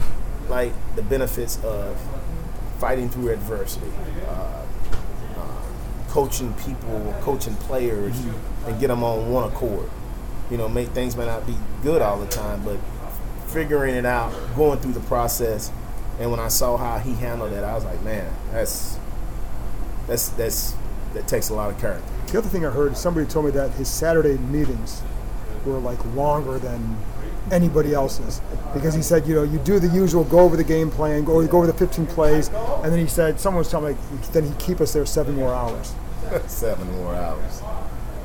like 0.47 0.73
the 0.95 1.01
benefits 1.01 1.57
of 1.63 1.97
fighting 2.81 3.07
through 3.09 3.29
adversity, 3.29 3.91
uh, 4.27 4.65
uh, 5.37 5.61
coaching 6.09 6.51
people, 6.55 7.15
coaching 7.21 7.55
players, 7.57 8.19
and 8.65 8.79
get 8.79 8.87
them 8.87 9.03
on 9.03 9.31
one 9.31 9.47
accord. 9.47 9.87
You 10.49 10.57
know, 10.57 10.67
make 10.67 10.89
things 10.89 11.15
may 11.15 11.27
not 11.27 11.45
be 11.45 11.55
good 11.83 12.01
all 12.01 12.19
the 12.19 12.25
time, 12.25 12.63
but 12.65 12.79
figuring 13.45 13.93
it 13.93 14.05
out, 14.05 14.33
going 14.55 14.79
through 14.79 14.93
the 14.93 14.99
process. 15.01 15.71
And 16.19 16.31
when 16.31 16.39
I 16.39 16.47
saw 16.47 16.75
how 16.75 16.97
he 16.97 17.13
handled 17.13 17.53
it, 17.53 17.63
I 17.63 17.75
was 17.75 17.85
like, 17.85 18.01
man, 18.01 18.33
that's 18.51 18.97
that's 20.07 20.29
that's 20.29 20.73
that 21.13 21.27
takes 21.27 21.49
a 21.49 21.53
lot 21.53 21.69
of 21.69 21.79
character. 21.79 22.03
The 22.31 22.39
other 22.39 22.49
thing 22.49 22.65
I 22.65 22.71
heard, 22.71 22.97
somebody 22.97 23.27
told 23.27 23.45
me 23.45 23.51
that 23.51 23.69
his 23.71 23.89
Saturday 23.89 24.39
meetings 24.39 25.03
were 25.65 25.77
like 25.77 26.03
longer 26.15 26.57
than 26.57 26.97
anybody 27.51 27.93
else's 27.93 28.41
because 28.73 28.93
he 28.93 29.01
said, 29.01 29.25
you 29.25 29.35
know, 29.35 29.43
you 29.43 29.59
do 29.59 29.79
the 29.79 29.87
usual, 29.87 30.23
go 30.23 30.39
over 30.39 30.55
the 30.55 30.63
game 30.63 30.91
plan, 30.91 31.23
go, 31.23 31.45
go 31.47 31.57
over 31.57 31.67
the 31.67 31.73
15 31.73 32.05
plays, 32.07 32.49
and 32.83 32.91
then 32.91 32.99
he 32.99 33.07
said, 33.07 33.39
someone 33.39 33.59
was 33.59 33.69
telling 33.69 33.95
me, 33.95 34.01
then 34.33 34.43
he'd 34.45 34.57
keep 34.59 34.81
us 34.81 34.93
there 34.93 35.05
seven 35.05 35.35
more 35.35 35.53
hours. 35.53 35.93
Seven 36.47 36.89
more 36.97 37.13
hours. 37.15 37.61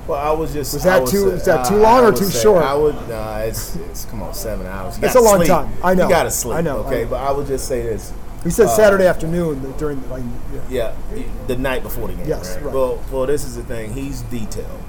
Well, 0.06 0.18
I 0.20 0.30
was 0.30 0.52
just. 0.52 0.74
Was 0.74 0.84
that 0.84 1.00
would 1.02 1.10
too- 1.10 1.30
say- 1.30 1.36
is 1.36 1.44
that 1.46 1.66
too 1.66 1.76
long 1.76 2.04
I 2.04 2.08
or 2.08 2.12
too 2.12 2.24
say- 2.26 2.42
short? 2.42 2.62
I 2.62 2.74
would. 2.74 2.94
Nah, 3.08 3.38
it's, 3.38 3.74
it's 3.76 4.04
come 4.04 4.22
on, 4.22 4.32
seven 4.34 4.66
hours. 4.66 4.96
It's 5.02 5.16
a 5.16 5.20
long 5.20 5.38
sleep. 5.38 5.48
time. 5.48 5.72
I 5.82 5.94
know. 5.94 6.04
You 6.04 6.10
gotta 6.10 6.30
sleep. 6.30 6.56
I 6.56 6.60
know, 6.60 6.82
I 6.82 6.86
Okay, 6.86 7.02
know. 7.04 7.10
but 7.10 7.16
I 7.16 7.32
would 7.32 7.46
just 7.48 7.66
say 7.66 7.82
this. 7.82 8.12
He 8.44 8.50
said 8.50 8.66
Uh, 8.66 8.76
Saturday 8.76 9.06
afternoon 9.06 9.72
during 9.78 10.08
like, 10.08 10.22
yeah. 10.70 10.94
Yeah, 11.14 11.24
the 11.48 11.56
night 11.56 11.82
before 11.82 12.06
the 12.06 12.14
game. 12.14 12.28
Yes, 12.28 12.54
right? 12.56 12.66
right. 12.66 12.74
Well, 12.74 13.02
well, 13.10 13.26
this 13.26 13.44
is 13.44 13.56
the 13.56 13.64
thing. 13.64 13.92
He's 13.92 14.22
detailed. 14.22 14.80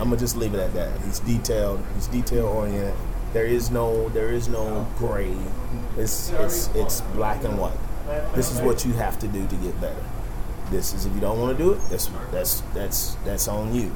I'm 0.00 0.04
gonna 0.08 0.16
just 0.16 0.36
leave 0.36 0.54
it 0.54 0.58
at 0.60 0.74
that. 0.74 1.00
He's 1.02 1.20
detailed. 1.20 1.84
He's 1.94 2.08
detail 2.08 2.46
oriented. 2.46 2.94
There 3.32 3.44
is 3.46 3.70
no, 3.70 4.08
there 4.08 4.30
is 4.30 4.48
no 4.48 4.88
gray. 4.98 5.36
It's, 5.96 6.30
it's, 6.30 6.68
it's 6.74 7.00
black 7.14 7.44
and 7.44 7.56
white. 7.58 7.78
This 8.34 8.52
is 8.52 8.60
what 8.60 8.84
you 8.84 8.92
have 8.92 9.18
to 9.20 9.28
do 9.28 9.46
to 9.46 9.56
get 9.56 9.80
better. 9.80 10.04
This 10.70 10.94
is 10.94 11.06
if 11.06 11.14
you 11.14 11.20
don't 11.20 11.40
want 11.40 11.56
to 11.56 11.62
do 11.62 11.72
it. 11.72 11.80
That's 11.90 12.10
that's 12.30 12.60
that's 12.74 13.14
that's 13.24 13.48
on 13.48 13.74
you. 13.74 13.94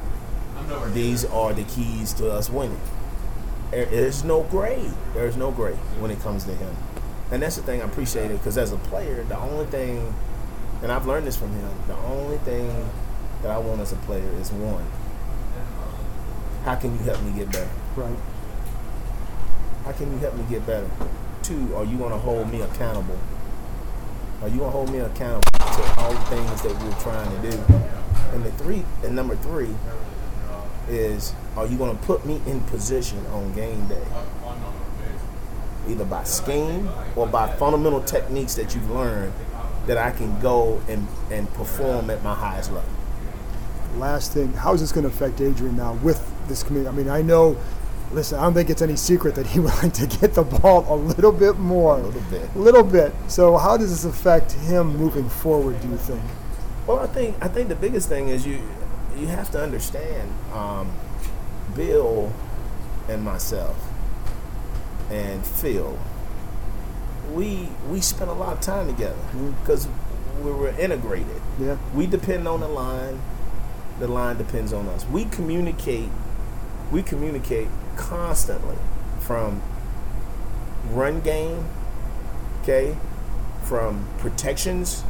These 0.92 1.24
are 1.26 1.52
the 1.52 1.64
keys 1.64 2.12
to 2.14 2.30
us 2.30 2.50
winning. 2.50 2.80
There 3.70 3.86
is 3.86 4.24
no 4.24 4.42
gray. 4.44 4.90
There's 5.14 5.36
no 5.36 5.50
gray 5.50 5.74
when 6.00 6.10
it 6.10 6.20
comes 6.20 6.44
to 6.44 6.54
him. 6.54 6.76
And 7.30 7.42
that's 7.42 7.56
the 7.56 7.62
thing 7.62 7.80
I 7.80 7.84
appreciate 7.84 8.30
it 8.30 8.38
because 8.38 8.58
as 8.58 8.72
a 8.72 8.76
player, 8.76 9.22
the 9.24 9.38
only 9.38 9.66
thing, 9.66 10.12
and 10.82 10.90
I've 10.90 11.06
learned 11.06 11.26
this 11.26 11.36
from 11.36 11.52
him, 11.52 11.70
the 11.86 11.96
only 11.96 12.38
thing 12.38 12.88
that 13.42 13.52
I 13.52 13.58
want 13.58 13.80
as 13.80 13.92
a 13.92 13.96
player 13.96 14.28
is 14.40 14.50
one, 14.50 14.84
how 16.64 16.74
can 16.74 16.92
you 16.92 16.98
help 17.04 17.22
me 17.22 17.32
get 17.32 17.52
better? 17.52 17.70
right. 17.96 18.16
How 19.84 19.92
can 19.92 20.12
you 20.12 20.18
help 20.18 20.34
me 20.34 20.44
get 20.50 20.66
better? 20.66 20.90
Two, 21.42 21.74
are 21.74 21.84
you 21.84 21.96
going 21.96 22.10
to 22.10 22.18
hold 22.18 22.50
me 22.50 22.60
accountable? 22.60 23.18
Are 24.42 24.48
you 24.48 24.60
to 24.60 24.70
hold 24.70 24.90
me 24.90 25.00
accountable 25.00 25.42
to 25.58 26.00
all 26.00 26.12
the 26.14 26.20
things 26.20 26.62
that 26.62 26.72
we're 26.82 27.00
trying 27.02 27.30
to 27.42 27.50
do? 27.50 27.62
And 28.32 28.42
the 28.42 28.50
three, 28.52 28.84
and 29.04 29.14
number 29.14 29.36
three 29.36 29.74
is, 30.88 31.34
are 31.56 31.66
you 31.66 31.76
to 31.76 32.06
put 32.06 32.24
me 32.24 32.40
in 32.46 32.62
position 32.62 33.24
on 33.26 33.52
game 33.52 33.86
day? 33.86 34.02
Either 35.88 36.06
by 36.06 36.24
scheme 36.24 36.88
or 37.16 37.26
by 37.26 37.54
fundamental 37.56 38.00
techniques 38.00 38.54
that 38.54 38.74
you've 38.74 38.90
learned 38.90 39.34
that 39.86 39.98
I 39.98 40.10
can 40.10 40.40
go 40.40 40.80
and, 40.88 41.06
and 41.30 41.52
perform 41.52 42.08
at 42.08 42.22
my 42.22 42.34
highest 42.34 42.72
level. 42.72 42.88
Last 43.96 44.32
thing, 44.32 44.54
how 44.54 44.72
is 44.72 44.80
this 44.80 44.92
going 44.92 45.04
to 45.04 45.10
affect 45.10 45.40
Adrian 45.42 45.76
now 45.76 45.94
with 45.94 46.26
this 46.48 46.62
committee? 46.62 46.88
I 46.88 46.92
mean, 46.92 47.10
I 47.10 47.20
know 47.20 47.58
listen, 48.12 48.38
I 48.38 48.42
don't 48.42 48.54
think 48.54 48.70
it's 48.70 48.82
any 48.82 48.96
secret 48.96 49.34
that 49.36 49.46
he 49.46 49.60
would 49.60 49.74
like 49.82 49.92
to 49.94 50.06
get 50.06 50.34
the 50.34 50.42
ball 50.42 50.86
a 50.92 50.96
little 50.96 51.32
bit 51.32 51.58
more. 51.58 51.98
A 51.98 52.02
little 52.02 52.22
bit. 52.30 52.50
A 52.54 52.58
little 52.58 52.84
bit. 52.84 53.12
So 53.28 53.56
how 53.56 53.76
does 53.76 53.90
this 53.90 54.04
affect 54.04 54.52
him 54.52 54.96
moving 54.96 55.28
forward, 55.28 55.80
do 55.80 55.88
you 55.88 55.96
think? 55.96 56.22
Well, 56.86 56.98
I 56.98 57.06
think 57.06 57.36
I 57.40 57.48
think 57.48 57.68
the 57.68 57.76
biggest 57.76 58.08
thing 58.08 58.28
is 58.28 58.46
you 58.46 58.60
you 59.16 59.26
have 59.26 59.50
to 59.52 59.62
understand 59.62 60.32
um, 60.52 60.90
Bill 61.74 62.32
and 63.08 63.22
myself 63.22 63.76
and 65.10 65.44
Phil. 65.44 65.98
We 67.32 67.68
we 67.88 68.00
spent 68.00 68.30
a 68.30 68.34
lot 68.34 68.54
of 68.54 68.60
time 68.60 68.86
together 68.86 69.18
because 69.60 69.88
we 70.42 70.50
were 70.50 70.70
integrated. 70.70 71.40
Yeah. 71.60 71.76
We 71.94 72.06
depend 72.06 72.48
on 72.48 72.60
the 72.60 72.68
line. 72.68 73.20
The 73.98 74.08
line 74.08 74.38
depends 74.38 74.72
on 74.72 74.88
us. 74.88 75.04
We 75.06 75.26
communicate. 75.26 76.08
We 76.90 77.02
communicate 77.02 77.68
constantly 78.00 78.76
from 79.20 79.60
run 80.90 81.20
game, 81.20 81.64
okay, 82.62 82.96
from 83.62 84.06
protections. 84.18 85.04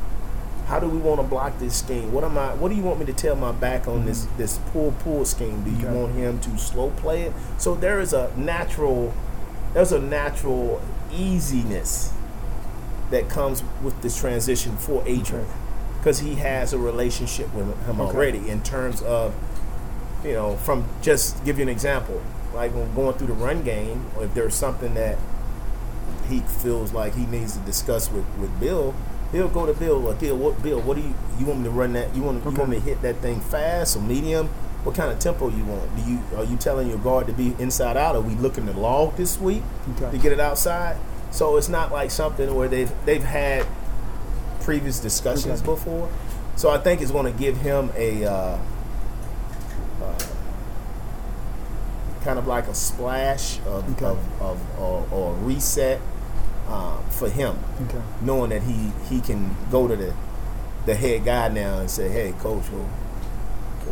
How 0.66 0.78
do 0.78 0.88
we 0.88 0.98
want 0.98 1.20
to 1.20 1.26
block 1.26 1.58
this 1.58 1.76
scheme? 1.78 2.12
What 2.12 2.22
am 2.22 2.36
I? 2.38 2.54
What 2.54 2.68
do 2.68 2.74
you 2.76 2.82
want 2.82 3.00
me 3.00 3.06
to 3.06 3.12
tell 3.12 3.34
my 3.34 3.50
back 3.52 3.88
on 3.88 4.04
this 4.06 4.24
mm-hmm. 4.24 4.38
this 4.38 4.58
pull 4.72 4.92
pull 5.00 5.24
scheme? 5.24 5.62
Do 5.64 5.70
you 5.70 5.86
Okay. 5.88 5.96
want 5.96 6.14
him 6.14 6.38
to 6.40 6.58
slow 6.58 6.90
play 6.90 7.22
it? 7.22 7.32
So 7.58 7.74
there 7.74 8.00
is 8.00 8.12
a 8.12 8.30
natural, 8.36 9.12
there's 9.74 9.90
a 9.92 10.00
natural 10.00 10.80
easiness 11.12 12.12
that 13.10 13.28
comes 13.28 13.64
with 13.82 14.00
this 14.02 14.16
transition 14.18 14.76
for 14.76 15.02
Adrian 15.06 15.46
because 15.98 16.20
he 16.20 16.36
has 16.36 16.72
a 16.72 16.78
relationship 16.78 17.52
with 17.52 17.66
him 17.86 18.00
Okay. 18.00 18.16
already 18.16 18.48
in 18.48 18.62
terms 18.62 19.02
of, 19.02 19.34
you 20.24 20.32
know, 20.34 20.56
from 20.58 20.84
just 21.02 21.44
give 21.44 21.58
you 21.58 21.62
an 21.64 21.68
example, 21.68 22.22
like 22.54 22.74
when 22.74 22.92
going 22.94 23.16
through 23.16 23.28
the 23.28 23.32
run 23.34 23.62
game, 23.62 24.06
or 24.16 24.24
if 24.24 24.34
there's 24.34 24.54
something 24.54 24.94
that 24.94 25.18
he 26.28 26.40
feels 26.40 26.92
like 26.92 27.14
he 27.14 27.26
needs 27.26 27.56
to 27.56 27.60
discuss 27.64 28.10
with, 28.10 28.24
with 28.38 28.58
Bill, 28.60 28.94
he'll 29.32 29.48
go 29.48 29.66
to 29.66 29.72
Bill. 29.74 29.98
Like, 29.98 30.20
Bill, 30.20 30.36
what 30.36 30.62
Bill? 30.62 30.80
What 30.80 30.96
do 30.96 31.02
you 31.02 31.14
you 31.38 31.46
want 31.46 31.60
me 31.60 31.64
to 31.64 31.70
run 31.70 31.92
that? 31.94 32.14
You 32.14 32.22
want 32.22 32.44
you 32.44 32.50
want 32.50 32.68
me 32.70 32.76
to 32.76 32.82
hit 32.82 33.02
that 33.02 33.16
thing 33.16 33.40
fast 33.40 33.96
or 33.96 34.00
medium? 34.00 34.48
What 34.82 34.94
kind 34.94 35.12
of 35.12 35.18
tempo 35.18 35.50
you 35.50 35.64
want? 35.64 35.94
Do 35.96 36.02
you 36.10 36.20
are 36.36 36.44
you 36.44 36.56
telling 36.56 36.88
your 36.88 36.98
guard 36.98 37.26
to 37.26 37.32
be 37.32 37.54
inside 37.58 37.96
out? 37.96 38.16
Are 38.16 38.20
we 38.22 38.34
looking 38.34 38.66
to 38.66 38.72
log 38.72 39.16
this 39.16 39.38
week 39.38 39.62
Okay. 39.96 40.10
to 40.10 40.18
get 40.18 40.32
it 40.32 40.40
outside? 40.40 40.96
So 41.30 41.56
it's 41.56 41.68
not 41.68 41.92
like 41.92 42.10
something 42.10 42.54
where 42.54 42.66
they've 42.68 42.90
they've 43.04 43.22
had 43.22 43.66
previous 44.60 44.98
discussions 44.98 45.60
Okay. 45.60 45.66
before. 45.66 46.08
So 46.56 46.70
I 46.70 46.78
think 46.78 47.00
it's 47.02 47.10
going 47.10 47.30
to 47.30 47.38
give 47.38 47.58
him 47.58 47.90
a 47.96 48.24
uh, 48.24 48.58
kind 52.24 52.38
of 52.38 52.46
like 52.46 52.66
a 52.68 52.74
splash 52.74 53.58
of, 53.66 53.88
Okay. 53.92 54.04
of, 54.06 54.18
of 54.42 54.60
or, 54.78 55.06
or 55.10 55.32
a 55.32 55.36
reset 55.36 56.00
um, 56.68 56.98
for 57.10 57.28
him, 57.28 57.58
Okay. 57.88 58.00
knowing 58.22 58.50
that 58.50 58.62
he 58.62 58.92
he 59.08 59.20
can 59.20 59.56
go 59.70 59.88
to 59.88 59.96
the 59.96 60.12
the 60.86 60.94
head 60.94 61.24
guy 61.24 61.48
now 61.48 61.78
and 61.78 61.90
say, 61.90 62.08
"Hey, 62.08 62.32
coach, 62.40 62.64
well, 62.72 62.86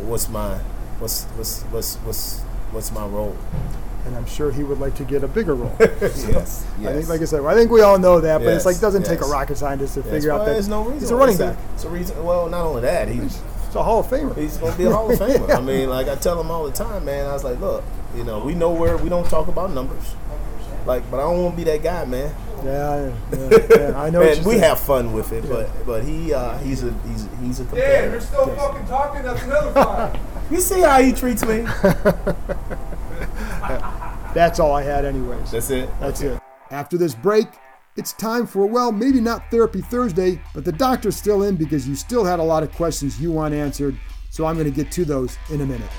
what's 0.05 0.29
my 0.29 0.57
what's 0.99 1.25
what's 1.35 1.61
what's 1.63 1.95
what's 1.97 2.39
what's 2.71 2.91
my 2.91 3.05
role?" 3.05 3.35
And 4.05 4.15
I'm 4.15 4.25
sure 4.25 4.49
he 4.51 4.63
would 4.63 4.79
like 4.79 4.95
to 4.95 5.03
get 5.03 5.23
a 5.23 5.27
bigger 5.27 5.53
role. 5.55 5.75
yes, 5.79 6.65
I 6.79 6.93
think, 6.93 7.09
like 7.09 7.21
I 7.21 7.25
said, 7.25 7.43
I 7.43 7.53
think 7.53 7.69
we 7.69 7.81
all 7.81 7.99
know 7.99 8.21
that, 8.21 8.39
but 8.39 8.53
it's 8.53 8.65
like 8.65 8.77
it 8.77 8.81
doesn't 8.81 9.03
take 9.05 9.19
a 9.21 9.25
rocket 9.25 9.57
scientist 9.57 9.95
to 9.95 9.99
Yes, 10.01 10.09
figure 10.09 10.29
well, 10.29 10.41
out 10.41 10.45
that 10.45 10.53
there's 10.53 10.69
no 10.69 10.83
reason. 10.83 10.99
he's 10.99 11.11
a 11.11 11.15
running 11.15 11.37
back. 11.37 11.57
It's 11.73 11.83
a 11.83 11.89
reason. 11.89 12.23
Well, 12.23 12.47
not 12.47 12.63
only 12.65 12.81
that, 12.83 13.09
he's 13.09 13.41
He's 13.69 13.75
a 13.75 13.83
Hall 13.83 13.99
of 13.99 14.07
Famer. 14.07 14.35
He's 14.35 14.57
gonna 14.57 14.75
be 14.75 14.85
a 14.85 14.91
Hall 14.91 15.11
of 15.11 15.19
Famer. 15.21 15.55
I 15.55 15.61
mean, 15.61 15.89
like 15.89 16.07
I 16.07 16.15
tell 16.15 16.39
him 16.41 16.49
all 16.49 16.65
the 16.65 16.71
time, 16.71 17.05
man. 17.05 17.27
I 17.27 17.33
was 17.33 17.43
like, 17.43 17.59
look, 17.59 17.83
you 18.15 18.23
know, 18.23 18.39
we 18.39 18.55
know 18.55 18.71
where 18.71 18.97
we 18.97 19.09
don't 19.09 19.29
talk 19.29 19.47
about 19.47 19.71
numbers, 19.71 20.15
like, 20.87 21.09
but 21.11 21.17
I 21.19 21.23
don't 21.23 21.43
want 21.43 21.53
to 21.53 21.57
be 21.57 21.63
that 21.65 21.83
guy, 21.83 22.03
man. 22.05 22.33
Yeah, 22.65 23.13
yeah, 23.31 23.57
yeah, 23.69 24.01
I 24.01 24.09
know. 24.09 24.19
what 24.25 24.37
and 24.37 24.45
we 24.45 24.53
saying. 24.53 24.63
have 24.63 24.79
fun 24.79 25.13
with 25.13 25.31
it, 25.31 25.47
but 25.47 25.69
but 25.85 26.03
he 26.03 26.33
uh, 26.33 26.57
he's 26.57 26.83
a 26.83 26.91
he's 27.07 27.27
he's 27.41 27.59
a 27.59 27.63
Damn, 27.65 27.69
competitor. 27.69 28.11
you're 28.11 28.21
still 28.21 28.55
fucking 28.55 28.87
talking. 28.87 29.23
That's 29.23 29.43
another 29.43 29.71
fine. 29.71 30.19
You 30.49 30.59
see 30.59 30.81
how 30.81 30.99
he 30.99 31.11
treats 31.11 31.45
me? 31.45 31.61
That's 34.33 34.59
all 34.59 34.73
I 34.73 34.81
had, 34.83 35.05
anyways. 35.05 35.51
That's 35.51 35.69
it. 35.69 35.89
That's 35.99 36.21
it. 36.21 36.41
After 36.71 36.97
this 36.97 37.13
break, 37.13 37.47
it's 37.95 38.13
time 38.13 38.47
for, 38.47 38.65
well, 38.65 38.91
maybe 38.91 39.19
not 39.19 39.49
Therapy 39.51 39.81
Thursday, 39.81 40.41
but 40.53 40.63
the 40.63 40.71
doctor's 40.71 41.15
still 41.15 41.43
in 41.43 41.55
because 41.55 41.87
you 41.87 41.95
still 41.95 42.23
had 42.23 42.39
a 42.39 42.43
lot 42.43 42.63
of 42.63 42.71
questions 42.71 43.19
you 43.19 43.31
want 43.31 43.53
answered. 43.53 43.97
So 44.29 44.45
I'm 44.45 44.55
going 44.55 44.71
to 44.71 44.71
get 44.71 44.91
to 44.93 45.05
those 45.05 45.37
in 45.49 45.61
a 45.61 45.65
minute. 45.65 45.89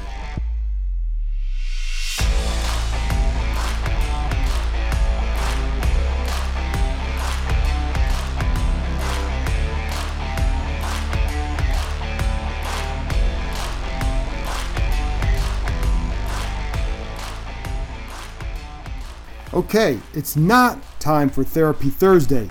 Okay, 19.52 19.98
it's 20.14 20.36
not 20.36 20.78
time 21.00 21.30
for 21.30 21.42
Therapy 21.42 21.90
Thursday. 21.90 22.48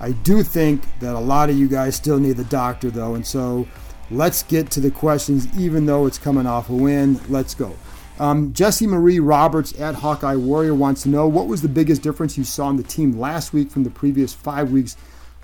I 0.00 0.12
do 0.12 0.42
think 0.42 0.82
that 0.98 1.14
a 1.14 1.20
lot 1.20 1.48
of 1.48 1.56
you 1.56 1.68
guys 1.68 1.96
still 1.96 2.18
need 2.18 2.36
the 2.36 2.44
doctor, 2.44 2.90
though, 2.90 3.14
and 3.14 3.26
so 3.26 3.66
let's 4.10 4.42
get 4.42 4.70
to 4.72 4.80
the 4.80 4.90
questions, 4.90 5.46
even 5.58 5.86
though 5.86 6.06
it's 6.06 6.18
coming 6.18 6.46
off 6.46 6.68
a 6.68 6.74
win. 6.74 7.20
Let's 7.28 7.54
go. 7.54 7.74
Um, 8.18 8.52
Jesse 8.52 8.86
Marie 8.86 9.20
Roberts 9.20 9.78
at 9.80 9.96
Hawkeye 9.96 10.36
Warrior 10.36 10.74
wants 10.74 11.02
to 11.04 11.08
know 11.08 11.26
what 11.26 11.46
was 11.46 11.62
the 11.62 11.68
biggest 11.68 12.02
difference 12.02 12.36
you 12.36 12.44
saw 12.44 12.68
in 12.68 12.76
the 12.76 12.82
team 12.82 13.18
last 13.18 13.52
week 13.52 13.70
from 13.70 13.84
the 13.84 13.90
previous 13.90 14.34
five 14.34 14.70
weeks 14.70 14.96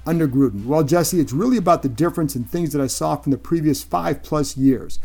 under 0.06 0.28
Gruden? 0.28 0.66
Well, 0.66 0.84
Jesse, 0.84 1.20
it's 1.20 1.32
really 1.32 1.56
about 1.56 1.82
the 1.82 1.88
difference 1.88 2.36
in 2.36 2.44
things 2.44 2.72
that 2.72 2.82
I 2.82 2.86
saw 2.86 3.16
from 3.16 3.32
the 3.32 3.38
previous 3.38 3.82
five 3.82 4.22
plus 4.22 4.56
years. 4.56 4.98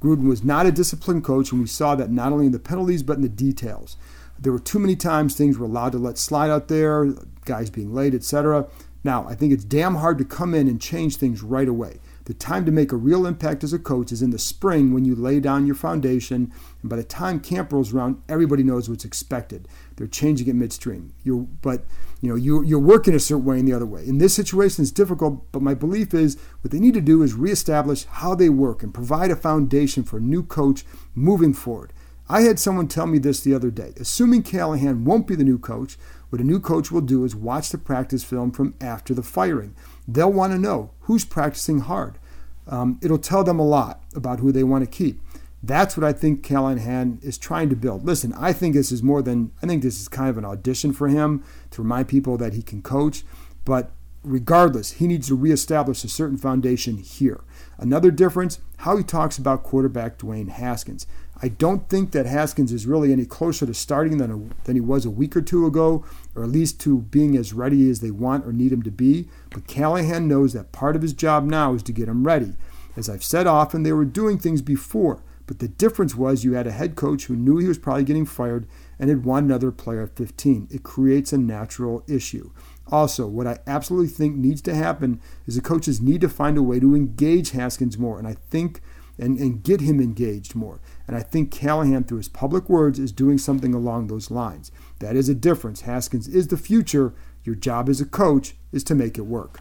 Gruden 0.00 0.28
was 0.28 0.42
not 0.42 0.66
a 0.66 0.72
disciplined 0.72 1.24
coach, 1.24 1.52
and 1.52 1.60
we 1.60 1.66
saw 1.66 1.94
that 1.94 2.10
not 2.10 2.32
only 2.32 2.46
in 2.46 2.52
the 2.52 2.58
penalties 2.58 3.02
but 3.02 3.16
in 3.16 3.22
the 3.22 3.28
details. 3.28 3.96
There 4.40 4.52
were 4.52 4.58
too 4.58 4.78
many 4.78 4.96
times 4.96 5.34
things 5.34 5.58
were 5.58 5.66
allowed 5.66 5.92
to 5.92 5.98
let 5.98 6.16
slide 6.16 6.50
out 6.50 6.68
there, 6.68 7.14
guys 7.44 7.68
being 7.68 7.94
late, 7.94 8.14
etc. 8.14 8.66
Now, 9.04 9.26
I 9.28 9.34
think 9.34 9.52
it's 9.52 9.64
damn 9.64 9.96
hard 9.96 10.18
to 10.18 10.24
come 10.24 10.54
in 10.54 10.68
and 10.68 10.80
change 10.80 11.16
things 11.16 11.42
right 11.42 11.68
away. 11.68 12.00
The 12.24 12.34
time 12.34 12.64
to 12.66 12.72
make 12.72 12.92
a 12.92 12.96
real 12.96 13.26
impact 13.26 13.64
as 13.64 13.72
a 13.72 13.78
coach 13.78 14.12
is 14.12 14.22
in 14.22 14.30
the 14.30 14.38
spring 14.38 14.92
when 14.92 15.04
you 15.04 15.16
lay 15.16 15.40
down 15.40 15.66
your 15.66 15.74
foundation, 15.74 16.52
and 16.80 16.90
by 16.90 16.96
the 16.96 17.02
time 17.02 17.40
camp 17.40 17.72
rolls 17.72 17.92
around, 17.92 18.22
everybody 18.28 18.62
knows 18.62 18.88
what's 18.88 19.06
expected. 19.06 19.66
They're 19.96 20.06
changing 20.06 20.46
it 20.46 20.54
midstream. 20.54 21.12
You're, 21.24 21.46
but 21.62 21.84
you 22.20 22.28
know 22.28 22.36
you 22.36 22.62
you're 22.62 22.78
working 22.78 23.14
a 23.14 23.18
certain 23.18 23.46
way 23.46 23.58
and 23.58 23.66
the 23.66 23.72
other 23.72 23.86
way. 23.86 24.06
In 24.06 24.18
this 24.18 24.34
situation, 24.34 24.82
it's 24.82 24.92
difficult, 24.92 25.50
but 25.50 25.62
my 25.62 25.74
belief 25.74 26.14
is 26.14 26.38
what 26.60 26.70
they 26.70 26.78
need 26.78 26.94
to 26.94 27.00
do 27.00 27.22
is 27.22 27.34
reestablish 27.34 28.04
how 28.04 28.34
they 28.34 28.50
work 28.50 28.82
and 28.82 28.94
provide 28.94 29.30
a 29.30 29.36
foundation 29.36 30.04
for 30.04 30.18
a 30.18 30.20
new 30.20 30.42
coach 30.42 30.84
moving 31.14 31.54
forward. 31.54 31.92
I 32.30 32.42
had 32.42 32.60
someone 32.60 32.86
tell 32.86 33.08
me 33.08 33.18
this 33.18 33.40
the 33.40 33.54
other 33.54 33.72
day. 33.72 33.92
Assuming 33.98 34.44
Callahan 34.44 35.04
won't 35.04 35.26
be 35.26 35.34
the 35.34 35.42
new 35.42 35.58
coach, 35.58 35.98
what 36.28 36.40
a 36.40 36.44
new 36.44 36.60
coach 36.60 36.92
will 36.92 37.00
do 37.00 37.24
is 37.24 37.34
watch 37.34 37.70
the 37.70 37.76
practice 37.76 38.22
film 38.22 38.52
from 38.52 38.74
after 38.80 39.12
the 39.12 39.24
firing. 39.24 39.74
They'll 40.06 40.32
want 40.32 40.52
to 40.52 40.58
know 40.58 40.92
who's 41.00 41.24
practicing 41.24 41.80
hard. 41.80 42.20
Um, 42.68 43.00
it'll 43.02 43.18
tell 43.18 43.42
them 43.42 43.58
a 43.58 43.66
lot 43.66 44.04
about 44.14 44.38
who 44.38 44.52
they 44.52 44.62
want 44.62 44.84
to 44.84 44.90
keep. 44.90 45.20
That's 45.60 45.96
what 45.96 46.04
I 46.04 46.12
think 46.12 46.44
Callahan 46.44 47.18
is 47.20 47.36
trying 47.36 47.68
to 47.68 47.74
build. 47.74 48.06
Listen, 48.06 48.32
I 48.34 48.52
think 48.52 48.76
this 48.76 48.92
is 48.92 49.02
more 49.02 49.22
than, 49.22 49.50
I 49.60 49.66
think 49.66 49.82
this 49.82 50.00
is 50.00 50.06
kind 50.06 50.30
of 50.30 50.38
an 50.38 50.44
audition 50.44 50.92
for 50.92 51.08
him 51.08 51.42
to 51.72 51.82
remind 51.82 52.06
people 52.06 52.36
that 52.36 52.52
he 52.52 52.62
can 52.62 52.80
coach. 52.80 53.24
But 53.64 53.90
regardless, 54.22 54.92
he 54.92 55.08
needs 55.08 55.26
to 55.28 55.34
reestablish 55.34 56.04
a 56.04 56.08
certain 56.08 56.38
foundation 56.38 56.98
here. 56.98 57.40
Another 57.76 58.12
difference, 58.12 58.60
how 58.78 58.96
he 58.96 59.02
talks 59.02 59.36
about 59.36 59.64
quarterback 59.64 60.16
Dwayne 60.16 60.50
Haskins. 60.50 61.08
I 61.42 61.48
don't 61.48 61.88
think 61.88 62.10
that 62.12 62.26
Haskins 62.26 62.70
is 62.70 62.86
really 62.86 63.12
any 63.12 63.24
closer 63.24 63.64
to 63.64 63.72
starting 63.72 64.18
than, 64.18 64.30
a, 64.30 64.64
than 64.64 64.76
he 64.76 64.80
was 64.80 65.06
a 65.06 65.10
week 65.10 65.34
or 65.34 65.40
two 65.40 65.66
ago, 65.66 66.04
or 66.34 66.42
at 66.42 66.50
least 66.50 66.80
to 66.80 66.98
being 66.98 67.36
as 67.36 67.54
ready 67.54 67.88
as 67.88 68.00
they 68.00 68.10
want 68.10 68.46
or 68.46 68.52
need 68.52 68.72
him 68.72 68.82
to 68.82 68.90
be. 68.90 69.28
But 69.50 69.66
Callahan 69.66 70.28
knows 70.28 70.52
that 70.52 70.72
part 70.72 70.96
of 70.96 71.02
his 71.02 71.14
job 71.14 71.44
now 71.44 71.72
is 71.74 71.82
to 71.84 71.92
get 71.92 72.08
him 72.08 72.24
ready. 72.24 72.56
As 72.96 73.08
I've 73.08 73.24
said 73.24 73.46
often, 73.46 73.82
they 73.82 73.92
were 73.92 74.04
doing 74.04 74.38
things 74.38 74.60
before, 74.60 75.22
but 75.46 75.60
the 75.60 75.68
difference 75.68 76.14
was 76.14 76.44
you 76.44 76.52
had 76.52 76.66
a 76.66 76.72
head 76.72 76.94
coach 76.94 77.24
who 77.24 77.36
knew 77.36 77.56
he 77.56 77.68
was 77.68 77.78
probably 77.78 78.04
getting 78.04 78.26
fired 78.26 78.66
and 78.98 79.08
had 79.08 79.24
won 79.24 79.44
another 79.44 79.70
player 79.70 80.02
at 80.02 80.16
15. 80.16 80.68
It 80.70 80.82
creates 80.82 81.32
a 81.32 81.38
natural 81.38 82.04
issue. 82.06 82.50
Also, 82.92 83.26
what 83.26 83.46
I 83.46 83.60
absolutely 83.66 84.08
think 84.08 84.36
needs 84.36 84.60
to 84.62 84.74
happen 84.74 85.20
is 85.46 85.54
the 85.54 85.62
coaches 85.62 86.00
need 86.00 86.20
to 86.20 86.28
find 86.28 86.58
a 86.58 86.62
way 86.62 86.80
to 86.80 86.94
engage 86.94 87.52
Haskins 87.52 87.96
more, 87.96 88.18
and 88.18 88.26
I 88.28 88.34
think 88.34 88.82
and, 89.20 89.38
and 89.38 89.62
get 89.62 89.80
him 89.80 90.00
engaged 90.00 90.54
more. 90.54 90.80
And 91.06 91.16
I 91.16 91.20
think 91.20 91.52
Callahan, 91.52 92.04
through 92.04 92.18
his 92.18 92.28
public 92.28 92.68
words, 92.68 92.98
is 92.98 93.12
doing 93.12 93.38
something 93.38 93.74
along 93.74 94.06
those 94.06 94.30
lines. 94.30 94.72
That 94.98 95.16
is 95.16 95.28
a 95.28 95.34
difference. 95.34 95.82
Haskins 95.82 96.26
is 96.26 96.48
the 96.48 96.56
future. 96.56 97.14
Your 97.44 97.54
job 97.54 97.88
as 97.88 98.00
a 98.00 98.06
coach 98.06 98.54
is 98.72 98.84
to 98.84 98.94
make 98.94 99.18
it 99.18 99.22
work. 99.22 99.60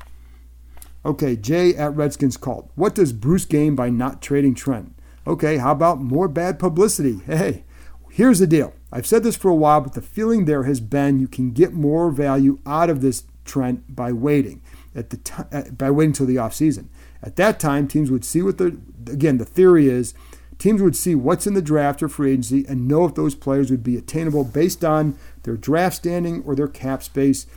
Okay, 1.05 1.35
Jay 1.35 1.75
at 1.75 1.95
Redskins 1.95 2.37
called. 2.37 2.69
What 2.75 2.95
does 2.95 3.13
Bruce 3.13 3.45
gain 3.45 3.75
by 3.75 3.89
not 3.89 4.21
trading 4.21 4.55
Trent? 4.55 4.95
Okay, 5.27 5.57
how 5.57 5.71
about 5.71 6.01
more 6.01 6.27
bad 6.27 6.59
publicity? 6.59 7.19
Hey, 7.25 7.63
Here's 8.11 8.39
the 8.39 8.47
deal. 8.47 8.73
I've 8.91 9.05
said 9.05 9.23
this 9.23 9.35
for 9.35 9.49
a 9.49 9.55
while, 9.55 9.81
but 9.81 9.93
the 9.93 10.01
feeling 10.01 10.45
there 10.45 10.63
has 10.63 10.79
been 10.79 11.19
you 11.19 11.27
can 11.27 11.51
get 11.51 11.73
more 11.73 12.11
value 12.11 12.59
out 12.65 12.89
of 12.89 13.01
this 13.01 13.23
Trent 13.45 13.95
by 13.95 14.11
waiting 14.11 14.61
at 14.93 15.09
the 15.09 15.17
t- 15.17 15.71
by 15.71 15.89
waiting 15.89 16.13
till 16.13 16.25
the 16.25 16.35
offseason. 16.35 16.87
At 17.21 17.35
that 17.35 17.59
time, 17.59 17.87
teams 17.87 18.09
would 18.11 18.25
see 18.25 18.41
what 18.41 18.57
the 18.57 18.79
again 19.07 19.37
the 19.37 19.45
theory 19.45 19.87
is 19.87 20.13
teams 20.59 20.81
would 20.81 20.95
see 20.95 21.15
what's 21.15 21.47
in 21.47 21.53
the 21.53 21.61
draft 21.61 22.03
or 22.03 22.09
free 22.09 22.31
agency 22.31 22.65
and 22.67 22.87
know 22.87 23.05
if 23.05 23.15
those 23.15 23.33
players 23.33 23.71
would 23.71 23.81
be 23.81 23.97
attainable 23.97 24.43
based 24.43 24.85
on 24.85 25.17
their 25.43 25.57
draft 25.57 25.95
standing 25.95 26.43
or 26.43 26.53
their 26.53 26.67
cap 26.67 27.01
space 27.01 27.47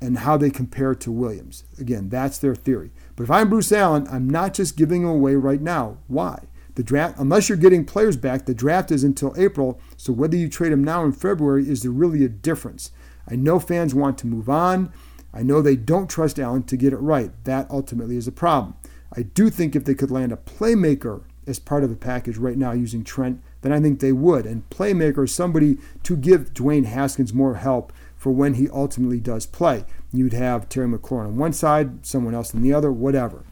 and 0.00 0.18
how 0.18 0.36
they 0.36 0.50
compare 0.50 0.94
to 0.94 1.10
Williams. 1.10 1.64
Again, 1.80 2.10
that's 2.10 2.38
their 2.38 2.54
theory. 2.54 2.90
But 3.16 3.24
if 3.24 3.30
I'm 3.30 3.48
Bruce 3.48 3.72
Allen, 3.72 4.06
I'm 4.10 4.28
not 4.28 4.52
just 4.52 4.76
giving 4.76 5.02
them 5.02 5.10
away 5.10 5.34
right 5.34 5.62
now. 5.62 5.96
Why? 6.06 6.44
The 6.74 6.82
draft, 6.82 7.18
unless 7.18 7.48
you're 7.48 7.56
getting 7.56 7.86
players 7.86 8.18
back, 8.18 8.44
the 8.44 8.54
draft 8.54 8.90
is 8.90 9.02
until 9.02 9.34
April. 9.38 9.80
So 9.96 10.12
whether 10.12 10.36
you 10.36 10.50
trade 10.50 10.72
them 10.72 10.84
now 10.84 11.02
in 11.04 11.12
February, 11.12 11.66
is 11.66 11.82
there 11.82 11.90
really 11.90 12.22
a 12.22 12.28
difference? 12.28 12.90
I 13.26 13.34
know 13.34 13.58
fans 13.58 13.94
want 13.94 14.18
to 14.18 14.26
move 14.26 14.50
on. 14.50 14.92
I 15.32 15.42
know 15.42 15.62
they 15.62 15.76
don't 15.76 16.10
trust 16.10 16.38
Allen 16.38 16.64
to 16.64 16.76
get 16.76 16.92
it 16.92 16.98
right. 16.98 17.30
That 17.44 17.66
ultimately 17.70 18.18
is 18.18 18.28
a 18.28 18.32
problem. 18.32 18.74
I 19.14 19.22
do 19.22 19.50
think 19.50 19.74
if 19.74 19.84
they 19.84 19.94
could 19.94 20.10
land 20.10 20.32
a 20.32 20.36
playmaker 20.36 21.22
as 21.46 21.58
part 21.58 21.84
of 21.84 21.90
the 21.90 21.96
package 21.96 22.36
right 22.36 22.58
now 22.58 22.72
using 22.72 23.04
Trent, 23.04 23.40
then 23.62 23.72
I 23.72 23.80
think 23.80 24.00
they 24.00 24.12
would. 24.12 24.46
And 24.46 24.68
playmaker 24.70 25.24
is 25.24 25.34
somebody 25.34 25.78
to 26.02 26.16
give 26.16 26.52
Dwayne 26.52 26.86
Haskins 26.86 27.32
more 27.32 27.54
help 27.54 27.92
for 28.16 28.32
when 28.32 28.54
he 28.54 28.68
ultimately 28.70 29.20
does 29.20 29.46
play. 29.46 29.84
You'd 30.12 30.32
have 30.32 30.68
Terry 30.68 30.88
McLaurin 30.88 31.26
on 31.26 31.36
one 31.36 31.52
side, 31.52 32.04
someone 32.04 32.34
else 32.34 32.54
on 32.54 32.62
the 32.62 32.72
other, 32.72 32.90
whatever. 32.90 33.44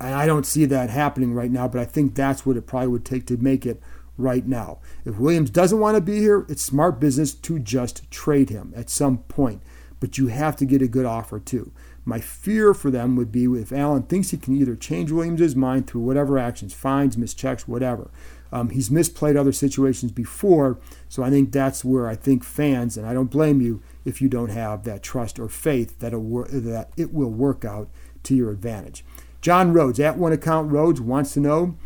And 0.00 0.14
I 0.14 0.26
don't 0.26 0.46
see 0.46 0.64
that 0.66 0.90
happening 0.90 1.32
right 1.32 1.50
now, 1.50 1.68
but 1.68 1.80
I 1.80 1.84
think 1.84 2.14
that's 2.14 2.44
what 2.44 2.56
it 2.56 2.66
probably 2.66 2.88
would 2.88 3.04
take 3.04 3.26
to 3.26 3.36
make 3.36 3.64
it 3.64 3.80
right 4.18 4.46
now. 4.46 4.78
If 5.04 5.18
Williams 5.18 5.50
doesn't 5.50 5.78
want 5.78 5.96
to 5.96 6.00
be 6.00 6.18
here, 6.18 6.44
it's 6.48 6.62
smart 6.62 7.00
business 7.00 7.34
to 7.34 7.58
just 7.58 8.10
trade 8.10 8.50
him 8.50 8.72
at 8.76 8.90
some 8.90 9.18
point. 9.18 9.62
But 10.00 10.18
you 10.18 10.26
have 10.26 10.56
to 10.56 10.64
get 10.64 10.82
a 10.82 10.88
good 10.88 11.06
offer 11.06 11.38
too. 11.38 11.72
My 12.04 12.20
fear 12.20 12.74
for 12.74 12.90
them 12.90 13.16
would 13.16 13.30
be 13.30 13.44
if 13.44 13.72
Allen 13.72 14.02
thinks 14.02 14.30
he 14.30 14.36
can 14.36 14.56
either 14.56 14.74
change 14.74 15.12
Williams' 15.12 15.54
mind 15.54 15.86
through 15.86 16.00
whatever 16.00 16.38
actions, 16.38 16.74
fines, 16.74 17.16
mischecks, 17.16 17.62
whatever. 17.62 18.10
Um, 18.50 18.70
he's 18.70 18.90
misplayed 18.90 19.36
other 19.36 19.52
situations 19.52 20.12
before, 20.12 20.78
so 21.08 21.22
I 21.22 21.30
think 21.30 21.52
that's 21.52 21.84
where 21.84 22.06
I 22.06 22.16
think 22.16 22.44
fans, 22.44 22.96
and 22.96 23.06
I 23.06 23.14
don't 23.14 23.30
blame 23.30 23.62
you 23.62 23.82
if 24.04 24.20
you 24.20 24.28
don't 24.28 24.50
have 24.50 24.84
that 24.84 25.02
trust 25.02 25.38
or 25.38 25.48
faith 25.48 25.98
that, 26.00 26.12
wor- 26.12 26.48
that 26.48 26.90
it 26.96 27.14
will 27.14 27.30
work 27.30 27.64
out 27.64 27.88
to 28.24 28.34
your 28.34 28.50
advantage. 28.50 29.04
John 29.40 29.72
Rhodes, 29.72 29.98
at 30.00 30.18
one 30.18 30.32
account 30.32 30.70
Rhodes, 30.70 31.00
wants 31.00 31.32
to 31.34 31.40
know, 31.40 31.76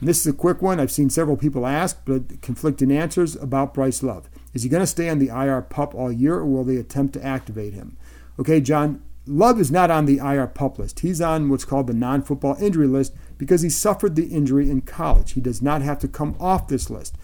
this 0.00 0.20
is 0.20 0.26
a 0.26 0.32
quick 0.32 0.62
one. 0.62 0.80
I've 0.80 0.90
seen 0.90 1.10
several 1.10 1.36
people 1.36 1.66
ask, 1.66 2.00
but 2.04 2.40
conflicting 2.40 2.90
answers 2.90 3.36
about 3.36 3.74
Bryce 3.74 4.02
Love. 4.02 4.28
Is 4.52 4.62
he 4.62 4.68
going 4.68 4.82
to 4.82 4.86
stay 4.86 5.08
on 5.08 5.18
the 5.18 5.28
IR 5.28 5.62
pup 5.62 5.94
all 5.94 6.10
year, 6.10 6.34
or 6.34 6.46
will 6.46 6.64
they 6.64 6.76
attempt 6.76 7.14
to 7.14 7.24
activate 7.24 7.72
him? 7.72 7.96
Okay, 8.38 8.60
John, 8.60 9.02
Love 9.26 9.60
is 9.60 9.70
not 9.70 9.90
on 9.90 10.04
the 10.04 10.18
IR 10.18 10.48
pup 10.48 10.78
list. 10.78 11.00
He's 11.00 11.20
on 11.20 11.48
what's 11.48 11.64
called 11.64 11.86
the 11.86 11.94
non 11.94 12.22
football 12.22 12.56
injury 12.60 12.88
list 12.88 13.14
because 13.38 13.62
he 13.62 13.70
suffered 13.70 14.16
the 14.16 14.26
injury 14.26 14.68
in 14.68 14.80
college. 14.80 15.32
He 15.32 15.40
does 15.40 15.62
not 15.62 15.82
have 15.82 15.98
to 16.00 16.08
come 16.08 16.34
off 16.40 16.68
this 16.68 16.90
list. 16.90 17.16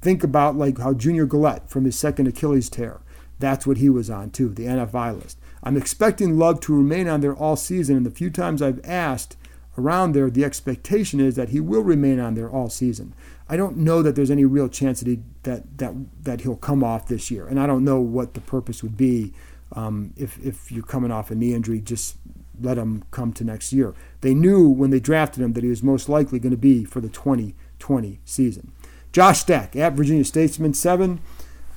Think 0.00 0.22
about 0.22 0.56
like 0.56 0.78
how 0.78 0.94
Junior 0.94 1.26
Galette 1.26 1.68
from 1.68 1.86
his 1.86 1.98
second 1.98 2.28
Achilles 2.28 2.68
tear. 2.68 3.00
That's 3.40 3.66
what 3.66 3.78
he 3.78 3.90
was 3.90 4.10
on 4.10 4.30
too, 4.30 4.50
the 4.50 4.66
NFI 4.66 5.20
list. 5.20 5.38
I'm 5.62 5.76
expecting 5.76 6.38
Love 6.38 6.60
to 6.60 6.76
remain 6.76 7.08
on 7.08 7.20
there 7.20 7.34
all 7.34 7.56
season, 7.56 7.96
and 7.96 8.06
the 8.06 8.10
few 8.10 8.30
times 8.30 8.62
I've 8.62 8.84
asked 8.84 9.36
around 9.76 10.12
there, 10.12 10.30
the 10.30 10.44
expectation 10.44 11.18
is 11.18 11.34
that 11.34 11.48
he 11.48 11.58
will 11.58 11.82
remain 11.82 12.20
on 12.20 12.34
there 12.34 12.50
all 12.50 12.68
season. 12.68 13.12
I 13.48 13.56
don't 13.56 13.78
know 13.78 14.02
that 14.02 14.14
there's 14.14 14.30
any 14.30 14.44
real 14.44 14.68
chance 14.68 15.00
that 15.00 15.08
he, 15.08 15.20
that 15.42 15.78
that 15.78 15.94
that 16.22 16.40
he'll 16.42 16.56
come 16.56 16.84
off 16.84 17.08
this 17.08 17.30
year, 17.30 17.46
and 17.46 17.58
I 17.58 17.66
don't 17.66 17.84
know 17.84 18.00
what 18.00 18.34
the 18.34 18.40
purpose 18.40 18.82
would 18.82 18.96
be 18.96 19.32
um, 19.72 20.12
if 20.16 20.38
if 20.44 20.70
you're 20.70 20.84
coming 20.84 21.10
off 21.10 21.30
a 21.30 21.34
knee 21.34 21.54
injury. 21.54 21.80
Just 21.80 22.16
let 22.60 22.78
him 22.78 23.04
come 23.10 23.32
to 23.32 23.44
next 23.44 23.72
year. 23.72 23.94
They 24.20 24.34
knew 24.34 24.68
when 24.68 24.90
they 24.90 25.00
drafted 25.00 25.42
him 25.42 25.54
that 25.54 25.64
he 25.64 25.70
was 25.70 25.82
most 25.82 26.08
likely 26.08 26.38
going 26.38 26.52
to 26.52 26.56
be 26.56 26.84
for 26.84 27.00
the 27.00 27.08
2020 27.08 28.20
season. 28.24 28.72
Josh 29.12 29.40
Stack 29.40 29.76
at 29.76 29.94
Virginia 29.94 30.24
Statesman 30.24 30.74
seven. 30.74 31.20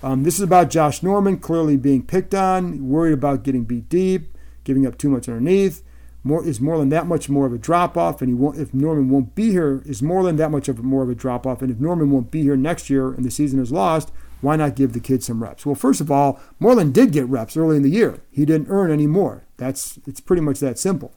Um, 0.03 0.23
this 0.23 0.35
is 0.35 0.41
about 0.41 0.69
Josh 0.69 1.01
Norman 1.01 1.37
clearly 1.37 1.75
being 1.75 2.03
picked 2.03 2.35
on, 2.35 2.87
worried 2.87 3.13
about 3.13 3.43
getting 3.43 3.63
beat 3.63 3.89
deep, 3.89 4.37
giving 4.63 4.85
up 4.85 4.97
too 4.97 5.09
much 5.09 5.27
underneath. 5.27 5.83
More 6.23 6.45
is 6.45 6.59
more 6.59 6.77
than 6.77 6.89
that 6.89 7.07
much 7.07 7.29
more 7.29 7.45
of 7.45 7.53
a 7.53 7.57
drop 7.57 7.97
off, 7.97 8.21
and 8.21 8.29
he 8.29 8.35
won't, 8.35 8.59
if 8.59 8.73
Norman 8.73 9.09
won't 9.09 9.33
be 9.33 9.51
here, 9.51 9.81
is 9.85 10.03
more 10.03 10.23
than 10.23 10.35
that 10.35 10.51
much 10.51 10.67
of 10.67 10.83
more 10.83 11.01
of 11.03 11.09
a 11.09 11.15
drop 11.15 11.47
off. 11.47 11.61
And 11.61 11.71
if 11.71 11.79
Norman 11.79 12.11
won't 12.11 12.31
be 12.31 12.43
here 12.43 12.57
next 12.57 12.89
year 12.89 13.11
and 13.11 13.23
the 13.23 13.31
season 13.31 13.59
is 13.59 13.71
lost, 13.71 14.11
why 14.41 14.55
not 14.55 14.75
give 14.75 14.93
the 14.93 14.99
kid 14.99 15.23
some 15.23 15.41
reps? 15.41 15.65
Well, 15.65 15.75
first 15.75 16.01
of 16.01 16.11
all, 16.11 16.39
Moreland 16.59 16.93
did 16.93 17.11
get 17.11 17.27
reps 17.27 17.57
early 17.57 17.77
in 17.77 17.83
the 17.83 17.89
year. 17.89 18.21
He 18.31 18.45
didn't 18.45 18.69
earn 18.69 18.91
any 18.91 19.07
more. 19.07 19.45
That's 19.57 19.99
it's 20.05 20.19
pretty 20.19 20.41
much 20.41 20.59
that 20.59 20.77
simple. 20.77 21.11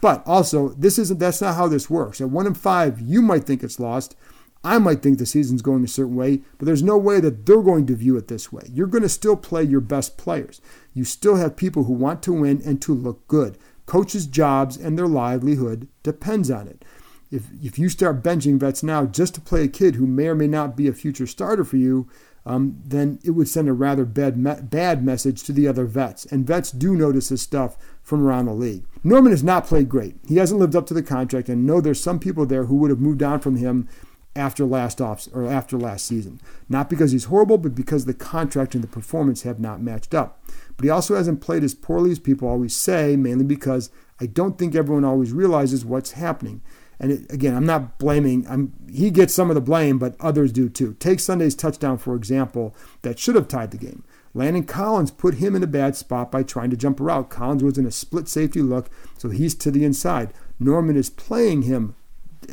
But 0.00 0.22
also, 0.26 0.70
this 0.70 0.98
isn't 0.98 1.18
that's 1.18 1.40
not 1.40 1.56
how 1.56 1.68
this 1.68 1.90
works. 1.90 2.20
At 2.20 2.30
one 2.30 2.46
and 2.46 2.56
five, 2.56 3.00
you 3.00 3.20
might 3.20 3.44
think 3.44 3.62
it's 3.62 3.80
lost. 3.80 4.16
I 4.62 4.78
might 4.78 5.02
think 5.02 5.18
the 5.18 5.26
season's 5.26 5.62
going 5.62 5.84
a 5.84 5.88
certain 5.88 6.16
way, 6.16 6.42
but 6.58 6.66
there's 6.66 6.82
no 6.82 6.98
way 6.98 7.18
that 7.20 7.46
they're 7.46 7.62
going 7.62 7.86
to 7.86 7.94
view 7.94 8.16
it 8.18 8.28
this 8.28 8.52
way. 8.52 8.64
You're 8.70 8.86
going 8.86 9.02
to 9.02 9.08
still 9.08 9.36
play 9.36 9.62
your 9.62 9.80
best 9.80 10.18
players. 10.18 10.60
You 10.92 11.04
still 11.04 11.36
have 11.36 11.56
people 11.56 11.84
who 11.84 11.94
want 11.94 12.22
to 12.24 12.32
win 12.34 12.60
and 12.64 12.80
to 12.82 12.92
look 12.92 13.26
good. 13.26 13.56
Coaches' 13.86 14.26
jobs 14.26 14.76
and 14.76 14.98
their 14.98 15.06
livelihood 15.06 15.88
depends 16.02 16.50
on 16.50 16.68
it. 16.68 16.84
If, 17.30 17.44
if 17.62 17.78
you 17.78 17.88
start 17.88 18.22
benching 18.22 18.58
vets 18.58 18.82
now 18.82 19.06
just 19.06 19.34
to 19.36 19.40
play 19.40 19.64
a 19.64 19.68
kid 19.68 19.94
who 19.94 20.06
may 20.06 20.26
or 20.26 20.34
may 20.34 20.48
not 20.48 20.76
be 20.76 20.88
a 20.88 20.92
future 20.92 21.26
starter 21.26 21.64
for 21.64 21.76
you, 21.76 22.08
um, 22.46 22.80
then 22.84 23.18
it 23.24 23.30
would 23.30 23.48
send 23.48 23.68
a 23.68 23.72
rather 23.72 24.04
bad, 24.04 24.70
bad 24.70 25.04
message 25.04 25.42
to 25.44 25.52
the 25.52 25.68
other 25.68 25.84
vets. 25.84 26.24
And 26.26 26.46
vets 26.46 26.70
do 26.70 26.96
notice 26.96 27.28
this 27.28 27.42
stuff 27.42 27.76
from 28.02 28.26
around 28.26 28.46
the 28.46 28.54
league. 28.54 28.84
Norman 29.04 29.32
has 29.32 29.44
not 29.44 29.66
played 29.66 29.88
great. 29.88 30.16
He 30.26 30.36
hasn't 30.36 30.60
lived 30.60 30.76
up 30.76 30.86
to 30.86 30.94
the 30.94 31.02
contract, 31.02 31.48
and 31.48 31.66
know 31.66 31.80
there's 31.80 32.02
some 32.02 32.18
people 32.18 32.46
there 32.46 32.64
who 32.64 32.76
would 32.76 32.90
have 32.90 33.00
moved 33.00 33.22
on 33.22 33.40
from 33.40 33.56
him 33.56 33.88
after 34.36 34.64
last 34.64 35.00
off 35.00 35.28
or 35.34 35.46
after 35.46 35.76
last 35.76 36.06
season. 36.06 36.40
Not 36.68 36.88
because 36.88 37.12
he's 37.12 37.24
horrible, 37.24 37.58
but 37.58 37.74
because 37.74 38.04
the 38.04 38.14
contract 38.14 38.74
and 38.74 38.82
the 38.82 38.88
performance 38.88 39.42
have 39.42 39.58
not 39.58 39.82
matched 39.82 40.14
up. 40.14 40.42
But 40.76 40.84
he 40.84 40.90
also 40.90 41.16
hasn't 41.16 41.40
played 41.40 41.64
as 41.64 41.74
poorly 41.74 42.10
as 42.12 42.18
people 42.18 42.48
always 42.48 42.74
say, 42.74 43.16
mainly 43.16 43.44
because 43.44 43.90
I 44.20 44.26
don't 44.26 44.58
think 44.58 44.74
everyone 44.74 45.04
always 45.04 45.32
realizes 45.32 45.84
what's 45.84 46.12
happening. 46.12 46.62
And 47.00 47.10
it, 47.10 47.32
again, 47.32 47.56
I'm 47.56 47.66
not 47.66 47.98
blaming. 47.98 48.46
I'm, 48.48 48.72
he 48.88 49.10
gets 49.10 49.34
some 49.34 49.50
of 49.50 49.54
the 49.56 49.60
blame, 49.60 49.98
but 49.98 50.14
others 50.20 50.52
do 50.52 50.68
too. 50.68 50.94
Take 51.00 51.18
Sunday's 51.18 51.54
touchdown, 51.56 51.98
for 51.98 52.14
example, 52.14 52.76
that 53.02 53.18
should 53.18 53.34
have 53.34 53.48
tied 53.48 53.72
the 53.72 53.78
game. 53.78 54.04
Landon 54.34 54.64
Collins 54.64 55.10
put 55.10 55.34
him 55.34 55.56
in 55.56 55.62
a 55.62 55.66
bad 55.66 55.96
spot 55.96 56.30
by 56.30 56.44
trying 56.44 56.70
to 56.70 56.76
jump 56.76 57.00
a 57.00 57.02
route. 57.02 57.30
Collins 57.30 57.64
was 57.64 57.78
in 57.78 57.86
a 57.86 57.90
split 57.90 58.28
safety 58.28 58.62
look, 58.62 58.88
so 59.18 59.30
he's 59.30 59.56
to 59.56 59.72
the 59.72 59.84
inside. 59.84 60.32
Norman 60.60 60.96
is 60.96 61.10
playing 61.10 61.62
him 61.62 61.96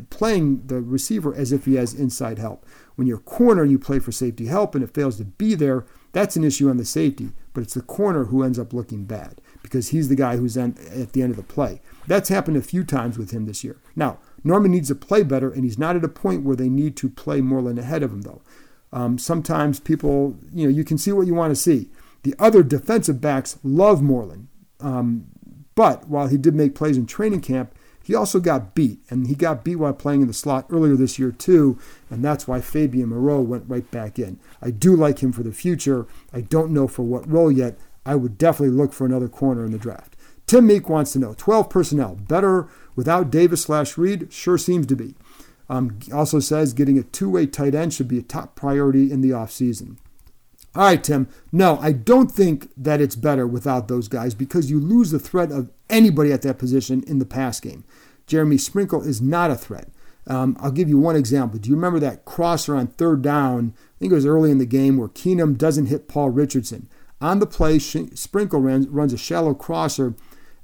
playing 0.10 0.68
the 0.68 0.82
receiver 0.82 1.34
as 1.36 1.52
if 1.52 1.66
he 1.66 1.76
has 1.76 1.94
inside 1.94 2.38
help. 2.38 2.66
When 2.96 3.08
you're 3.08 3.18
corner, 3.18 3.64
you 3.64 3.80
play 3.80 4.00
for 4.00 4.12
safety 4.12 4.48
help 4.48 4.76
and 4.76 4.84
it 4.84 4.94
fails 4.94 5.18
to 5.18 5.26
be 5.26 5.56
there, 5.56 5.86
that's 6.12 6.36
an 6.36 6.44
issue 6.44 6.70
on 6.70 6.78
the 6.78 6.86
safety, 6.86 7.32
but 7.54 7.62
it's 7.62 7.74
the 7.74 7.82
corner 7.82 8.26
who 8.26 8.44
ends 8.44 8.58
up 8.58 8.74
looking 8.74 9.06
bad 9.06 9.42
because 9.62 9.90
he's 9.90 10.10
the 10.10 10.16
guy 10.16 10.38
who's 10.38 10.58
at 10.58 10.76
the 11.14 11.22
end 11.22 11.32
of 11.32 11.38
the 11.38 11.44
play. 11.44 11.82
That's 12.08 12.30
happened 12.30 12.58
a 12.58 12.62
few 12.62 12.84
times 12.84 13.18
with 13.18 13.32
him 13.32 13.46
this 13.46 13.64
year. 13.64 13.80
Now, 13.96 14.20
Norman 14.48 14.72
needs 14.72 14.88
to 14.88 14.96
play 14.96 15.24
better, 15.24 15.52
and 15.52 15.64
he's 15.64 15.78
not 15.78 15.96
at 15.96 16.04
a 16.04 16.10
point 16.10 16.44
where 16.44 16.56
they 16.56 16.70
need 16.70 16.96
to 16.98 17.10
play 17.10 17.42
Moreland 17.42 17.80
ahead 17.80 18.04
of 18.04 18.12
him, 18.12 18.22
though. 18.22 18.42
Um, 18.92 19.18
sometimes 19.18 19.80
people, 19.80 20.38
you 20.54 20.68
know, 20.68 20.74
you 20.74 20.84
can 20.84 20.98
see 20.98 21.12
what 21.12 21.28
you 21.28 21.36
want 21.36 21.52
to 21.52 21.56
see. 21.56 21.90
The 22.24 22.36
other 22.40 22.64
defensive 22.64 23.22
backs 23.22 23.60
love 23.64 24.02
Moreland, 24.02 24.48
um, 24.80 25.28
but 25.76 26.08
while 26.08 26.28
he 26.28 26.38
did 26.38 26.56
make 26.56 26.74
plays 26.74 26.98
in 26.98 27.06
training 27.06 27.42
camp, 27.42 27.74
he 28.04 28.16
also 28.16 28.40
got 28.40 28.74
beat, 28.74 29.00
and 29.10 29.28
he 29.28 29.36
got 29.36 29.66
beat 29.66 29.76
while 29.76 29.94
playing 29.94 30.22
in 30.22 30.28
the 30.28 30.34
slot 30.34 30.66
earlier 30.70 30.96
this 30.96 31.20
year, 31.20 31.32
too, 31.32 31.78
and 32.10 32.24
that's 32.24 32.48
why 32.48 32.62
Fabian 32.62 33.10
Moreau 33.10 33.42
went 33.42 33.66
right 33.68 33.90
back 33.92 34.18
in. 34.18 34.40
I 34.62 34.72
do 34.72 34.96
like 34.96 35.20
him 35.20 35.34
for 35.34 35.44
the 35.44 35.52
future. 35.52 36.08
I 36.32 36.42
don't 36.42 36.72
know 36.72 36.88
for 36.88 37.04
what 37.04 37.30
role 37.30 37.52
yet. 37.52 37.78
I 38.06 38.16
would 38.16 38.38
definitely 38.38 38.78
look 38.78 38.94
for 38.94 39.06
another 39.06 39.28
corner 39.28 39.66
in 39.66 39.74
the 39.74 39.78
draft. 39.78 40.16
Tim 40.46 40.66
Meek 40.68 40.88
wants 40.88 41.12
to 41.12 41.20
know 41.20 41.34
12 41.38 41.70
personnel, 41.70 42.16
better 42.16 42.70
without 42.98 43.30
Davis 43.30 43.62
slash 43.62 43.98
Reed? 43.98 44.34
Sure 44.34 44.58
seems 44.58 44.86
to 44.88 44.96
be. 44.98 45.16
Um, 45.70 46.00
also 46.14 46.40
says 46.40 46.74
getting 46.74 46.98
a 46.98 47.04
two 47.04 47.30
way 47.30 47.46
tight 47.46 47.76
end 47.76 47.94
should 47.94 48.10
be 48.10 48.20
a 48.20 48.24
top 48.24 48.56
priority 48.56 49.12
in 49.12 49.22
the 49.22 49.30
offseason. 49.30 49.98
All 50.76 50.84
right, 50.84 51.04
Tim. 51.04 51.28
No, 51.52 51.78
I 51.80 51.92
don't 51.92 52.32
think 52.32 52.70
that 52.78 53.02
it's 53.02 53.16
better 53.16 53.48
without 53.48 53.88
those 53.88 54.08
guys 54.08 54.36
because 54.36 54.70
you 54.70 54.80
lose 54.80 55.12
the 55.12 55.20
threat 55.20 55.52
of 55.52 55.72
anybody 55.90 56.32
at 56.32 56.42
that 56.44 56.60
position 56.60 57.04
in 57.08 57.20
the 57.20 57.26
pass 57.26 57.60
game. 57.60 57.84
Jeremy 58.28 58.58
Sprinkle 58.58 59.02
is 59.02 59.22
not 59.22 59.50
a 59.50 59.56
threat. 59.56 59.90
Um, 60.28 60.58
I'll 60.60 60.72
give 60.72 60.90
you 60.90 61.00
one 61.00 61.16
example. 61.16 61.58
Do 61.58 61.70
you 61.70 61.76
remember 61.76 62.00
that 62.00 62.26
crosser 62.26 62.76
on 62.76 62.88
third 62.88 63.22
down? 63.22 63.74
I 63.78 64.00
think 64.00 64.12
it 64.12 64.16
was 64.16 64.26
early 64.26 64.52
in 64.52 64.58
the 64.58 64.66
game 64.66 64.98
where 64.98 65.08
Keenum 65.08 65.58
doesn't 65.58 65.86
hit 65.88 66.08
Paul 66.08 66.30
Richardson. 66.30 66.90
On 67.22 67.40
the 67.40 67.48
play, 67.48 67.80
Sprinkle 67.80 68.62
runs, 68.62 68.88
runs 68.88 69.14
a 69.14 69.18
shallow 69.18 69.56
crosser, 69.56 70.14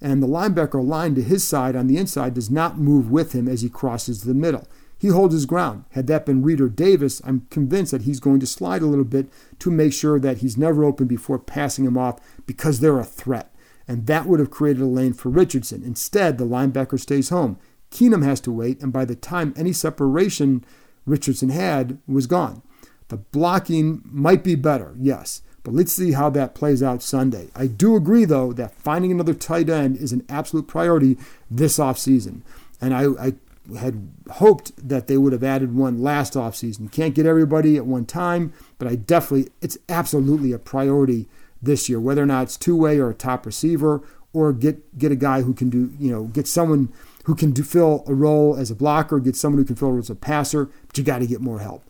and 0.04 0.22
the 0.22 0.28
linebacker 0.28 0.80
aligned 0.80 1.16
to 1.16 1.24
his 1.24 1.48
side 1.48 1.76
on 1.78 1.88
the 1.88 1.98
inside 1.98 2.34
does 2.34 2.52
not 2.52 2.78
move 2.78 3.10
with 3.10 3.32
him 3.32 3.48
as 3.48 3.62
he 3.62 3.70
crosses 3.70 4.22
the 4.24 4.34
middle. 4.34 4.68
he 5.00 5.10
holds 5.10 5.34
his 5.34 5.46
ground. 5.46 5.84
Had 5.92 6.08
that 6.08 6.26
been 6.26 6.44
Reed 6.44 6.62
or 6.62 6.70
Davis, 6.70 7.22
I'm 7.26 7.48
convinced 7.50 7.92
that 7.92 8.04
he's 8.04 8.22
going 8.22 8.39
to 8.39 8.46
slide 8.46 8.82
a 8.82 8.86
little 8.86 9.04
bit 9.04 9.28
to 9.60 9.72
make 9.72 9.92
sure 9.92 10.20
that 10.20 10.38
he's 10.38 10.58
never 10.58 10.86
open 10.86 11.08
before 11.08 11.39
passing 11.39 11.84
him 11.86 11.98
off 11.98 12.20
because 12.46 12.80
they're 12.80 13.00
a 13.00 13.04
threat. 13.04 13.54
And 13.86 14.08
that 14.08 14.28
would 14.28 14.39
have 14.39 14.50
created 14.52 14.82
a 14.82 14.86
lane 14.86 15.12
for 15.12 15.28
Richardson. 15.28 15.84
Instead, 15.84 16.38
the 16.38 16.46
linebacker 16.46 16.98
stays 17.00 17.30
home. 17.30 17.58
Keenum 17.92 18.24
has 18.24 18.39
to 18.42 18.52
wait, 18.52 18.82
and 18.82 18.94
by 18.94 19.04
the 19.04 19.16
time 19.16 19.54
any 19.58 19.74
separation 19.74 20.63
Richardson 21.06 21.50
had 21.50 21.98
was 22.08 22.28
gone. 22.28 22.62
The 23.10 23.18
blocking 23.18 24.02
might 24.06 24.44
be 24.44 24.56
better, 24.56 24.96
yes, 24.98 25.42
but 25.63 25.73
let's 25.73 25.93
see 25.93 26.12
how 26.12 26.30
that 26.32 26.56
plays 26.56 26.84
out 26.84 27.02
Sunday. 27.02 27.47
I 27.56 27.67
do 27.67 27.95
agree, 27.95 28.26
though, 28.26 28.54
that 28.54 28.76
finding 28.76 29.12
another 29.12 29.34
tight 29.34 29.69
end 29.69 29.97
is 29.97 30.12
an 30.12 30.26
absolute 30.28 30.67
priority 30.67 31.17
this 31.49 31.78
offseason. 31.78 32.41
And 32.82 32.93
I, 32.93 33.06
I 33.28 33.34
had 33.78 34.10
hoped 34.30 34.73
that 34.89 35.08
they 35.08 35.17
would 35.17 35.32
have 35.32 35.43
added 35.43 35.73
one 35.73 36.02
last 36.02 36.34
offseason. 36.34 36.91
Can't 36.91 37.15
get 37.15 37.26
everybody 37.26 37.78
at 37.78 37.86
one 37.86 38.06
time, 38.06 38.54
but 38.78 38.89
I 38.89 38.95
definitely, 38.95 39.52
it's 39.62 39.78
absolutely 39.88 40.52
a 40.52 40.60
priority 40.60 41.28
this 41.62 41.88
year, 41.88 41.99
whether 41.99 42.21
or 42.21 42.26
not 42.26 42.43
it's 42.43 42.58
two 42.58 42.76
way 42.76 42.99
or 42.99 43.10
a 43.10 43.13
top 43.13 43.45
receiver, 43.45 44.02
or 44.34 44.52
get, 44.52 44.97
get 44.97 45.13
a 45.13 45.15
guy 45.15 45.43
who 45.43 45.54
can 45.54 45.69
do, 45.69 45.93
you 45.97 46.12
know, 46.12 46.26
get 46.26 46.45
someone 46.47 46.91
who 47.23 47.36
can 47.36 47.52
do, 47.52 47.63
fill 47.63 48.04
a 48.06 48.13
role 48.13 48.56
as 48.58 48.69
a 48.69 48.76
blocker, 48.76 49.19
get 49.19 49.38
someone 49.38 49.60
who 49.60 49.65
can 49.65 49.78
fill 49.78 49.88
a 49.89 49.91
role 49.91 49.99
as 49.99 50.10
a 50.10 50.15
passer, 50.15 50.69
but 50.88 50.97
you 50.97 51.04
got 51.06 51.19
to 51.19 51.28
get 51.28 51.39
more 51.39 51.60
help. 51.60 51.86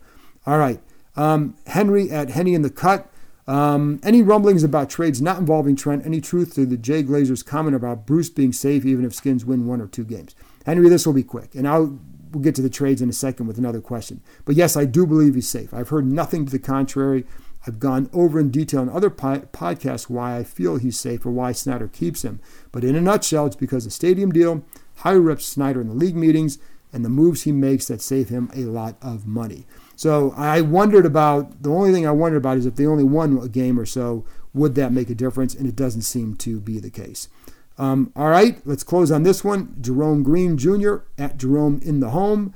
All 0.46 0.58
right. 0.58 0.80
Um, 1.16 1.56
Henry 1.66 2.10
at 2.10 2.30
Henny 2.30 2.54
in 2.54 2.62
the 2.62 2.70
Cut. 2.70 3.10
Um, 3.46 4.00
any 4.02 4.22
rumblings 4.22 4.64
about 4.64 4.88
trades 4.88 5.20
not 5.20 5.38
involving 5.38 5.76
Trent? 5.76 6.06
Any 6.06 6.20
truth 6.20 6.54
to 6.54 6.64
the 6.64 6.78
Jay 6.78 7.02
Glazer's 7.02 7.42
comment 7.42 7.76
about 7.76 8.06
Bruce 8.06 8.30
being 8.30 8.52
safe 8.52 8.84
even 8.86 9.04
if 9.04 9.14
Skins 9.14 9.44
win 9.44 9.66
one 9.66 9.80
or 9.80 9.86
two 9.86 10.04
games? 10.04 10.34
Henry, 10.64 10.88
this 10.88 11.06
will 11.06 11.12
be 11.12 11.22
quick, 11.22 11.54
and 11.54 11.68
I'll 11.68 11.98
we'll 12.32 12.42
get 12.42 12.54
to 12.56 12.62
the 12.62 12.70
trades 12.70 13.00
in 13.00 13.08
a 13.08 13.12
second 13.12 13.46
with 13.46 13.58
another 13.58 13.80
question. 13.80 14.20
But 14.44 14.56
yes, 14.56 14.76
I 14.76 14.86
do 14.86 15.06
believe 15.06 15.34
he's 15.34 15.48
safe. 15.48 15.72
I've 15.72 15.90
heard 15.90 16.06
nothing 16.06 16.46
to 16.46 16.52
the 16.52 16.58
contrary. 16.58 17.24
I've 17.66 17.78
gone 17.78 18.10
over 18.12 18.38
in 18.38 18.50
detail 18.50 18.82
in 18.82 18.88
other 18.88 19.08
po- 19.10 19.48
podcasts 19.52 20.10
why 20.10 20.36
I 20.36 20.44
feel 20.44 20.76
he's 20.76 20.98
safe 20.98 21.24
or 21.24 21.30
why 21.30 21.52
Snyder 21.52 21.88
keeps 21.88 22.22
him. 22.22 22.40
But 22.72 22.84
in 22.84 22.94
a 22.94 23.00
nutshell, 23.00 23.46
it's 23.46 23.56
because 23.56 23.84
the 23.84 23.90
stadium 23.90 24.32
deal, 24.32 24.64
high 24.96 25.14
reps 25.14 25.46
Snyder 25.46 25.80
in 25.80 25.88
the 25.88 25.94
league 25.94 26.16
meetings, 26.16 26.58
and 26.92 27.04
the 27.04 27.08
moves 27.08 27.42
he 27.42 27.52
makes 27.52 27.86
that 27.86 28.02
save 28.02 28.28
him 28.28 28.50
a 28.54 28.60
lot 28.60 28.96
of 29.00 29.26
money. 29.26 29.66
So 29.96 30.32
I 30.36 30.60
wondered 30.60 31.06
about 31.06 31.62
the 31.62 31.70
only 31.70 31.92
thing 31.92 32.06
I 32.06 32.10
wondered 32.10 32.38
about 32.38 32.58
is 32.58 32.66
if 32.66 32.76
they 32.76 32.86
only 32.86 33.04
won 33.04 33.38
a 33.38 33.48
game 33.48 33.78
or 33.78 33.86
so, 33.86 34.24
would 34.52 34.74
that 34.74 34.92
make 34.92 35.10
a 35.10 35.14
difference? 35.14 35.54
And 35.54 35.66
it 35.66 35.76
doesn't 35.76 36.02
seem 36.02 36.36
to 36.36 36.60
be 36.60 36.78
the 36.78 36.90
case. 36.90 37.28
Um, 37.76 38.12
all 38.14 38.28
right, 38.28 38.60
let's 38.64 38.84
close 38.84 39.10
on 39.10 39.24
this 39.24 39.42
one. 39.42 39.76
Jerome 39.80 40.22
Green 40.22 40.56
Jr. 40.56 40.96
at 41.18 41.36
Jerome 41.36 41.80
in 41.82 42.00
the 42.00 42.10
home. 42.10 42.54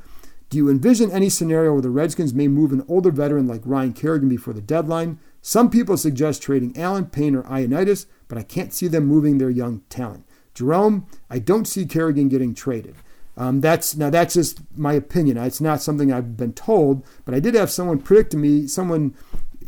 Do 0.48 0.56
you 0.56 0.70
envision 0.70 1.10
any 1.10 1.28
scenario 1.28 1.72
where 1.72 1.82
the 1.82 1.90
Redskins 1.90 2.32
may 2.32 2.48
move 2.48 2.72
an 2.72 2.84
older 2.88 3.10
veteran 3.10 3.46
like 3.46 3.60
Ryan 3.64 3.92
Kerrigan 3.92 4.28
before 4.28 4.54
the 4.54 4.62
deadline? 4.62 5.18
Some 5.42 5.70
people 5.70 5.96
suggest 5.96 6.42
trading 6.42 6.76
Allen, 6.76 7.06
Payne, 7.06 7.34
or 7.34 7.42
Ioannidis, 7.42 8.06
but 8.28 8.38
I 8.38 8.42
can't 8.42 8.72
see 8.72 8.88
them 8.88 9.06
moving 9.06 9.38
their 9.38 9.50
young 9.50 9.82
talent. 9.90 10.24
Jerome, 10.54 11.06
I 11.28 11.38
don't 11.38 11.66
see 11.66 11.84
Kerrigan 11.84 12.28
getting 12.28 12.54
traded. 12.54 12.96
Um, 13.38 13.60
that's 13.60 13.96
now 13.96 14.10
that's 14.10 14.34
just 14.34 14.60
my 14.76 14.94
opinion. 14.94 15.38
It's 15.38 15.60
not 15.60 15.80
something 15.80 16.12
I've 16.12 16.36
been 16.36 16.52
told, 16.52 17.06
but 17.24 17.34
I 17.34 17.40
did 17.40 17.54
have 17.54 17.70
someone 17.70 18.00
predict 18.00 18.32
to 18.32 18.36
me, 18.36 18.66
someone 18.66 19.14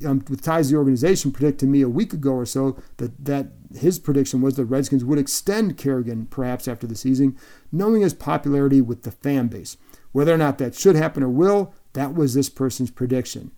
um, 0.05 0.25
with 0.29 0.43
ties 0.43 0.67
to 0.67 0.73
the 0.73 0.79
organization 0.79 1.31
predict 1.31 1.61
to 1.61 1.67
me 1.67 1.81
a 1.81 1.89
week 1.89 2.13
ago 2.13 2.33
or 2.33 2.45
so 2.47 2.83
that 2.97 3.25
that 3.25 3.53
his 3.79 4.01
prediction 4.01 4.41
was 4.41 4.57
the 4.57 4.65
Redskins 4.65 5.05
would 5.05 5.21
extend 5.21 5.79
Kerrigan 5.79 6.27
perhaps 6.27 6.67
after 6.67 6.89
the 6.89 6.97
season, 6.97 7.37
knowing 7.71 8.03
his 8.03 8.13
popularity 8.13 8.81
with 8.81 9.05
the 9.05 9.13
fan 9.13 9.47
base. 9.47 9.77
Whether 10.11 10.35
or 10.35 10.39
not 10.39 10.59
that 10.59 10.75
should 10.75 10.97
happen 10.97 11.23
or 11.23 11.29
will, 11.29 11.73
that 11.93 12.13
was 12.13 12.35
this 12.35 12.49
person's 12.49 12.91
prediction. 12.91 13.53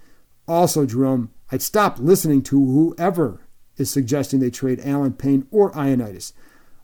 Also, 0.47 0.85
Jerome, 0.85 1.31
I'd 1.51 1.63
stop 1.63 1.99
listening 1.99 2.43
to 2.43 2.63
whoever 2.63 3.41
is 3.79 3.91
suggesting 3.91 4.41
they 4.41 4.51
trade 4.51 4.83
Allen 4.85 5.15
Payne 5.15 5.47
or 5.51 5.73
Ioannidis. 5.73 6.35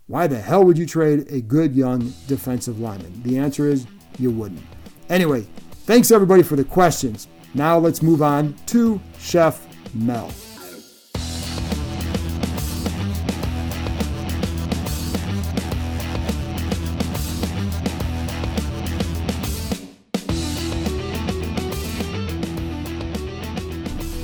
Why 0.08 0.26
the 0.26 0.40
hell 0.40 0.64
would 0.64 0.78
you 0.78 0.86
trade 0.86 1.26
a 1.28 1.42
good 1.42 1.76
young 1.76 2.14
defensive 2.26 2.80
lineman? 2.80 3.22
The 3.24 3.36
answer 3.36 3.68
is 3.68 3.86
you 4.18 4.30
wouldn't. 4.30 4.64
Anyway, 5.10 5.42
thanks 5.84 6.10
everybody 6.10 6.42
for 6.42 6.56
the 6.56 6.64
questions. 6.64 7.28
Now 7.52 7.78
let's 7.78 8.00
move 8.00 8.22
on 8.22 8.54
to 8.68 8.98
Chef 9.18 9.66
Mel. 9.94 10.32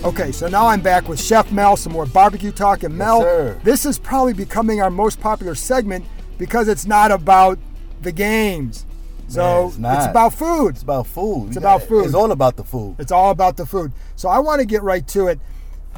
Okay, 0.05 0.33
so 0.33 0.49
now 0.49 0.67
I'm 0.67 0.83
back 0.83 1.09
with 1.09 1.19
Chef 1.19 1.51
Mel, 1.51 1.79
some 1.79 1.95
more 1.95 2.05
barbecue 2.05 2.53
talk. 2.53 2.83
And 2.83 2.95
Mel, 2.95 3.23
sir. 3.23 3.59
this 3.65 3.87
is 3.87 3.99
probably 3.99 4.35
becoming 4.35 4.83
our 4.83 4.91
most 4.91 5.19
popular 5.19 5.55
segment 5.55 6.05
because 6.37 6.69
it's 6.69 6.85
not 6.85 7.11
about 7.11 7.59
the 8.03 8.13
games. 8.13 8.85
So 9.29 9.43
Man, 9.79 9.97
it's 9.97 10.05
not. 10.05 10.11
about 10.11 10.35
food. 10.35 10.69
It's 10.75 10.83
about 10.83 11.07
food. 11.07 11.49
It's 11.49 11.57
about 11.57 11.85
food. 11.85 12.05
It's 12.05 12.15
all 12.15 12.31
about 12.33 12.57
the 12.57 12.65
food. 12.65 12.97
It's 12.99 13.13
all 13.13 13.31
about 13.31 13.57
the 13.57 13.65
food. 13.65 13.93
So 14.15 14.29
I 14.29 14.41
want 14.41 14.61
to 14.61 14.67
get 14.67 14.83
right 14.83 15.09
to 15.09 15.29
it. 15.29 15.41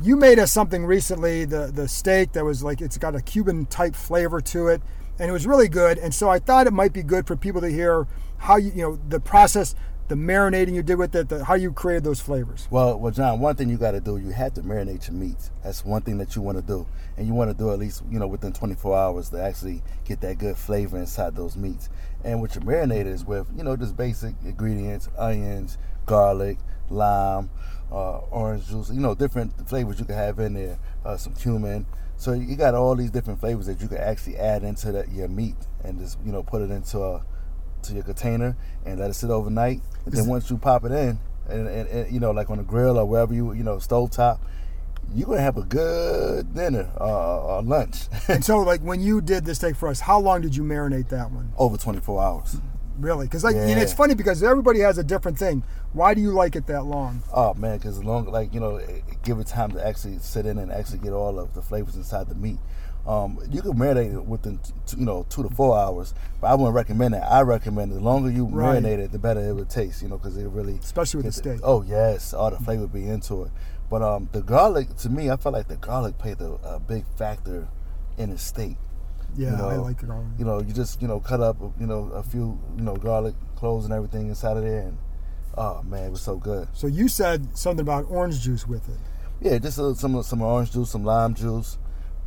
You 0.04 0.14
made 0.14 0.38
us 0.38 0.52
something 0.52 0.86
recently, 0.86 1.44
the 1.44 1.72
the 1.74 1.88
steak 1.88 2.30
that 2.32 2.44
was 2.44 2.62
like 2.62 2.80
it's 2.80 2.98
got 2.98 3.16
a 3.16 3.20
Cuban 3.20 3.66
type 3.66 3.96
flavor 3.96 4.40
to 4.40 4.68
it, 4.68 4.82
and 5.18 5.28
it 5.28 5.32
was 5.32 5.48
really 5.48 5.68
good. 5.68 5.98
And 5.98 6.14
so 6.14 6.28
I 6.28 6.38
thought 6.38 6.68
it 6.68 6.72
might 6.72 6.92
be 6.92 7.02
good 7.02 7.26
for 7.26 7.34
people 7.34 7.60
to 7.60 7.68
hear 7.68 8.06
how 8.38 8.54
you 8.56 8.70
you 8.70 8.82
know 8.82 9.00
the 9.08 9.18
process, 9.18 9.74
the 10.08 10.14
marinating 10.14 10.74
you 10.74 10.82
did 10.82 10.96
with 10.96 11.14
it, 11.16 11.28
the, 11.28 11.44
how 11.44 11.54
you 11.54 11.72
created 11.72 12.04
those 12.04 12.20
flavors. 12.20 12.68
Well, 12.70 12.98
well, 12.98 13.12
John. 13.12 13.40
One 13.40 13.56
thing 13.56 13.68
you 13.68 13.76
got 13.76 13.92
to 13.92 14.00
do, 14.00 14.16
you 14.18 14.30
have 14.30 14.54
to 14.54 14.62
marinate 14.62 15.08
your 15.08 15.16
meats. 15.16 15.50
That's 15.64 15.84
one 15.84 16.02
thing 16.02 16.18
that 16.18 16.36
you 16.36 16.42
want 16.42 16.58
to 16.58 16.62
do, 16.62 16.86
and 17.16 17.26
you 17.26 17.34
want 17.34 17.50
to 17.50 17.56
do 17.56 17.72
at 17.72 17.78
least 17.78 18.02
you 18.10 18.18
know 18.18 18.26
within 18.26 18.52
24 18.52 18.96
hours 18.96 19.30
to 19.30 19.42
actually 19.42 19.82
get 20.04 20.20
that 20.20 20.38
good 20.38 20.56
flavor 20.56 20.98
inside 20.98 21.34
those 21.34 21.56
meats. 21.56 21.88
And 22.24 22.40
what 22.40 22.54
your 22.54 22.64
marinade 22.64 23.06
is 23.06 23.24
with, 23.24 23.48
you 23.56 23.64
know, 23.64 23.76
just 23.76 23.96
basic 23.96 24.34
ingredients: 24.44 25.08
onions, 25.18 25.78
garlic, 26.06 26.58
lime, 26.88 27.50
uh, 27.90 28.18
orange 28.18 28.68
juice. 28.68 28.90
You 28.90 29.00
know, 29.00 29.14
different 29.14 29.68
flavors 29.68 29.98
you 29.98 30.04
can 30.04 30.14
have 30.14 30.38
in 30.38 30.54
there. 30.54 30.78
Uh, 31.04 31.16
some 31.16 31.34
cumin. 31.34 31.86
So 32.16 32.32
you 32.32 32.56
got 32.56 32.74
all 32.74 32.94
these 32.96 33.10
different 33.10 33.40
flavors 33.40 33.66
that 33.66 33.80
you 33.80 33.88
can 33.88 33.98
actually 33.98 34.36
add 34.38 34.62
into 34.62 34.92
that 34.92 35.12
your 35.12 35.28
meat, 35.28 35.56
and 35.82 35.98
just 35.98 36.18
you 36.24 36.32
know 36.32 36.42
put 36.42 36.62
it 36.62 36.70
into 36.70 37.00
a 37.02 37.24
to 37.88 37.94
your 37.94 38.02
container 38.04 38.56
and 38.84 39.00
let 39.00 39.10
it 39.10 39.14
sit 39.14 39.30
overnight. 39.30 39.80
And 40.04 40.14
then 40.14 40.26
once 40.26 40.50
you 40.50 40.58
pop 40.58 40.84
it 40.84 40.92
in, 40.92 41.18
and, 41.48 41.68
and, 41.68 41.88
and 41.88 42.12
you 42.12 42.20
know, 42.20 42.30
like 42.32 42.50
on 42.50 42.58
the 42.58 42.64
grill 42.64 42.98
or 42.98 43.04
wherever 43.04 43.32
you, 43.34 43.52
you 43.52 43.62
know, 43.62 43.76
stovetop, 43.76 44.40
you're 45.14 45.28
gonna 45.28 45.40
have 45.40 45.56
a 45.56 45.62
good 45.62 46.52
dinner 46.54 46.90
uh, 47.00 47.44
or 47.58 47.62
lunch 47.62 48.08
And 48.28 48.44
so 48.44 48.58
like 48.58 48.80
when 48.80 49.00
you 49.00 49.20
did 49.20 49.44
this 49.44 49.58
steak 49.58 49.76
for 49.76 49.88
us, 49.88 50.00
how 50.00 50.18
long 50.18 50.40
did 50.40 50.56
you 50.56 50.62
marinate 50.64 51.08
that 51.10 51.30
one? 51.30 51.52
over 51.56 51.76
24 51.76 52.22
hours. 52.22 52.56
Really? 52.98 53.26
Because 53.26 53.44
like 53.44 53.54
you 53.54 53.74
know, 53.74 53.80
it's 53.82 53.92
funny 53.92 54.14
because 54.14 54.42
everybody 54.42 54.80
has 54.80 54.96
a 54.96 55.04
different 55.04 55.38
thing. 55.38 55.62
Why 55.92 56.14
do 56.14 56.20
you 56.22 56.32
like 56.32 56.56
it 56.56 56.66
that 56.68 56.84
long? 56.84 57.22
Oh 57.32 57.52
man, 57.54 57.76
because 57.76 58.02
long, 58.02 58.24
like 58.26 58.54
you 58.54 58.60
know, 58.60 58.80
give 59.22 59.38
it 59.38 59.46
time 59.46 59.70
to 59.72 59.86
actually 59.86 60.18
sit 60.18 60.46
in 60.46 60.56
and 60.58 60.72
actually 60.72 60.98
get 60.98 61.12
all 61.12 61.38
of 61.38 61.52
the 61.54 61.60
flavors 61.60 61.96
inside 61.96 62.28
the 62.28 62.34
meat. 62.34 62.58
Um, 63.06 63.38
you 63.50 63.62
can 63.62 63.74
marinate 63.74 64.12
it 64.14 64.24
within 64.24 64.58
t- 64.86 64.96
you 64.98 65.04
know 65.06 65.24
two 65.28 65.42
to 65.44 65.48
four 65.50 65.78
hours, 65.78 66.12
but 66.40 66.48
I 66.48 66.54
wouldn't 66.54 66.74
recommend 66.74 67.14
that. 67.14 67.30
I 67.30 67.42
recommend 67.42 67.92
the 67.92 68.00
longer 68.00 68.30
you 68.30 68.46
Right. 68.46 68.82
marinate 68.82 68.98
it, 68.98 69.12
the 69.12 69.18
better 69.18 69.40
it 69.40 69.52
would 69.54 69.70
taste. 69.70 70.02
You 70.02 70.08
know, 70.08 70.18
because 70.18 70.36
it 70.36 70.46
really 70.48 70.74
Especially 70.82 71.18
with 71.18 71.26
the 71.26 71.32
steak. 71.32 71.60
Oh 71.62 71.82
yes, 71.82 72.34
all 72.34 72.50
the 72.50 72.58
flavor 72.58 72.86
be 72.88 73.06
into 73.06 73.44
it. 73.44 73.52
But 73.88 74.02
um, 74.02 74.28
the 74.32 74.42
garlic 74.42 74.96
to 74.98 75.08
me, 75.08 75.30
I 75.30 75.36
felt 75.36 75.54
like 75.54 75.68
the 75.68 75.76
garlic 75.76 76.18
played 76.18 76.40
a, 76.40 76.54
a 76.64 76.80
big 76.80 77.04
factor 77.16 77.68
in 78.18 78.30
the 78.30 78.38
steak. 78.38 78.76
Yeah, 79.36 79.50
you 79.52 79.56
know, 79.58 79.68
I 79.68 79.76
like 79.76 80.00
the 80.00 80.06
garlic. 80.06 80.26
You 80.38 80.44
know, 80.44 80.60
you 80.60 80.72
just 80.72 81.00
you 81.00 81.06
know 81.06 81.20
cut 81.20 81.40
up 81.40 81.56
you 81.78 81.86
know 81.86 82.10
a 82.12 82.24
few 82.24 82.58
you 82.76 82.82
know 82.82 82.96
garlic 82.96 83.34
cloves 83.54 83.84
and 83.84 83.94
everything 83.94 84.26
inside 84.28 84.56
of 84.56 84.64
there, 84.64 84.80
and 84.80 84.98
oh 85.56 85.80
man, 85.84 86.04
it 86.04 86.10
was 86.10 86.22
so 86.22 86.36
good. 86.38 86.66
So 86.72 86.88
you 86.88 87.06
said 87.06 87.56
something 87.56 87.82
about 87.82 88.06
orange 88.08 88.40
juice 88.40 88.66
with 88.66 88.88
it. 88.88 88.98
Yeah, 89.40 89.58
just 89.58 89.78
a, 89.78 89.94
some 89.94 90.20
some 90.24 90.42
orange 90.42 90.72
juice, 90.72 90.90
some 90.90 91.04
lime 91.04 91.34
juice. 91.34 91.78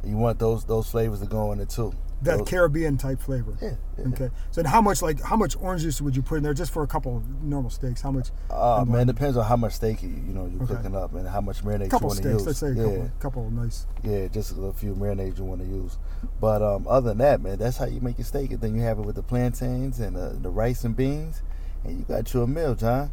You 0.04 0.16
want 0.18 0.40
those 0.40 0.66
those 0.66 0.90
flavors 0.90 1.20
to 1.20 1.26
go 1.28 1.52
in 1.52 1.60
it 1.60 1.70
too. 1.70 1.94
That 2.22 2.40
Those- 2.40 2.50
Caribbean 2.50 2.98
type 2.98 3.22
flavor. 3.22 3.58
Yeah, 3.62 3.76
yeah. 3.98 4.08
Okay. 4.10 4.30
So 4.52 4.62
how 4.66 4.82
much 4.82 5.02
like 5.02 5.22
how 5.22 5.38
much 5.38 5.56
orange 5.58 5.84
juice 5.84 6.02
would 6.02 6.16
you 6.18 6.22
put 6.22 6.36
in 6.36 6.44
there 6.44 6.54
just 6.54 6.72
for 6.74 6.84
a 6.84 6.88
couple 6.88 7.16
of 7.18 7.42
normal 7.44 7.70
steaks? 7.70 8.02
How 8.02 8.12
much? 8.12 8.32
Uh, 8.50 8.84
man, 8.86 8.98
one? 8.98 9.08
depends 9.08 9.38
on 9.38 9.46
how 9.46 9.56
much 9.56 9.74
steak 9.74 10.04
you 10.04 10.10
you 10.10 10.34
know 10.34 10.46
you're 10.48 10.64
Okay. 10.64 10.76
cooking 10.76 10.96
up 10.98 11.14
and 11.16 11.26
how 11.28 11.40
much 11.40 11.64
marinade 11.64 11.92
you 11.94 11.98
want 12.00 12.18
to 12.18 12.22
steaks. 12.22 12.26
use. 12.26 12.46
Let's 12.46 12.60
say 12.60 12.68
a 12.68 12.74
yeah, 12.74 12.84
couple, 12.84 13.12
couple 13.20 13.48
of 13.48 13.54
nice. 13.54 13.88
yeah, 14.04 14.28
just 14.28 14.52
a 14.58 14.74
few 14.74 14.96
marinades 14.96 15.38
you 15.38 15.46
want 15.46 15.62
to 15.62 15.68
use. 15.68 15.98
But 16.42 16.62
um, 16.62 16.86
other 16.90 17.10
than 17.10 17.20
that, 17.20 17.42
man, 17.42 17.58
that's 17.58 17.78
how 17.78 17.86
you 17.86 18.02
make 18.02 18.18
your 18.18 18.26
steak. 18.26 18.52
And 18.52 18.60
then 18.60 18.76
you 18.76 18.82
have 18.82 19.00
it 19.00 19.06
with 19.06 19.16
the 19.16 19.24
plantains 19.24 20.00
and 20.02 20.18
uh, 20.18 20.32
the 20.42 20.50
rice 20.50 20.84
and 20.84 20.96
beans, 20.98 21.42
and 21.86 22.00
you 22.00 22.04
got 22.06 22.34
you 22.34 22.42
a 22.42 22.48
meal, 22.48 22.76
John. 22.76 23.12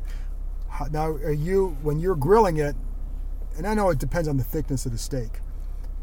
How- 0.68 0.86
Now, 0.86 1.06
are 1.10 1.30
you 1.32 1.76
when 1.82 2.00
you're 2.00 2.16
grilling 2.16 2.56
it? 2.56 2.74
And 3.56 3.66
I 3.68 3.74
know 3.74 3.88
it 3.90 3.98
depends 3.98 4.26
on 4.28 4.36
the 4.36 4.44
thickness 4.44 4.84
of 4.84 4.90
the 4.92 4.98
steak. 4.98 5.40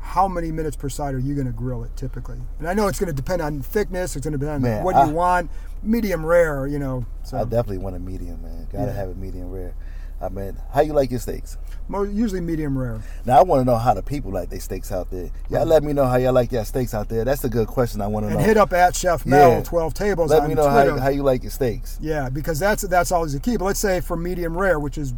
How 0.03 0.27
many 0.27 0.51
minutes 0.51 0.75
per 0.75 0.89
side 0.89 1.15
are 1.15 1.19
you 1.19 1.33
going 1.33 1.47
to 1.47 1.53
grill 1.53 1.83
it 1.85 1.95
typically? 1.95 2.37
And 2.59 2.67
I 2.67 2.73
know 2.73 2.87
it's 2.87 2.99
going 2.99 3.07
to 3.07 3.15
depend 3.15 3.41
on 3.41 3.61
thickness. 3.61 4.15
It's 4.17 4.25
going 4.25 4.33
to 4.33 4.37
depend 4.37 4.55
on 4.55 4.61
Man, 4.61 4.83
what 4.83 4.95
I- 4.95 5.05
you 5.05 5.11
want. 5.13 5.49
Medium 5.81 6.25
rare, 6.25 6.67
you 6.67 6.77
know. 6.79 7.05
So 7.23 7.37
I 7.37 7.43
definitely 7.43 7.77
want 7.79 7.95
a 7.95 7.99
medium, 7.99 8.41
man. 8.41 8.67
Gotta 8.71 8.85
Yeah. 8.85 8.91
have 8.93 9.09
a 9.09 9.15
medium 9.15 9.49
rare. 9.51 9.73
I 10.21 10.29
mean, 10.29 10.55
how 10.73 10.79
you 10.81 10.93
like 10.93 11.11
your 11.11 11.19
steaks? 11.19 11.57
usually 11.89 12.39
medium 12.39 12.77
rare. 12.77 13.01
Now 13.25 13.39
I 13.39 13.43
want 13.43 13.59
to 13.61 13.65
know 13.65 13.75
how 13.77 13.93
the 13.93 14.01
people 14.01 14.31
like 14.31 14.49
their 14.49 14.61
steaks 14.61 14.89
out 14.93 15.11
there. 15.11 15.29
Y'all 15.49 15.65
let 15.65 15.83
me 15.83 15.91
know 15.91 16.05
how 16.05 16.15
y'all 16.15 16.31
like 16.31 16.51
your 16.53 16.63
steaks 16.63 16.93
out 16.93 17.09
there. 17.09 17.25
That's 17.25 17.43
a 17.43 17.49
good 17.49 17.67
question. 17.67 17.99
I 18.01 18.07
want 18.07 18.23
to 18.25 18.29
And 18.29 18.39
know. 18.39 18.45
hit 18.45 18.55
up 18.55 18.71
at 18.71 18.95
Chef 18.95 19.25
Mel 19.25 19.49
Yeah. 19.57 19.63
Twelve 19.63 19.93
Tables 19.93 20.31
Let 20.31 20.47
me 20.47 20.53
know 20.55 20.69
how, 20.69 20.97
how 20.97 21.09
you 21.09 21.23
like 21.23 21.43
your 21.43 21.51
steaks. 21.51 21.97
Yeah, 22.01 22.29
because 22.29 22.57
that's 22.59 22.83
that's 22.83 23.11
always 23.11 23.33
the 23.33 23.41
key. 23.41 23.57
But 23.57 23.65
let's 23.65 23.79
say 23.81 23.99
for 23.99 24.15
medium 24.15 24.57
rare, 24.57 24.79
which 24.79 24.97
is 24.97 25.13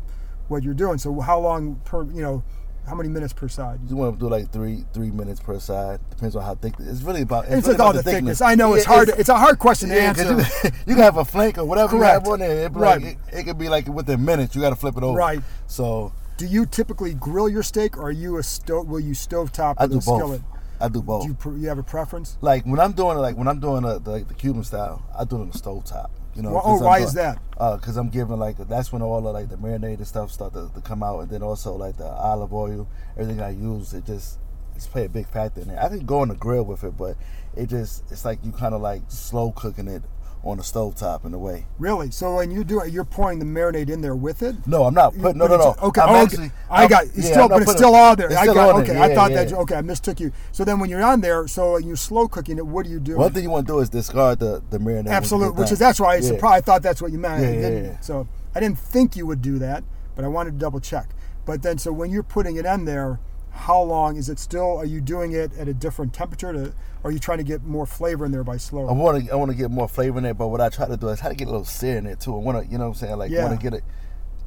what 0.47 0.63
you're 0.63 0.73
doing. 0.73 0.97
So 0.97 1.19
how 1.19 1.39
long 1.39 1.79
per 1.86 2.03
you 2.05 2.23
know, 2.23 2.43
how 2.88 2.95
many 2.95 3.09
minutes 3.09 3.33
per 3.33 3.47
side? 3.47 3.79
You 3.89 3.95
want 3.95 4.15
to 4.17 4.19
do 4.19 4.29
like 4.29 4.51
three 4.51 4.86
three 4.93 5.11
minutes 5.11 5.39
per 5.39 5.59
side. 5.59 5.99
Depends 6.11 6.36
on 6.36 6.43
how 6.43 6.55
thick. 6.55 6.73
It's 6.79 7.01
really 7.01 7.21
about. 7.23 7.45
It's, 7.45 7.53
It's 7.55 7.67
really 7.67 7.77
like 7.77 7.86
all 7.86 7.91
about 7.91 8.03
the 8.03 8.11
thickness. 8.11 8.41
I 8.41 8.55
know 8.55 8.73
it's 8.73 8.86
hard. 8.86 9.09
It's 9.17 9.29
a 9.29 9.38
hard 9.38 9.59
question 9.59 9.89
to 9.89 9.99
answer. 9.99 10.23
You, 10.23 10.38
you 10.88 10.93
can 10.95 10.97
have 11.03 11.17
a 11.17 11.25
flank 11.25 11.57
or 11.57 11.65
whatever 11.65 11.97
Correct. 11.97 12.25
you 12.25 12.31
have 12.31 12.33
on 12.33 12.39
there. 12.39 12.65
It, 12.65 12.71
Right. 12.73 13.01
like, 13.01 13.17
it, 13.31 13.39
it 13.39 13.43
could 13.45 13.57
be 13.57 13.69
like 13.69 13.88
within 13.88 14.23
minutes. 14.23 14.55
You 14.55 14.61
got 14.61 14.69
to 14.71 14.75
flip 14.75 14.97
it 14.97 15.03
over. 15.03 15.17
Right. 15.17 15.39
So 15.67 16.13
Do 16.38 16.45
you 16.45 16.65
typically 16.65 17.13
grill 17.13 17.49
your 17.49 17.63
steak, 17.63 17.97
or 17.97 18.07
are 18.07 18.11
you 18.11 18.38
a 18.38 18.43
stove? 18.43 18.88
Will 18.88 18.99
you 18.99 19.13
stovetop 19.13 19.75
I 19.77 19.86
with 19.86 19.91
do 19.91 19.97
a 19.97 20.01
both. 20.01 20.19
skillet? 20.19 20.41
I 20.79 20.89
do 20.89 21.01
both. 21.01 21.23
Do 21.23 21.29
you, 21.29 21.33
pr- 21.36 21.55
you 21.55 21.67
have 21.69 21.77
a 21.79 21.83
preference? 21.83 22.38
like 22.41 22.65
when 22.65 22.79
I'm 22.79 22.91
doing 22.91 23.17
like 23.17 23.38
when 23.38 23.47
I'm 23.47 23.59
doing 23.59 23.86
uh, 23.86 23.97
the, 23.99 24.19
the, 24.19 24.25
the 24.25 24.33
Cuban 24.33 24.63
style, 24.63 25.03
I 25.17 25.23
do 25.23 25.38
it 25.38 25.41
on 25.41 25.49
the 25.49 25.57
stove 25.57 25.86
top. 25.86 26.11
You 26.36 26.41
know. 26.41 26.61
Oh, 26.63 26.79
why 26.81 26.99
is 26.99 27.13
that? 27.13 27.39
Uh, 27.57 27.77
cause 27.77 27.95
I'm 27.95 28.09
giving 28.09 28.38
like 28.38 28.57
that's 28.57 28.91
when 28.91 29.01
all 29.01 29.25
of 29.25 29.33
like 29.33 29.47
the 29.47 29.57
marinated 29.57 30.05
stuff 30.05 30.31
start 30.31 30.53
to, 30.53 30.69
to 30.73 30.81
come 30.81 31.01
out, 31.01 31.19
and 31.21 31.29
then 31.29 31.41
also 31.41 31.73
like 31.73 31.97
the 31.97 32.05
olive 32.07 32.53
oil, 32.53 32.88
everything 33.17 33.41
I 33.41 33.51
use, 33.51 33.93
it 33.93 34.05
just 34.05 34.39
it's 34.75 34.88
play 34.88 35.05
a 35.05 35.09
big 35.09 35.27
factor 35.27 35.61
in 35.61 35.69
it. 35.69 35.79
I 35.79 35.88
can 35.88 36.05
go 36.05 36.19
on 36.19 36.27
the 36.27 36.36
grill 36.36 36.63
with 36.63 36.83
it, 36.83 36.97
but 36.97 37.15
it 37.55 37.67
just 37.67 38.03
it's 38.11 38.25
like 38.25 38.39
you 38.43 38.51
kind 38.51 38.75
of 38.75 38.81
like 38.81 39.03
slow 39.07 39.51
cooking 39.51 39.88
it 39.88 40.03
on 40.45 40.57
the 40.57 40.63
stove 40.63 40.95
top 40.95 41.25
in 41.25 41.33
a 41.33 41.39
way. 41.39 41.65
Really? 41.79 42.11
So 42.11 42.35
when 42.35 42.51
you 42.51 42.63
do 42.63 42.79
it, 42.81 42.93
you're 42.93 43.03
pouring 43.03 43.39
the 43.39 43.45
marinade 43.45 43.89
in 43.89 44.01
there 44.01 44.15
with 44.15 44.43
it? 44.43 44.55
No, 44.67 44.83
I'm 44.83 44.93
not 44.93 45.13
putting. 45.17 45.39
No, 45.39 45.47
no, 45.47 45.55
it 45.55 45.57
no. 45.57 45.75
Okay, 45.81 46.01
I'm 46.01 46.09
oh, 46.09 46.13
okay. 46.13 46.21
actually- 46.21 46.51
I 46.69 46.81
I'm- 46.81 46.89
got 46.89 47.03
it's 47.05 47.17
yeah, 47.17 47.31
still, 47.31 47.49
but 47.49 47.61
it's 47.63 47.71
still 47.71 47.95
on 47.95 48.15
there. 48.17 48.37
I 48.37 48.45
got 48.45 48.75
okay. 48.81 48.99
I 48.99 49.15
thought 49.15 49.31
yeah. 49.31 49.43
that. 49.43 49.53
Okay, 49.53 49.75
I 49.75 49.81
mistook 49.81 50.19
you. 50.19 50.31
So 50.51 50.63
then 50.63 50.79
when 50.79 50.89
you're 50.89 51.03
on 51.03 51.21
there, 51.21 51.47
so 51.47 51.77
you're 51.77 51.95
slow 51.95 52.27
cooking 52.27 52.57
it. 52.59 52.65
What 52.65 52.85
do 52.85 52.91
you 52.91 52.99
do? 52.99 53.17
One 53.17 53.33
thing 53.33 53.43
you 53.43 53.49
want 53.49 53.65
to 53.67 53.73
do 53.73 53.79
is 53.79 53.89
discard 53.89 54.39
the 54.39 54.61
the 54.69 54.77
marinade. 54.77 55.09
Absolutely, 55.09 55.59
which 55.61 55.71
is 55.71 55.79
that's 55.79 55.99
why 55.99 56.13
I 56.13 56.15
Yeah. 56.17 56.27
surprised. 56.27 56.63
I 56.63 56.65
thought 56.65 56.83
that's 56.83 57.01
what 57.01 57.11
you 57.11 57.17
meant. 57.17 57.41
Yeah, 57.43 57.69
yeah, 57.69 57.81
yeah. 57.81 57.99
So 58.01 58.27
I 58.53 58.59
didn't 58.59 58.77
think 58.77 59.15
you 59.15 59.25
would 59.25 59.41
do 59.41 59.57
that, 59.59 59.83
but 60.15 60.23
I 60.23 60.27
wanted 60.27 60.51
to 60.51 60.57
double 60.57 60.79
check. 60.79 61.09
But 61.45 61.63
then, 61.63 61.77
so 61.79 61.91
when 61.91 62.11
you're 62.11 62.23
putting 62.23 62.55
it 62.55 62.65
in 62.65 62.85
there, 62.85 63.19
how 63.51 63.81
long 63.81 64.15
is 64.15 64.29
it 64.29 64.37
still? 64.37 64.77
Are 64.77 64.85
you 64.85 65.01
doing 65.01 65.31
it 65.31 65.51
at 65.57 65.67
a 65.67 65.73
different 65.73 66.13
temperature? 66.13 66.53
To, 66.53 66.73
or 67.06 67.10
are 67.10 67.12
you 67.12 67.20
trying 67.20 67.38
to 67.38 67.43
get 67.43 67.64
more 67.64 67.86
flavor 67.86 68.26
in 68.26 68.32
there 68.32 68.43
by 68.43 68.58
slow? 68.58 68.88
I 68.89 68.91
want 68.91 69.24
to 69.28 69.32
I 69.32 69.36
want 69.36 69.51
to 69.51 69.56
get 69.56 69.70
more 69.70 69.88
flavor 69.88 70.18
in 70.18 70.26
it, 70.26 70.39
but 70.39 70.47
what 70.47 70.60
I 70.60 70.70
try 70.70 70.88
to 70.88 70.97
do 70.97 71.08
is 71.10 71.20
try 71.20 71.30
to 71.30 71.36
get 71.36 71.47
a 71.47 71.51
little 71.51 71.64
sear 71.64 71.99
in 71.99 72.08
it 72.08 72.20
too. 72.20 72.34
I 72.34 72.39
want 72.39 72.66
to, 72.66 72.72
you 72.72 72.80
know 72.80 72.86
what 72.86 72.89
I'm 72.89 73.08
saying? 73.08 73.18
Like, 73.18 73.30
Yeah. 73.30 73.45
want 73.45 73.60
to 73.60 73.64
get 73.64 73.76
it 73.76 73.84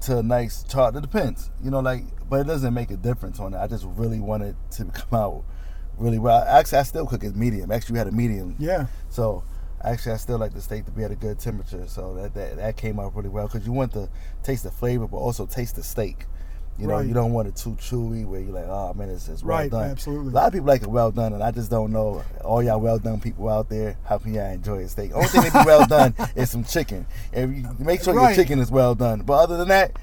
to 0.06 0.18
a 0.18 0.22
nice 0.24 0.64
char. 0.64 0.88
It 0.88 1.00
depends, 1.00 1.50
you 1.62 1.70
know, 1.70 1.78
like, 1.78 2.02
but 2.28 2.40
it 2.40 2.48
doesn't 2.48 2.74
make 2.74 2.90
a 2.90 2.96
difference 2.96 3.38
on 3.38 3.54
it. 3.54 3.58
I 3.58 3.68
just 3.68 3.84
really 3.86 4.18
want 4.18 4.42
it 4.42 4.56
to 4.72 4.84
come 4.92 5.16
out 5.20 5.44
really 5.98 6.18
well. 6.18 6.42
Actually, 6.48 6.78
I 6.78 6.82
still 6.82 7.06
cook 7.06 7.22
it 7.22 7.36
medium. 7.36 7.70
Actually, 7.70 7.92
we 7.92 7.98
had 7.98 8.08
a 8.08 8.12
medium. 8.12 8.56
Yeah. 8.58 8.86
So, 9.08 9.44
actually, 9.84 10.14
I 10.14 10.16
still 10.16 10.38
like 10.38 10.52
the 10.52 10.60
steak 10.60 10.84
to 10.86 10.90
be 10.90 11.04
at 11.04 11.12
a 11.12 11.16
good 11.16 11.38
temperature. 11.38 11.86
So 11.86 12.14
that 12.14 12.34
that, 12.34 12.56
that 12.56 12.76
came 12.76 12.98
out 12.98 13.14
really 13.14 13.28
well 13.28 13.46
because 13.46 13.64
you 13.68 13.72
want 13.72 13.92
to 13.92 14.08
taste 14.42 14.64
the 14.64 14.72
flavor, 14.72 15.06
but 15.06 15.18
also 15.18 15.46
taste 15.46 15.76
the 15.76 15.84
steak. 15.84 16.26
You 16.78 16.86
know, 16.86 16.94
Right. 16.94 17.06
you 17.06 17.12
don't 17.12 17.32
want 17.32 17.48
it 17.48 17.56
too 17.56 17.70
chewy 17.72 18.24
where 18.24 18.40
you're 18.40 18.52
like, 18.54 18.68
oh 18.68 18.94
man, 18.94 19.08
it's, 19.10 19.26
it's 19.28 19.42
well 19.42 19.58
Right, 19.58 19.70
done. 19.70 19.90
absolutely. 19.90 20.30
A 20.32 20.34
lot 20.34 20.46
of 20.46 20.52
people 20.52 20.68
like 20.68 20.82
it 20.82 20.88
well 20.88 21.10
done, 21.10 21.32
and 21.32 21.42
I 21.42 21.50
just 21.50 21.70
don't 21.70 21.90
know 21.92 22.22
all 22.44 22.62
y'all 22.62 22.80
well 22.80 22.98
done 23.00 23.20
people 23.20 23.48
out 23.48 23.68
there. 23.68 23.96
How 24.04 24.18
can 24.18 24.32
y'all 24.34 24.50
enjoy 24.52 24.78
a 24.84 24.88
steak? 24.88 25.12
Only 25.12 25.26
thing 25.28 25.42
that 25.42 25.52
be 25.52 25.66
well 25.66 25.86
done 25.86 26.14
is 26.36 26.50
some 26.50 26.62
chicken, 26.62 27.04
and 27.32 27.56
you 27.56 27.68
make 27.84 28.02
sure 28.02 28.14
Right. 28.14 28.36
your 28.36 28.44
chicken 28.44 28.60
is 28.60 28.70
well 28.70 28.94
done. 28.94 29.22
But 29.22 29.34
other 29.34 29.56
than 29.56 29.68
that, 29.68 29.98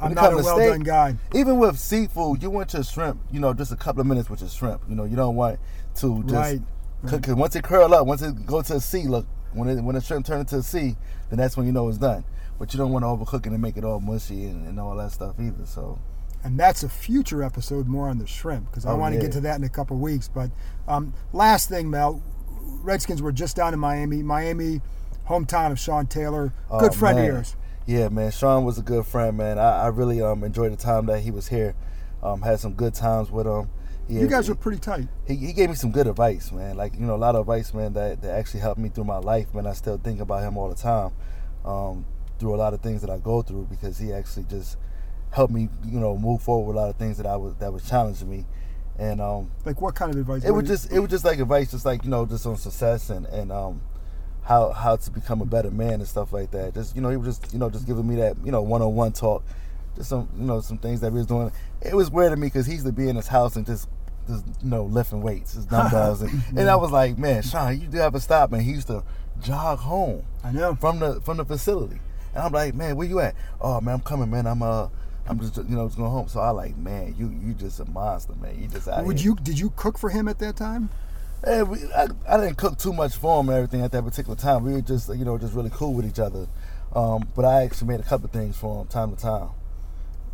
I'm 0.00 0.14
not 0.14 0.32
a 0.32 0.36
well 0.36 0.56
steak, 0.56 0.70
done 0.70 0.80
guy. 0.80 1.14
Even 1.34 1.58
with 1.58 1.78
seafood, 1.78 2.42
you 2.42 2.48
want 2.50 2.72
your 2.72 2.84
shrimp, 2.84 3.20
you 3.30 3.38
know, 3.38 3.52
just 3.52 3.70
a 3.72 3.76
couple 3.76 4.00
of 4.00 4.06
minutes 4.06 4.30
with 4.30 4.40
your 4.40 4.48
shrimp. 4.50 4.80
You 4.88 4.94
know, 4.96 5.04
you 5.04 5.16
don't 5.16 5.36
want 5.36 5.58
to 5.96 6.22
just 6.24 6.32
Right. 6.32 6.60
because 7.02 7.34
once 7.34 7.54
it 7.54 7.64
curl 7.64 7.92
up, 7.94 8.06
once 8.06 8.22
it 8.22 8.46
go 8.46 8.62
to 8.62 8.76
a 8.76 8.80
sea, 8.80 9.06
look 9.06 9.26
when 9.52 9.68
it 9.68 9.80
when 9.82 9.94
the 9.94 10.00
shrimp 10.00 10.24
turn 10.24 10.40
into 10.40 10.56
a 10.56 10.62
sea, 10.62 10.96
then 11.28 11.38
that's 11.38 11.54
when 11.56 11.66
you 11.66 11.72
know 11.72 11.86
it's 11.90 11.98
done. 11.98 12.24
But 12.58 12.72
you 12.72 12.78
don't 12.78 12.92
want 12.92 13.02
to 13.02 13.08
overcook 13.08 13.46
it 13.46 13.52
and 13.52 13.60
make 13.60 13.76
it 13.76 13.84
all 13.84 14.00
mushy 14.00 14.44
and, 14.46 14.66
and 14.66 14.78
all 14.80 14.94
that 14.96 15.10
stuff 15.12 15.34
either. 15.40 15.66
So 15.66 15.98
and 16.44 16.58
that's 16.60 16.82
a 16.82 16.88
future 16.88 17.42
episode 17.42 17.88
more 17.88 18.08
on 18.08 18.18
the 18.18 18.26
shrimp 18.26 18.70
because 18.70 18.84
I 18.86 18.92
Oh, 18.92 18.96
want 18.96 19.12
to 19.14 19.16
yeah. 19.16 19.22
get 19.22 19.32
to 19.32 19.40
that 19.40 19.56
in 19.56 19.64
a 19.64 19.68
couple 19.68 19.96
weeks. 19.96 20.28
But 20.28 20.50
um, 20.86 21.14
last 21.32 21.68
thing, 21.68 21.90
Mel, 21.90 22.22
Redskins 22.82 23.22
were 23.22 23.32
just 23.32 23.56
down 23.56 23.72
in 23.74 23.80
Miami, 23.80 24.22
Miami, 24.22 24.80
hometown 25.28 25.72
of 25.72 25.78
Sean 25.80 26.06
Taylor, 26.06 26.52
Oh, 26.70 26.78
good 26.80 26.94
friend 26.94 27.16
man. 27.16 27.28
of 27.28 27.34
yours. 27.34 27.56
Yeah, 27.86 28.08
man. 28.08 28.30
Sean 28.30 28.64
was 28.64 28.78
a 28.78 28.82
good 28.82 29.06
friend, 29.06 29.36
man. 29.36 29.58
I, 29.58 29.84
I 29.84 29.86
really 29.88 30.20
um 30.22 30.44
enjoyed 30.44 30.72
the 30.72 30.76
time 30.76 31.06
that 31.06 31.20
he 31.20 31.30
was 31.30 31.48
here. 31.48 31.74
Um, 32.22 32.42
had 32.42 32.60
some 32.60 32.72
good 32.74 32.94
times 32.94 33.30
with 33.30 33.46
him. 33.46 33.68
He, 34.08 34.14
You 34.20 34.26
guys 34.28 34.48
are 34.50 34.54
pretty 34.54 34.78
tight. 34.78 35.08
he, 35.26 35.34
he 35.36 35.52
gave 35.54 35.70
me 35.70 35.74
some 35.74 35.90
good 35.92 36.06
advice, 36.06 36.52
man. 36.52 36.76
Like 36.76 36.94
you 36.94 37.00
know, 37.06 37.14
a 37.14 37.16
lot 37.16 37.34
of 37.34 37.40
advice, 37.42 37.72
man, 37.74 37.92
that, 37.94 38.20
that 38.22 38.30
actually 38.38 38.60
helped 38.60 38.78
me 38.80 38.88
through 38.90 39.04
my 39.04 39.18
life, 39.18 39.54
man. 39.54 39.66
I 39.66 39.72
still 39.72 39.96
think 39.98 40.20
about 40.20 40.42
him 40.42 40.56
all 40.58 40.68
the 40.68 40.74
time, 40.74 41.12
um, 41.64 42.04
through 42.38 42.54
a 42.54 42.56
lot 42.56 42.74
of 42.74 42.80
things 42.80 43.00
that 43.02 43.08
I 43.10 43.18
go 43.18 43.40
through 43.42 43.66
because 43.70 43.98
he 43.98 44.12
actually 44.12 44.44
just 44.44 44.76
helped 45.34 45.52
me, 45.52 45.68
you 45.84 45.98
know, 45.98 46.16
move 46.16 46.40
forward 46.42 46.68
with 46.68 46.76
a 46.76 46.80
lot 46.80 46.90
of 46.90 46.96
things 46.96 47.16
that 47.16 47.26
I 47.26 47.36
was 47.36 47.54
that 47.56 47.72
was 47.72 47.88
challenging 47.88 48.30
me, 48.30 48.46
and 48.98 49.20
um, 49.20 49.50
Like 49.64 49.80
what 49.80 49.94
kind 49.94 50.12
of 50.12 50.18
advice? 50.18 50.44
it 50.44 50.52
was 50.52 50.66
just 50.68 50.92
it 50.92 51.00
was 51.00 51.10
just 51.10 51.24
like 51.24 51.40
advice, 51.40 51.72
just 51.72 51.84
like 51.84 52.04
you 52.04 52.10
know, 52.10 52.24
just 52.24 52.46
on 52.46 52.56
success 52.56 53.10
and 53.10 53.26
and 53.26 53.50
um, 53.50 53.82
how 54.44 54.70
how 54.72 54.94
to 54.96 55.10
become 55.10 55.40
a 55.42 55.46
better 55.46 55.70
man 55.70 55.94
and 55.94 56.06
stuff 56.06 56.32
like 56.32 56.50
that. 56.52 56.74
Just 56.74 56.94
you 56.94 57.02
know, 57.02 57.10
he 57.10 57.16
was 57.16 57.38
just 57.38 57.52
you 57.52 57.58
know 57.58 57.68
just 57.68 57.86
giving 57.86 58.06
me 58.06 58.16
that 58.16 58.36
you 58.44 58.52
know 58.52 58.62
one 58.62 58.80
on 58.80 58.94
one 58.94 59.12
talk, 59.12 59.42
just 59.96 60.08
some 60.08 60.28
you 60.38 60.44
know 60.44 60.60
some 60.60 60.78
things 60.78 61.00
that 61.00 61.12
we 61.12 61.18
was 61.18 61.26
doing. 61.26 61.50
It 61.82 61.94
was 61.94 62.10
weird 62.10 62.30
to 62.30 62.36
me 62.36 62.46
because 62.46 62.66
he 62.66 62.74
used 62.74 62.86
to 62.86 62.92
be 62.92 63.08
in 63.08 63.16
his 63.16 63.26
house 63.26 63.56
and 63.56 63.66
just 63.66 63.88
just 64.28 64.46
you 64.62 64.70
know 64.70 64.84
lifting 64.84 65.20
weights, 65.20 65.54
his 65.54 65.66
dumbbells, 65.66 66.22
and, 66.22 66.30
and 66.56 66.70
I 66.70 66.76
was 66.76 66.90
like, 66.92 67.18
man, 67.18 67.42
Sean, 67.42 67.78
you 67.80 67.88
do 67.88 67.98
have 67.98 68.12
to 68.12 68.20
stop, 68.20 68.52
And 68.52 68.62
He 68.62 68.70
used 68.70 68.86
to 68.86 69.02
jog 69.42 69.80
home. 69.80 70.22
I 70.44 70.52
know. 70.52 70.76
from 70.76 71.00
the 71.00 71.20
from 71.22 71.38
the 71.38 71.44
facility, 71.44 71.98
and 72.34 72.44
I'm 72.44 72.52
like, 72.52 72.74
man, 72.74 72.94
where 72.96 73.06
you 73.08 73.18
at? 73.20 73.34
Oh 73.60 73.80
man, 73.80 73.96
I'm 73.96 74.00
coming, 74.00 74.30
man. 74.30 74.46
I'm 74.46 74.62
uh. 74.62 74.88
I'm 75.26 75.40
just, 75.40 75.56
you 75.56 75.76
know, 75.76 75.86
just 75.86 75.96
going 75.96 76.10
home. 76.10 76.28
So 76.28 76.40
I 76.40 76.50
like, 76.50 76.76
man, 76.76 77.14
you, 77.18 77.28
you 77.28 77.54
just 77.54 77.80
a 77.80 77.84
monster, 77.86 78.34
man. 78.34 78.60
You 78.60 78.68
just 78.68 78.88
out 78.88 79.04
Would 79.06 79.20
here. 79.20 79.30
you 79.30 79.36
did 79.36 79.58
you 79.58 79.70
cook 79.76 79.98
for 79.98 80.10
him 80.10 80.28
at 80.28 80.38
that 80.40 80.56
time? 80.56 80.90
Yeah, 81.46 81.62
we, 81.62 81.78
I, 81.92 82.08
I 82.28 82.36
didn't 82.38 82.56
cook 82.56 82.78
too 82.78 82.92
much 82.92 83.16
for 83.16 83.40
him 83.40 83.48
and 83.48 83.56
everything 83.56 83.82
at 83.82 83.92
that 83.92 84.04
particular 84.04 84.36
time. 84.36 84.64
We 84.64 84.72
were 84.72 84.80
just, 84.80 85.08
you 85.08 85.24
know, 85.24 85.36
just 85.38 85.54
really 85.54 85.70
cool 85.70 85.94
with 85.94 86.06
each 86.06 86.18
other. 86.18 86.46
Um, 86.94 87.28
but 87.34 87.44
I 87.44 87.62
actually 87.64 87.88
made 87.88 88.00
a 88.00 88.04
couple 88.04 88.28
things 88.28 88.56
for 88.56 88.80
him 88.82 88.86
time 88.86 89.14
to 89.14 89.20
time. 89.20 89.50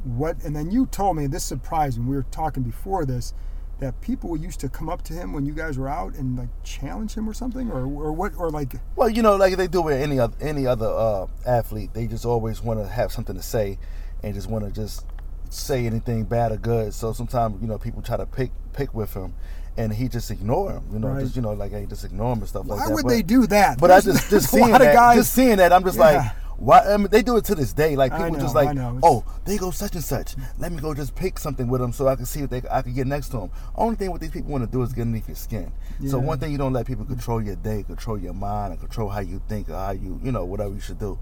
What? 0.04 0.42
And 0.44 0.54
then 0.54 0.70
you 0.70 0.86
told 0.86 1.16
me 1.16 1.26
this 1.26 1.44
surprised 1.44 1.98
me. 1.98 2.06
We 2.06 2.16
were 2.16 2.26
talking 2.30 2.62
before 2.62 3.04
this 3.04 3.34
that 3.80 3.98
people 4.02 4.36
used 4.36 4.60
to 4.60 4.68
come 4.68 4.88
up 4.90 5.02
to 5.02 5.14
him 5.14 5.32
when 5.32 5.46
you 5.46 5.54
guys 5.54 5.78
were 5.78 5.88
out 5.88 6.14
and 6.14 6.38
like 6.38 6.48
challenge 6.62 7.14
him 7.14 7.28
or 7.28 7.32
something, 7.32 7.70
or 7.70 7.82
or 7.82 8.12
what, 8.12 8.32
or 8.36 8.50
like 8.50 8.74
Well, 8.94 9.08
you 9.08 9.22
know, 9.22 9.36
like 9.36 9.56
they 9.56 9.66
do 9.66 9.82
with 9.82 10.00
any 10.00 10.18
other 10.18 10.36
any 10.40 10.66
other 10.66 10.86
uh, 10.86 11.26
athlete, 11.46 11.94
they 11.94 12.06
just 12.06 12.24
always 12.24 12.62
want 12.62 12.80
to 12.80 12.86
have 12.86 13.10
something 13.10 13.36
to 13.36 13.42
say, 13.42 13.78
and 14.22 14.34
just 14.34 14.48
want 14.48 14.64
to 14.64 14.70
just 14.70 15.04
say 15.50 15.86
anything 15.86 16.24
bad 16.24 16.52
or 16.52 16.56
good. 16.56 16.94
So 16.94 17.12
sometimes, 17.12 17.60
you 17.60 17.68
know, 17.68 17.78
people 17.78 18.02
try 18.02 18.16
to 18.16 18.26
pick 18.26 18.50
pick 18.72 18.94
with 18.94 19.14
him, 19.14 19.34
and 19.76 19.92
he 19.92 20.08
just 20.08 20.30
ignore 20.30 20.72
him. 20.72 20.84
You 20.92 20.98
know, 21.00 21.08
Right. 21.08 21.20
just 21.24 21.36
you 21.36 21.42
know, 21.42 21.52
like 21.52 21.72
hey, 21.72 21.86
just 21.86 22.04
ignore 22.04 22.32
him 22.32 22.38
and 22.40 22.48
stuff 22.48 22.66
like 22.66 22.78
that. 22.78 22.88
why 22.88 22.94
would 22.94 23.02
But- 23.04 23.08
they 23.08 23.22
do 23.22 23.46
that? 23.48 23.78
But 23.80 23.90
I 23.90 24.00
just 24.00 24.30
just 24.30 24.50
seeing 24.52 24.70
that, 24.70 24.94
guys- 24.94 25.16
just 25.16 25.32
seeing 25.32 25.56
that, 25.56 25.72
I'm 25.72 25.82
just 25.84 25.96
Yeah. 25.98 26.02
like, 26.04 26.32
why? 26.58 26.80
I 26.80 26.96
mean, 26.98 27.08
they 27.10 27.22
do 27.22 27.38
it 27.38 27.44
to 27.46 27.54
this 27.54 27.72
day. 27.72 27.96
Like 27.96 28.12
people 28.12 28.38
just 28.38 28.54
know, 28.54 28.60
I 28.60 28.64
like, 28.72 28.98
oh, 29.02 29.24
they 29.46 29.56
go 29.56 29.70
such 29.70 29.94
and 29.94 30.04
such. 30.04 30.36
Let 30.58 30.70
me 30.72 30.78
go 30.80 30.92
just 30.92 31.14
pick 31.14 31.38
something 31.38 31.66
with 31.68 31.80
them 31.80 31.90
so 31.92 32.06
I 32.06 32.16
can 32.16 32.26
see 32.26 32.42
if 32.42 32.50
they 32.50 32.60
I 32.70 32.82
can 32.82 32.92
get 32.94 33.06
next 33.06 33.28
to 33.30 33.38
them. 33.38 33.50
Only 33.74 33.96
thing 33.96 34.10
what 34.10 34.20
these 34.20 34.30
people 34.30 34.52
want 34.52 34.64
to 34.64 34.70
do 34.70 34.82
is 34.82 34.92
get 34.92 35.02
underneath 35.02 35.26
your 35.26 35.36
skin. 35.36 35.72
So 36.06 36.18
one 36.18 36.38
thing 36.38 36.52
you 36.52 36.58
don't 36.58 36.72
let 36.74 36.86
people 36.86 37.06
control 37.06 37.42
your 37.42 37.56
day, 37.56 37.82
control 37.82 38.18
your 38.18 38.34
mind, 38.34 38.72
and 38.72 38.80
control 38.80 39.08
how 39.08 39.20
you 39.20 39.40
think 39.48 39.68
or 39.70 39.74
how 39.74 39.92
you 39.92 40.20
you 40.22 40.32
know 40.32 40.44
whatever 40.44 40.72
you 40.74 40.80
should 40.80 40.98
do. 40.98 41.18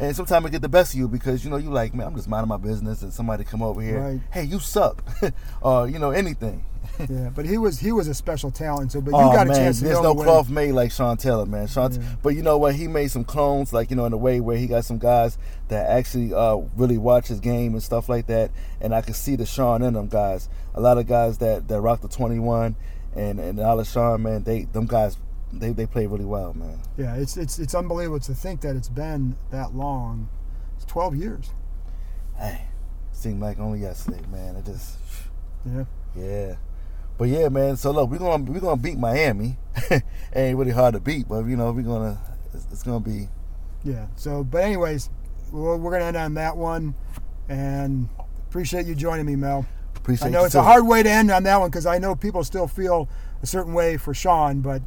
And 0.00 0.16
sometimes 0.16 0.46
it 0.46 0.50
get 0.52 0.62
the 0.62 0.68
best 0.68 0.94
of 0.94 0.98
you 0.98 1.06
because 1.08 1.44
you 1.44 1.50
know 1.50 1.56
you 1.58 1.70
like 1.70 1.92
man 1.94 2.06
I'm 2.08 2.16
just 2.16 2.26
minding 2.28 2.48
my 2.48 2.56
business 2.56 3.02
and 3.02 3.12
somebody 3.12 3.44
come 3.44 3.62
over 3.62 3.80
here 3.82 4.00
Right. 4.00 4.20
hey 4.32 4.44
you 4.44 4.58
suck 4.58 5.04
or 5.62 5.86
you 5.88 5.98
know 5.98 6.10
anything 6.10 6.64
yeah, 7.08 7.30
but 7.34 7.44
he 7.46 7.56
was 7.58 7.78
he 7.78 7.92
was 7.92 8.08
a 8.08 8.14
special 8.14 8.50
talent. 8.50 8.92
So, 8.92 9.00
but 9.00 9.10
you 9.12 9.16
oh 9.16 9.32
got 9.32 9.46
a 9.46 9.50
man, 9.50 9.56
chance 9.58 9.78
to 9.78 9.84
there's 9.84 9.96
no 10.02 10.12
the 10.12 10.14
way- 10.14 10.24
cloth 10.24 10.48
made 10.50 10.72
like 10.72 10.90
Sean 10.92 11.16
Taylor, 11.16 11.46
man. 11.46 11.66
Sean, 11.66 11.92
Yeah. 11.92 12.00
but 12.22 12.30
you 12.30 12.42
know 12.42 12.58
what? 12.58 12.74
He 12.74 12.88
made 12.88 13.10
some 13.10 13.24
clones, 13.24 13.72
like 13.72 13.90
you 13.90 13.96
know, 13.96 14.04
in 14.06 14.12
a 14.12 14.18
way 14.18 14.40
where 14.40 14.56
he 14.56 14.66
got 14.66 14.84
some 14.84 14.98
guys 14.98 15.38
that 15.68 15.88
actually 15.88 16.34
uh, 16.34 16.56
really 16.76 16.98
watch 16.98 17.28
his 17.28 17.38
game 17.40 17.72
and 17.74 17.82
stuff 17.82 18.08
like 18.08 18.26
that. 18.26 18.50
And 18.80 18.94
I 18.94 19.00
can 19.02 19.14
see 19.14 19.36
the 19.36 19.46
Sean 19.46 19.82
in 19.82 19.94
them 19.94 20.08
guys. 20.08 20.48
A 20.74 20.80
lot 20.80 20.98
of 20.98 21.06
guys 21.06 21.38
that 21.38 21.68
that 21.68 21.80
rock 21.80 22.00
the 22.00 22.08
21 22.08 22.74
and 23.14 23.38
and 23.40 23.60
all 23.60 23.78
of 23.80 23.86
Sean, 23.86 24.22
man. 24.22 24.42
They 24.44 24.64
them 24.64 24.86
guys, 24.86 25.16
they 25.52 25.72
they 25.72 25.86
play 25.86 26.06
really 26.06 26.24
well, 26.24 26.54
man. 26.54 26.80
Yeah, 26.96 27.14
it's 27.16 27.36
it's 27.36 27.58
it's 27.58 27.74
unbelievable 27.74 28.20
to 28.20 28.34
think 28.34 28.60
that 28.62 28.76
it's 28.76 28.88
been 28.88 29.36
that 29.50 29.74
long. 29.74 30.28
It's 30.76 30.84
12 30.86 31.16
years. 31.16 31.50
Hey, 32.38 32.62
seemed 33.12 33.40
like 33.40 33.58
only 33.58 33.80
yesterday, 33.80 34.22
man. 34.30 34.56
It 34.56 34.66
just 34.66 34.96
Yeah. 35.66 35.84
yeah. 36.16 36.54
But 37.18 37.28
yeah, 37.28 37.48
man. 37.48 37.76
So 37.76 37.90
look, 37.90 38.10
we're 38.10 38.18
gonna 38.18 38.44
we're 38.44 38.60
gonna 38.60 38.80
beat 38.80 38.98
Miami. 38.98 39.58
Ain't 40.34 40.56
really 40.58 40.70
hard 40.72 40.94
to 40.94 41.00
beat, 41.00 41.28
but 41.28 41.44
you 41.44 41.56
know 41.56 41.72
we're 41.72 41.82
gonna 41.82 42.18
it's, 42.54 42.66
it's 42.72 42.82
gonna 42.82 43.00
be 43.00 43.28
Yeah. 43.84 44.06
So, 44.16 44.44
but 44.44 44.64
anyways, 44.64 45.10
we're, 45.52 45.76
we're 45.76 45.90
going 45.90 46.00
to 46.00 46.06
end 46.06 46.16
on 46.16 46.34
that 46.34 46.56
one. 46.56 46.94
And 47.48 48.08
appreciate 48.48 48.86
you 48.86 48.94
joining 48.94 49.26
me, 49.26 49.36
Mel. 49.36 49.66
appreciate. 49.96 50.28
I 50.28 50.30
know 50.30 50.44
it's 50.44 50.52
too. 50.52 50.60
a 50.60 50.62
hard 50.62 50.86
way 50.86 51.02
to 51.02 51.10
end 51.10 51.30
on 51.30 51.42
that 51.44 51.58
one 51.58 51.70
because 51.70 51.86
I 51.86 51.98
know 51.98 52.14
people 52.14 52.44
still 52.44 52.68
feel 52.68 53.08
a 53.42 53.46
certain 53.46 53.74
way 53.74 53.96
for 53.96 54.14
Sean, 54.14 54.60
but 54.60 54.82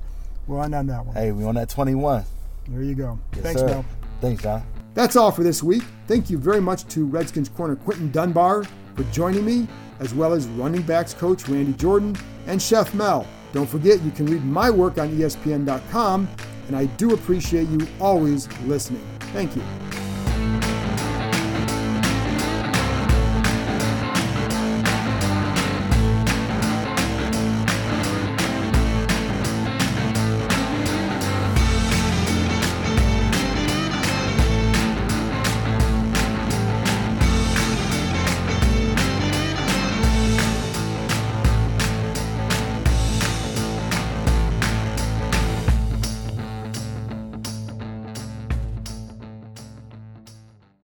we'll 0.48 0.64
end 0.64 0.76
on 0.76 0.88
that 0.88 1.06
one. 1.06 1.16
Hey, 1.16 1.32
we 1.32 1.44
on 1.44 1.56
that 1.56 1.70
21. 1.70 2.24
There 2.68 2.82
you 2.82 2.96
go. 2.96 3.20
Yes, 3.34 3.44
Thanks, 3.44 3.62
sir. 3.62 3.68
Mel. 3.68 3.86
Thanks, 4.22 4.44
John. 4.44 4.64
That's 4.94 5.16
all 5.16 5.32
for 5.32 5.44
this 5.44 5.64
week. 5.64 5.84
Thank 6.08 6.30
you 6.30 6.38
very 6.38 6.62
much 6.62 6.88
to 6.90 7.06
Redskins 7.06 7.50
corner 7.50 7.76
Quinton 7.76 8.12
Dunbar 8.12 8.64
for 8.96 9.04
joining 9.06 9.46
me, 9.46 9.68
as 10.00 10.14
well 10.14 10.34
as 10.34 10.48
running 10.48 10.84
backs 10.84 11.14
coach 11.14 11.48
Randy 11.48 11.74
Jordan 11.74 12.16
and 12.48 12.62
Chef 12.62 12.94
Mel. 12.94 13.26
Don't 13.54 13.70
forget, 13.70 14.02
you 14.02 14.12
can 14.12 14.26
read 14.26 14.44
my 14.44 14.70
work 14.70 14.98
on 14.98 15.10
ESPN.com, 15.10 16.28
and 16.68 16.76
I 16.76 16.86
do 16.86 17.14
appreciate 17.14 17.68
you 17.70 17.88
always 18.00 18.48
listening. 18.62 19.06
Thank 19.34 19.56
you. 19.56 19.64